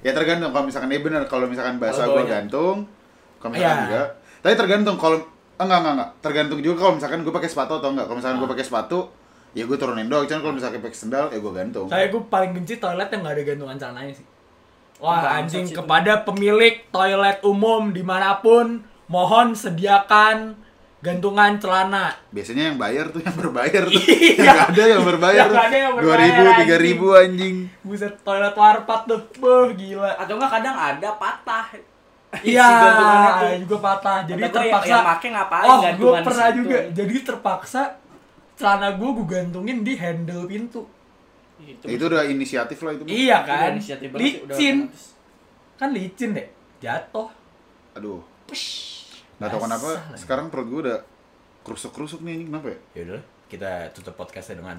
Ya 0.00 0.12
tergantung 0.12 0.50
kalau 0.50 0.64
misalkan 0.64 0.88
iya 0.88 1.00
bener 1.00 1.22
kalau 1.28 1.44
misalkan 1.44 1.76
gua 1.76 1.92
bawahnya. 1.92 2.24
gantung, 2.24 2.88
kalau 3.36 3.50
misalkan 3.52 3.76
Iya. 3.76 3.84
enggak. 3.84 4.08
Tapi 4.40 4.54
tergantung 4.56 4.96
kalau 4.96 5.18
enggak 5.56 5.78
enggak 5.78 5.94
enggak. 5.96 6.10
Tergantung 6.20 6.58
juga 6.58 6.76
kalau 6.80 6.92
misalkan 6.96 7.20
gua 7.20 7.34
pakai 7.36 7.50
sepatu 7.52 7.72
atau 7.76 7.90
enggak. 7.92 8.06
Kalau 8.08 8.16
misalkan 8.16 8.38
gua 8.40 8.50
pakai 8.50 8.64
sepatu, 8.64 8.98
ya 9.52 9.62
gua 9.64 9.76
turunin 9.76 10.08
doang. 10.08 10.24
Cuman 10.24 10.40
kalau 10.40 10.54
misalkan 10.56 10.80
pakai 10.80 10.96
sendal, 10.96 11.24
ya 11.28 11.38
gua 11.38 11.52
gantung. 11.52 11.86
saya 11.86 12.08
gue 12.08 12.22
paling 12.26 12.50
benci 12.52 12.74
toilet 12.76 13.08
yang 13.08 13.20
gak 13.20 13.34
ada 13.36 13.42
gantungan 13.44 13.76
celananya 13.76 14.14
sih 14.14 14.26
wah 14.96 15.16
Bangsat 15.16 15.36
anjing 15.36 15.66
kepada 15.72 16.12
pemilik 16.22 16.74
toilet 16.88 17.38
umum 17.40 17.88
di 17.88 18.00
mana 18.00 18.36
pun 18.38 18.80
mohon 19.06 19.52
sediakan 19.52 20.54
gantungan 21.00 21.56
celana 21.56 22.12
Biasanya 22.28 22.62
yang 22.66 22.76
bayar 22.76 23.08
tuh 23.08 23.20
yang 23.20 23.32
berbayar 23.32 23.84
tuh. 23.86 24.02
Iya. 24.30 24.44
yang 24.44 24.58
ada 24.66 24.82
yang 24.86 25.02
berbayar 25.02 25.40
Yang 25.40 25.50
tuh. 25.50 25.60
ada 25.62 25.76
yang 25.78 25.92
Dua 25.92 26.00
berbayar, 26.02 26.20
ribu, 26.20 26.40
anjing. 26.42 26.58
tiga 26.60 26.76
ribu 26.78 27.06
anjing. 27.14 27.56
buset 27.82 28.14
toilet 28.20 28.52
warpat 28.54 29.00
tuh 29.04 29.20
beuh 29.34 29.68
gila 29.72 30.12
Atau 30.14 30.36
enggak 30.36 30.52
kadang 30.52 30.76
ada 30.76 31.08
patah. 31.14 31.66
iya 32.38 32.62
Si 32.62 32.74
gantungannya 32.76 33.32
tuh. 33.32 33.58
juga 33.60 33.76
patah 33.80 34.18
jadi 34.22 34.38
Atau 34.38 34.44
yang- 34.44 34.54
terpaksa 34.54 34.92
yang 34.92 35.04
make 35.04 35.28
ngapain 35.30 35.66
oh 35.66 35.80
gue 35.90 36.12
pernah 36.22 36.46
situ. 36.46 36.58
juga 36.58 36.78
jadi 36.92 37.14
terpaksa 37.24 37.80
celana 38.54 38.88
gue 38.92 39.08
gue 39.10 39.26
gantungin 39.26 39.78
di 39.80 39.92
handle 39.94 40.44
pintu 40.44 40.84
Itu, 41.58 41.84
itu 41.86 42.02
udah 42.02 42.24
inisiatif 42.24 42.76
lah 42.78 42.92
itu. 42.92 43.04
iya 43.04 43.40
udah 43.40 43.56
kan 43.58 43.70
inisiatif 43.74 44.08
udah 44.10 44.20
licin 44.20 44.76
otomatis. 44.86 45.04
kan 45.74 45.88
licin 45.90 46.30
deh 46.32 46.48
jatuh 46.78 47.28
Aduh. 47.92 48.20
Push. 48.44 48.99
Gak 49.40 49.48
tau 49.48 49.60
kenapa 49.64 49.88
sekarang 50.14 50.46
perut 50.52 50.66
gua 50.68 50.80
udah 50.84 50.98
kerusuk-kerusuk 51.60 52.20
nih 52.20 52.36
anjing 52.36 52.48
kenapa 52.52 52.66
ya? 52.68 52.78
Yaudah, 52.94 53.22
kita 53.48 53.70
tutup 53.96 54.14
podcastnya 54.14 54.60
dengan 54.60 54.76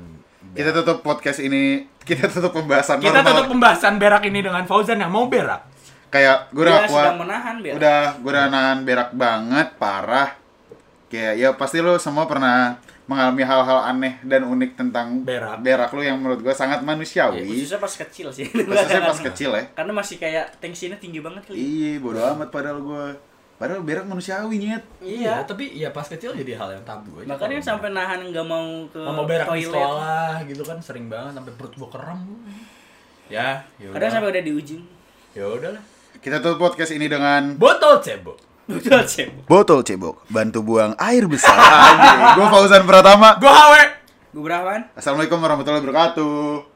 Kita 0.53 0.69
tutup 0.71 0.97
podcast 1.01 1.39
ini, 1.41 1.89
kita 2.01 2.29
tutup 2.29 2.53
pembahasan 2.53 2.97
kita 2.97 3.19
normal. 3.19 3.29
tutup 3.33 3.45
pembahasan 3.51 3.93
berak 3.97 4.23
ini 4.23 4.39
dengan 4.39 4.63
Fauzan 4.65 5.01
yang 5.01 5.09
mau 5.09 5.25
berak. 5.25 5.65
kayak 6.11 6.51
gue 6.51 6.61
udah 6.61 6.91
kuat. 6.91 7.05
sedang 7.07 7.19
menahan 7.23 7.55
biar 7.57 7.73
udah 7.79 8.01
gue 8.19 8.31
udah 8.35 8.45
nahan 8.51 8.79
berak 8.83 9.09
banget 9.15 9.67
parah. 9.79 10.29
Kayak 11.07 11.33
ya 11.39 11.49
pasti 11.55 11.79
lo 11.79 11.95
semua 11.95 12.27
pernah 12.27 12.75
mengalami 13.07 13.43
hal-hal 13.43 13.79
aneh 13.83 14.19
dan 14.23 14.43
unik 14.43 14.71
tentang 14.75 15.23
Berak. 15.23 15.91
lu 15.91 16.03
yang 16.03 16.19
menurut 16.19 16.39
gue 16.39 16.51
sangat 16.51 16.83
manusiawi. 16.83 17.43
Khususnya 17.47 17.79
pas 17.79 17.91
kecil 17.95 18.27
sih. 18.31 18.43
Khususnya 18.47 19.03
pas 19.03 19.19
kecil 19.31 19.51
ya. 19.55 19.63
Karena 19.71 19.91
masih 19.91 20.15
kayak 20.19 20.59
tensinya 20.59 20.95
tinggi 20.95 21.19
banget 21.23 21.47
kali. 21.47 21.55
Iya 21.59 21.99
bodo 21.99 22.19
amat 22.19 22.47
padahal 22.51 22.79
gue 22.79 23.05
padahal 23.61 23.81
berak 23.81 24.03
manusiawi 24.03 24.57
nyet 24.57 24.81
Iya, 24.97 25.13
iya 25.21 25.33
tapi 25.43 25.69
ya 25.71 25.89
pas 25.89 26.03
kecil 26.03 26.33
jadi 26.33 26.57
hal 26.57 26.73
yang 26.73 26.83
tabu 26.83 27.13
aja. 27.15 27.29
makanya 27.29 27.61
sampai 27.61 27.89
nahan 27.89 28.25
nggak 28.25 28.41
mau 28.43 28.65
ke 28.87 28.97
nggak 28.97 29.13
mau 29.13 29.23
berak 29.23 29.45
di 29.45 29.49
toilet 29.61 29.69
sekolah 29.69 30.31
gitu 30.43 30.63
kan 30.63 30.77
sering 30.79 31.05
banget 31.05 31.31
sampai 31.33 31.53
perut 31.53 31.73
gua 31.75 31.89
kram. 31.89 32.19
Ya, 33.27 33.61
ya 33.77 33.87
kadang 33.87 34.01
udah. 34.01 34.09
sampai 34.11 34.29
udah 34.29 34.41
di 34.41 34.51
ujung 34.51 34.81
Ya 35.31 35.45
udahlah. 35.45 35.79
kita 36.17 36.37
tutup 36.37 36.59
podcast 36.59 36.91
ini 36.91 37.05
dengan 37.05 37.55
Botol 37.55 38.01
cebok. 38.01 38.35
betul 38.63 39.03
sih 39.05 39.27
botol 39.45 39.81
cebok 39.81 40.25
bantu 40.27 40.59
buang 40.61 40.97
air 40.97 41.25
besar 41.25 41.55
gue 42.35 42.47
Fauzan 42.47 42.83
Pratama 42.83 43.35
Gua 43.35 43.51
hawe. 43.51 43.83
gue 44.31 44.39
berapaan 44.39 44.87
Assalamualaikum 44.93 45.37
warahmatullahi 45.37 45.81
wabarakatuh 45.81 46.70